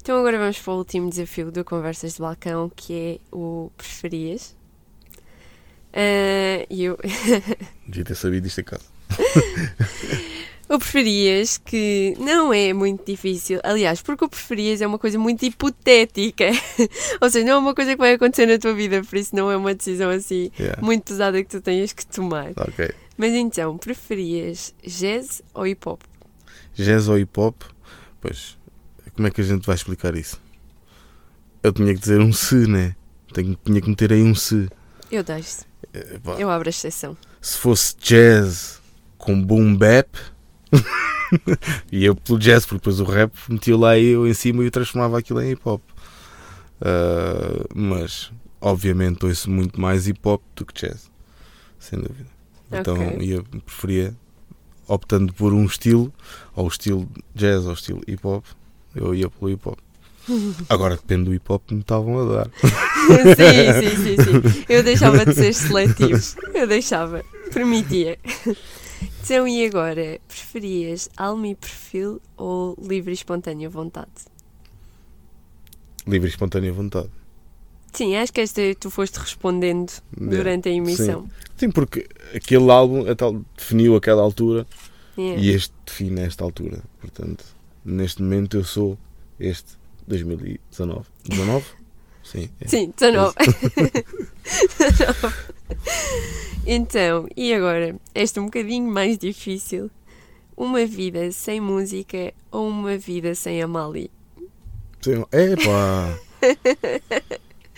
Então 0.00 0.18
agora 0.18 0.38
vamos 0.38 0.58
para 0.58 0.72
o 0.72 0.78
último 0.78 1.08
desafio 1.10 1.50
do 1.50 1.64
Conversas 1.64 2.14
de 2.14 2.20
Balcão, 2.20 2.70
que 2.74 2.92
é 2.92 3.36
o 3.36 3.70
preferias. 3.76 4.56
E 6.70 6.84
eu, 6.84 6.98
Devia 7.86 8.04
ter 8.04 8.14
sabido 8.14 8.46
isto 8.46 8.60
em 8.60 8.64
casa. 8.64 8.84
o 10.72 10.78
preferias 10.78 11.58
que 11.58 12.16
não 12.18 12.52
é 12.52 12.72
muito 12.72 13.04
difícil, 13.04 13.60
aliás, 13.62 14.00
porque 14.00 14.24
o 14.24 14.28
preferias 14.28 14.80
é 14.80 14.86
uma 14.86 14.98
coisa 14.98 15.18
muito 15.18 15.44
hipotética, 15.44 16.46
ou 17.20 17.30
seja, 17.30 17.44
não 17.46 17.52
é 17.54 17.58
uma 17.58 17.74
coisa 17.74 17.92
que 17.92 17.98
vai 17.98 18.14
acontecer 18.14 18.46
na 18.46 18.58
tua 18.58 18.72
vida, 18.74 19.02
por 19.02 19.16
isso 19.16 19.36
não 19.36 19.50
é 19.50 19.56
uma 19.56 19.74
decisão 19.74 20.10
assim 20.10 20.50
Yeah. 20.58 20.80
muito 20.82 21.04
pesada 21.04 21.42
que 21.42 21.48
tu 21.48 21.60
tenhas 21.60 21.92
que 21.92 22.06
tomar. 22.06 22.52
Ok. 22.56 22.90
Mas 23.16 23.32
então, 23.34 23.76
preferias 23.76 24.74
jazz 24.84 25.42
ou 25.54 25.66
hip 25.66 25.86
hop? 25.88 26.00
Jazz 26.74 27.08
ou 27.08 27.18
hip 27.18 27.38
hop? 27.38 27.62
Pois, 28.20 28.56
como 29.14 29.28
é 29.28 29.30
que 29.30 29.40
a 29.40 29.44
gente 29.44 29.66
vai 29.66 29.74
explicar 29.74 30.16
isso? 30.16 30.40
Eu 31.62 31.72
tinha 31.72 31.92
que 31.94 32.00
dizer 32.00 32.20
um 32.20 32.32
se, 32.32 32.66
né? 32.66 32.94
Tenho, 33.32 33.56
tinha 33.64 33.80
que 33.80 33.88
meter 33.88 34.12
aí 34.12 34.22
um 34.22 34.34
se. 34.34 34.68
Eu 35.10 35.22
deixo, 35.22 35.64
pá, 36.22 36.36
eu 36.38 36.50
abro 36.50 36.68
a 36.68 36.70
exceção. 36.70 37.16
Se 37.40 37.58
fosse 37.58 37.96
jazz 37.96 38.80
com 39.18 39.40
boom 39.40 39.76
bap, 39.76 40.08
ia 41.90 42.14
pelo 42.14 42.38
jazz, 42.38 42.64
porque 42.64 42.78
depois 42.78 43.00
o 43.00 43.04
rap 43.04 43.32
metia 43.48 43.76
lá 43.76 43.98
eu 43.98 44.26
em 44.26 44.34
cima 44.34 44.62
e 44.62 44.66
eu 44.66 44.70
transformava 44.70 45.18
aquilo 45.18 45.40
em 45.40 45.52
hip 45.52 45.62
hop. 45.64 45.82
Ah, 46.80 47.64
mas, 47.74 48.32
obviamente, 48.60 49.24
ouço 49.24 49.50
muito 49.50 49.80
mais 49.80 50.06
hip 50.08 50.20
hop 50.24 50.42
do 50.56 50.66
que 50.66 50.74
jazz, 50.74 51.10
sem 51.78 51.98
dúvida. 51.98 52.30
Então, 52.72 52.96
ia, 53.20 53.42
preferia, 53.64 54.14
optando 54.88 55.32
por 55.32 55.52
um 55.52 55.64
estilo, 55.64 56.12
ou 56.54 56.66
estilo 56.66 57.08
jazz 57.34 57.66
ou 57.66 57.74
estilo 57.74 58.00
hip 58.06 58.26
hop, 58.26 58.44
eu 58.94 59.14
ia 59.14 59.28
pelo 59.30 59.50
hip 59.50 59.68
hop. 59.68 59.78
Agora 60.68 60.96
depende 60.96 61.24
do 61.24 61.34
hip 61.34 61.44
hop 61.52 61.62
que 61.66 61.74
me 61.74 61.80
estavam 61.80 62.18
a 62.18 62.34
dar. 62.36 62.50
sim, 62.56 63.96
sim, 63.96 63.96
sim, 63.96 64.16
sim. 64.16 64.64
Eu 64.68 64.82
deixava 64.82 65.24
de 65.26 65.34
ser 65.34 65.52
seletivo. 65.52 66.20
Eu 66.54 66.66
deixava. 66.66 67.24
Permitia. 67.52 68.18
Então, 69.24 69.48
e 69.48 69.64
agora? 69.66 70.20
Preferias 70.28 71.08
alma 71.16 71.48
e 71.48 71.54
perfil 71.56 72.20
ou 72.36 72.76
livre 72.80 73.10
e 73.10 73.14
espontânea 73.14 73.68
vontade? 73.68 74.10
Livre 76.06 76.28
e 76.28 76.30
espontânea 76.30 76.72
vontade. 76.72 77.08
Sim, 77.92 78.16
acho 78.16 78.32
que 78.32 78.40
esta 78.40 78.60
tu 78.78 78.90
foste 78.90 79.16
respondendo 79.18 79.90
Yeah. 80.16 80.36
durante 80.36 80.68
a 80.68 80.72
emissão. 80.72 81.28
Sim, 81.56 81.70
porque 81.70 82.06
aquele 82.34 82.70
álbum 82.70 83.08
a 83.10 83.14
tal, 83.14 83.40
definiu 83.56 83.96
aquela 83.96 84.22
altura 84.22 84.66
Yeah. 85.18 85.40
e 85.42 85.50
este 85.50 85.74
define 85.84 86.20
esta 86.20 86.44
altura. 86.44 86.80
Portanto, 87.00 87.44
neste 87.84 88.22
momento 88.22 88.56
eu 88.56 88.64
sou 88.64 88.96
este 89.38 89.72
2019. 90.06 91.06
19? 91.28 91.64
Sim. 92.22 92.48
é. 92.60 92.68
Sim, 92.68 92.92
19. 92.96 93.34
19. 94.78 95.34
Então, 96.64 97.26
e 97.36 97.52
agora? 97.52 97.96
Esta 98.14 98.40
um 98.40 98.44
bocadinho 98.44 98.88
mais 98.88 99.18
difícil. 99.18 99.90
Uma 100.56 100.86
vida 100.86 101.32
sem 101.32 101.60
música 101.60 102.32
ou 102.52 102.68
uma 102.68 102.96
vida 102.96 103.34
sem 103.34 103.60
Amália? 103.60 104.08
Sim. 105.00 105.24
Epá! 105.32 106.16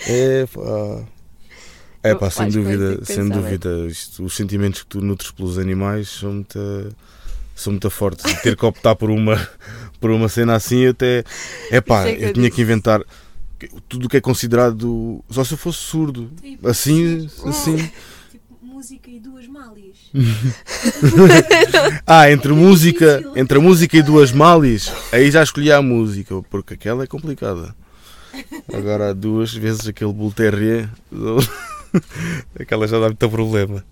Epá! 0.06 1.04
Epá, 2.02 2.30
sem 2.30 2.48
dúvida, 2.50 3.02
sem 3.06 3.26
dúvida, 3.28 3.86
isto- 3.86 4.22
os 4.24 4.36
sentimentos 4.36 4.82
que 4.82 4.88
tu 4.88 5.00
nutres 5.00 5.30
pelos 5.30 5.58
animais 5.58 6.10
são 6.10 6.34
muito, 6.34 6.58
são 7.54 7.72
muito 7.72 7.88
fortes. 7.88 8.30
E 8.30 8.42
ter 8.42 8.54
que 8.56 8.66
optar 8.66 8.94
por 8.94 9.08
uma, 9.08 9.36
por 9.98 10.10
uma 10.10 10.28
cena 10.28 10.54
assim, 10.54 10.86
até. 10.86 11.24
É 11.70 11.80
que 11.80 12.24
eu 12.24 12.32
tinha 12.34 12.50
que 12.50 12.60
inventar 12.60 13.00
tudo 13.88 14.06
o 14.06 14.08
que 14.08 14.16
é 14.16 14.20
considerado. 14.20 15.22
Só 15.30 15.44
se 15.44 15.52
eu 15.54 15.58
fosse 15.58 15.78
surdo. 15.78 16.30
Tipo, 16.40 16.68
Assim, 16.68 17.28
assim. 17.46 17.76
Tipo, 18.30 18.58
música 18.62 19.10
e 19.10 19.18
duas 19.20 19.46
málias. 19.46 19.96
Ah, 22.06 22.30
entre 22.30 22.52
música, 22.52 23.22
entre 23.36 23.58
a 23.58 23.60
música 23.60 23.96
e 23.96 24.02
duas 24.02 24.32
malis, 24.32 24.92
aí 25.12 25.30
já 25.30 25.42
escolhi 25.42 25.72
a 25.72 25.80
música, 25.82 26.40
porque 26.50 26.74
aquela 26.74 27.04
é 27.04 27.06
complicada. 27.06 27.74
Agora 28.72 29.14
duas 29.14 29.52
vezes 29.54 29.86
aquele 29.88 30.12
Bull 30.12 30.32
Terrier, 30.32 30.88
aquela 32.58 32.86
já 32.86 32.98
dá 32.98 33.06
muito 33.06 33.28
problema. 33.30 33.84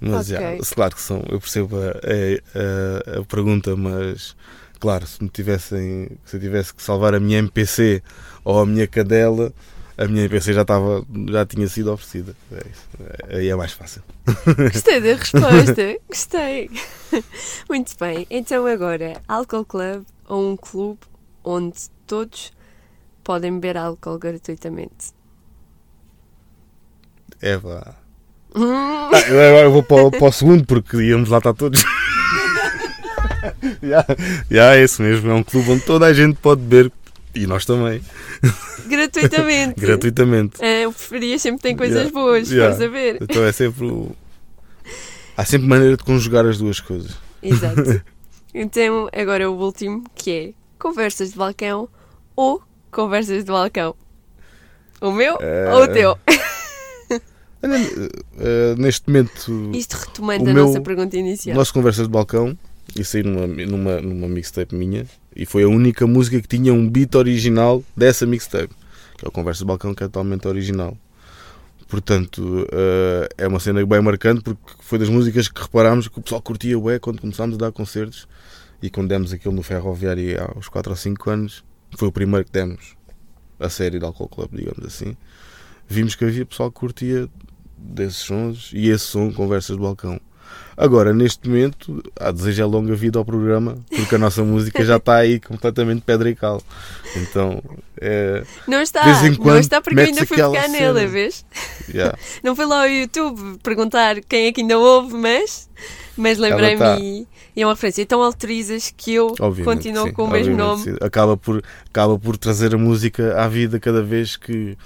Mas 0.00 0.30
Ok. 0.30 0.58
já, 0.60 0.74
claro 0.74 0.94
que 0.94 1.00
são, 1.02 1.24
eu 1.28 1.40
percebo 1.40 1.76
a, 1.76 1.88
a- 1.90 3.16
a- 3.16 3.20
a 3.20 3.24
pergunta, 3.24 3.74
mas 3.76 4.36
claro, 4.78 5.06
se 5.06 5.22
me 5.22 5.28
tivessem, 5.28 6.08
se 6.24 6.36
eu 6.36 6.40
tivesse 6.40 6.74
que 6.74 6.82
salvar 6.82 7.14
a 7.14 7.20
minha 7.20 7.38
MPC 7.38 8.02
ou 8.44 8.60
a 8.60 8.66
minha 8.66 8.86
cadela, 8.86 9.52
a 9.96 10.06
minha 10.06 10.22
MPC 10.22 10.52
já 10.52 10.62
estava, 10.62 11.04
já 11.28 11.44
tinha 11.44 11.66
sido 11.68 11.92
oferecida. 11.92 12.34
É 12.52 12.56
isso. 12.56 13.36
Aí 13.36 13.48
é 13.48 13.56
mais 13.56 13.72
fácil. 13.72 14.02
Gostei 14.72 15.00
da 15.00 15.14
resposta. 15.14 15.98
Gostei. 16.08 16.70
Muito 17.68 17.92
bem. 17.98 18.26
Então 18.30 18.66
agora, 18.66 19.20
álcool 19.26 19.64
club 19.64 20.04
ou 20.26 20.52
um 20.52 20.56
clube 20.56 21.00
onde 21.42 21.78
todos 22.06 22.52
podem 23.24 23.52
beber 23.54 23.76
álcool 23.76 24.18
gratuitamente? 24.18 25.12
É 27.40 27.56
vá. 27.56 27.94
Ah, 28.54 29.10
eu 29.28 29.40
agora 29.40 29.68
vou 29.68 29.82
para, 29.82 30.10
para 30.10 30.26
o 30.26 30.32
segundo 30.32 30.64
porque 30.64 30.96
íamos 30.96 31.28
lá 31.28 31.38
estar 31.38 31.54
todos. 31.54 31.84
Já 34.50 34.74
é 34.76 34.82
isso 34.84 35.02
mesmo. 35.02 35.30
É 35.30 35.34
um 35.34 35.42
clube 35.42 35.70
onde 35.70 35.84
toda 35.84 36.06
a 36.06 36.12
gente 36.12 36.36
pode 36.36 36.60
beber 36.62 36.92
e 37.34 37.46
nós 37.46 37.64
também, 37.64 38.00
Gratuitamente. 38.88 39.78
gratuitamente. 39.80 40.56
Ah, 40.62 40.90
preferias 40.90 41.42
sempre 41.42 41.62
tem 41.62 41.76
coisas 41.76 41.96
Yeah. 41.96 42.12
boas, 42.14 42.50
Yeah. 42.50 42.72
estás 42.74 42.88
a 42.88 42.92
ver? 42.92 43.18
Então 43.20 43.44
é 43.44 43.52
sempre. 43.52 43.86
o- 43.86 44.14
Há 45.36 45.44
sempre 45.44 45.68
maneira 45.68 45.96
de 45.96 46.02
conjugar 46.02 46.44
as 46.46 46.58
duas 46.58 46.80
coisas. 46.80 47.12
Exato. 47.42 48.02
Então, 48.54 49.08
agora 49.12 49.48
o 49.48 49.54
último, 49.54 50.02
que 50.14 50.30
é 50.30 50.52
conversas 50.78 51.30
de 51.32 51.36
balcão 51.36 51.86
ou 52.34 52.62
conversas 52.90 53.44
de 53.44 53.52
balcão. 53.52 53.94
O 55.02 55.12
meu 55.12 55.36
Eh, 55.38 55.70
ou 55.70 55.82
o 55.84 55.88
teu? 55.88 56.18
Eh, 57.62 58.74
neste 58.78 59.06
momento, 59.08 59.70
Isto 59.74 59.94
retomando 59.96 60.48
a 60.48 60.54
meu- 60.54 60.66
nossa 60.66 60.80
pergunta 60.80 61.16
inicial. 61.16 61.56
nós 61.56 61.70
conversas 61.70 62.06
de 62.06 62.12
balcão 62.12 62.56
e 62.96 63.04
saí 63.04 63.22
numa, 63.22 63.46
numa, 63.46 64.00
numa 64.00 64.28
mixtape 64.28 64.74
minha 64.74 65.06
e 65.34 65.46
foi 65.46 65.62
a 65.62 65.68
única 65.68 66.06
música 66.06 66.40
que 66.40 66.48
tinha 66.48 66.72
um 66.72 66.88
beat 66.88 67.14
original 67.14 67.84
dessa 67.96 68.26
mixtape, 68.26 68.74
que 69.16 69.24
é 69.24 69.28
o 69.28 69.30
Conversas 69.32 69.60
de 69.60 69.66
Balcão, 69.66 69.94
que 69.94 70.02
é 70.02 70.06
totalmente 70.06 70.48
original. 70.48 70.96
Portanto, 71.88 72.66
eh, 72.70 73.28
é 73.38 73.48
uma 73.48 73.58
cena 73.58 73.84
bem 73.86 74.00
marcante 74.02 74.42
porque 74.42 74.60
foi 74.80 74.98
das 74.98 75.08
músicas 75.08 75.48
que 75.48 75.60
reparámos 75.60 76.06
que 76.06 76.18
o 76.18 76.22
pessoal 76.22 76.42
curtia 76.42 76.78
ué, 76.78 76.98
quando 76.98 77.20
começámos 77.20 77.54
a 77.54 77.58
dar 77.58 77.72
concertos 77.72 78.28
e 78.82 78.90
quando 78.90 79.08
demos 79.08 79.32
aquilo 79.32 79.54
no 79.54 79.62
Ferroviário 79.62 80.36
aos 80.54 80.68
4 80.68 80.92
ou 80.92 80.96
5 80.96 81.30
anos, 81.30 81.64
foi 81.96 82.08
o 82.08 82.12
primeiro 82.12 82.44
que 82.44 82.52
demos 82.52 82.94
a 83.58 83.68
série 83.70 83.98
de 83.98 84.04
Alcohol 84.04 84.28
Club, 84.28 84.50
digamos 84.52 84.84
assim. 84.84 85.16
Vimos 85.88 86.14
que 86.14 86.24
havia 86.24 86.44
pessoal 86.44 86.70
que 86.70 86.78
curtia 86.78 87.28
desses 87.76 88.18
sons 88.18 88.70
e 88.74 88.90
esse 88.90 89.04
som, 89.04 89.32
Conversas 89.32 89.76
de 89.76 89.82
Balcão. 89.82 90.20
Agora, 90.80 91.12
neste 91.12 91.48
momento, 91.48 92.00
a 92.20 92.30
desejo 92.30 92.64
longa 92.68 92.94
vida 92.94 93.18
ao 93.18 93.24
programa, 93.24 93.78
porque 93.90 94.14
a 94.14 94.18
nossa 94.18 94.44
música 94.44 94.84
já 94.84 94.96
está 94.96 95.16
aí 95.16 95.40
completamente 95.40 96.02
pedra 96.02 96.30
e 96.30 96.36
cal. 96.36 96.62
Então, 97.16 97.60
é. 98.00 98.44
Não 98.68 98.80
está, 98.80 99.04
não 99.40 99.58
está 99.58 99.80
porque 99.80 99.98
eu 99.98 100.04
ainda 100.04 100.24
fui 100.24 100.36
pegar 100.36 100.68
cena. 100.68 100.92
nele, 100.92 101.06
vês? 101.08 101.44
yeah. 101.92 102.16
Não 102.44 102.54
foi 102.54 102.64
lá 102.66 102.82
ao 102.82 102.88
YouTube 102.88 103.58
perguntar 103.60 104.20
quem 104.20 104.46
é 104.46 104.52
que 104.52 104.60
ainda 104.60 104.78
ouve, 104.78 105.14
mas, 105.14 105.68
mas 106.16 106.38
lembrei-me 106.38 106.78
tá. 106.78 106.96
e, 107.00 107.26
e 107.56 107.62
é 107.62 107.66
uma 107.66 107.72
referência. 107.72 108.02
Então 108.02 108.22
autorizas 108.22 108.94
que 108.96 109.14
eu 109.14 109.34
Obviamente, 109.40 110.12
com 110.12 110.24
o 110.24 110.30
mesmo 110.30 110.56
nome. 110.56 110.84
sim. 110.84 110.96
Acaba 111.00 111.36
por, 111.36 111.60
acaba 111.88 112.16
por 112.16 112.36
trazer 112.36 112.72
a 112.72 112.78
música 112.78 113.36
à 113.42 113.48
vida 113.48 113.80
cada 113.80 114.00
vez 114.00 114.36
que 114.36 114.78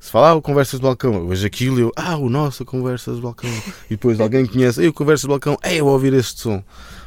se 0.00 0.10
fala, 0.10 0.30
ah, 0.30 0.34
o 0.34 0.42
Conversas 0.42 0.80
do 0.80 0.84
Balcão, 0.84 1.14
eu 1.14 1.28
vejo 1.28 1.46
aquilo 1.46 1.78
eu, 1.78 1.92
ah, 1.94 2.16
o 2.16 2.30
nosso 2.30 2.64
Conversas 2.64 3.16
do 3.16 3.22
Balcão. 3.22 3.50
E 3.86 3.90
depois 3.90 4.18
alguém 4.18 4.46
conhece, 4.46 4.80
ei, 4.80 4.88
o 4.88 4.92
Conversas 4.92 5.24
do 5.24 5.28
Balcão, 5.28 5.58
ei, 5.62 5.78
eu 5.80 5.86
ouvir 5.86 6.14
este 6.14 6.40
som. 6.40 6.64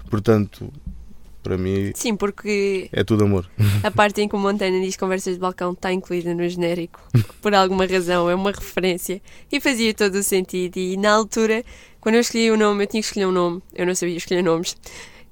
Portanto, 0.09 0.71
para 1.41 1.57
mim 1.57 1.91
Sim, 1.93 2.15
porque 2.15 2.87
é 2.93 3.03
tudo 3.03 3.25
amor. 3.25 3.49
a 3.83 3.91
parte 3.91 4.21
em 4.21 4.29
que 4.29 4.35
o 4.35 4.39
Montana 4.39 4.79
diz 4.79 4.95
conversas 4.95 5.33
de 5.33 5.39
balcão 5.39 5.73
está 5.73 5.91
incluída 5.91 6.33
no 6.33 6.47
genérico. 6.47 7.01
Por 7.41 7.53
alguma 7.53 7.85
razão, 7.85 8.29
é 8.29 8.35
uma 8.35 8.51
referência. 8.51 9.21
E 9.51 9.59
fazia 9.59 9.93
todo 9.93 10.15
o 10.15 10.23
sentido. 10.23 10.77
E 10.77 10.95
na 10.95 11.11
altura, 11.11 11.63
quando 11.99 12.15
eu 12.15 12.21
escolhi 12.21 12.49
o 12.49 12.57
nome, 12.57 12.83
eu 12.83 12.87
tinha 12.87 13.01
que 13.01 13.07
escolher 13.07 13.25
um 13.25 13.31
nome. 13.31 13.61
Eu 13.75 13.85
não 13.85 13.93
sabia 13.93 14.15
escolher 14.15 14.41
nomes. 14.41 14.77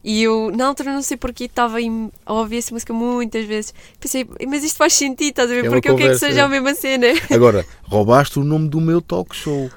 E 0.03 0.23
eu, 0.23 0.51
na 0.55 0.65
altura, 0.67 0.93
não 0.93 1.01
sei 1.03 1.15
porquê, 1.15 1.43
estava 1.45 1.77
a 2.25 2.33
ouvir 2.33 2.57
essa 2.57 2.73
música 2.73 2.91
muitas 2.91 3.45
vezes. 3.45 3.73
Pensei, 3.99 4.27
mas 4.47 4.63
isto 4.63 4.77
faz 4.77 4.93
sentido, 4.93 5.29
estás 5.29 5.51
a 5.51 5.53
ver? 5.53 5.65
É 5.65 5.69
Porque 5.69 5.89
eu 5.89 5.95
quero 5.95 6.13
que 6.13 6.19
seja 6.19 6.43
a 6.45 6.49
mesma 6.49 6.73
cena. 6.73 7.07
Agora, 7.29 7.65
roubaste 7.83 8.39
o 8.39 8.43
nome 8.43 8.67
do 8.67 8.81
meu 8.81 8.99
talk 9.01 9.35
show. 9.35 9.69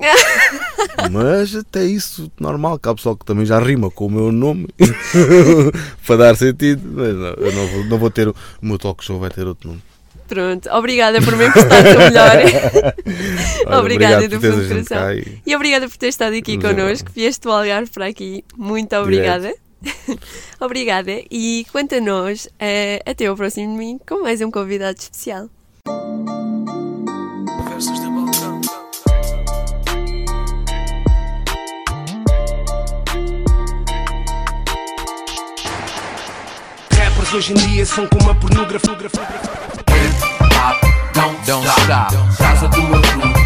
Mas 1.10 1.54
até 1.54 1.84
isso, 1.84 2.30
normal, 2.40 2.78
que 2.78 2.88
há 2.88 2.94
pessoal 2.94 3.14
que 3.16 3.24
também 3.24 3.44
já 3.44 3.58
rima 3.58 3.90
com 3.90 4.06
o 4.06 4.10
meu 4.10 4.32
nome 4.32 4.66
para 6.06 6.16
dar 6.16 6.36
sentido. 6.36 6.82
Mas 6.90 7.14
não, 7.14 7.46
eu 7.46 7.52
não 7.52 7.66
vou, 7.66 7.84
não 7.84 7.98
vou 7.98 8.10
ter. 8.10 8.28
O 8.28 8.34
meu 8.62 8.78
talk 8.78 9.04
show 9.04 9.18
vai 9.18 9.28
ter 9.30 9.46
outro 9.46 9.68
nome. 9.68 9.82
Pronto, 10.28 10.70
obrigada 10.70 11.20
por 11.20 11.36
me 11.36 11.46
emprestar 11.48 11.80
o 11.80 11.98
melhor. 11.98 12.36
Olha, 13.66 13.78
Obrigada 13.80 14.28
do 14.28 14.40
fundo 14.40 14.62
do 14.62 14.68
coração. 14.68 15.12
e- 15.12 15.42
E 15.44 15.56
obrigada 15.56 15.88
por 15.88 15.96
ter 15.96 16.06
estado 16.08 16.34
aqui 16.36 16.56
Nos 16.56 16.64
connosco. 16.64 17.10
Vieste 17.14 17.40
do 17.42 17.50
Algarve 17.50 17.90
para 17.90 18.06
aqui. 18.06 18.44
Muito 18.56 18.94
obrigada. 18.96 19.52
obrigada. 20.60 21.12
E 21.30 21.66
quanto 21.72 21.94
a 21.94 22.00
nós, 22.00 22.48
eh, 22.58 23.02
até 23.06 23.26
ao 23.26 23.36
próximo 23.36 23.72
domingo 23.72 24.02
com 24.06 24.22
mais 24.22 24.40
um 24.40 24.50
convidado 24.50 24.98
especial. 24.98 25.48
Rappers 36.92 37.34
hoje 37.34 37.52
em 37.52 37.56
dia 37.56 37.86
são 37.86 38.06
como 38.08 38.30
a 38.30 38.34
pornografia. 38.34 38.92
Hip 38.92 39.10
hop, 40.54 41.44
don't, 41.46 41.66
stop. 41.66 42.36
Traz 42.36 42.62
a 42.62 42.68
tua 42.68 43.39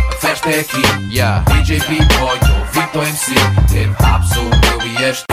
aqui. 0.52 0.82
Yeah. 1.10 1.42
DJ 1.46 1.80
B-Boy 1.88 2.38
Victor 2.72 3.02
MC. 3.02 3.32
Hip 3.72 3.94
hop 4.02 4.22
sou 4.24 4.44
eu 4.44 4.86
e 4.86 5.04
este. 5.04 5.24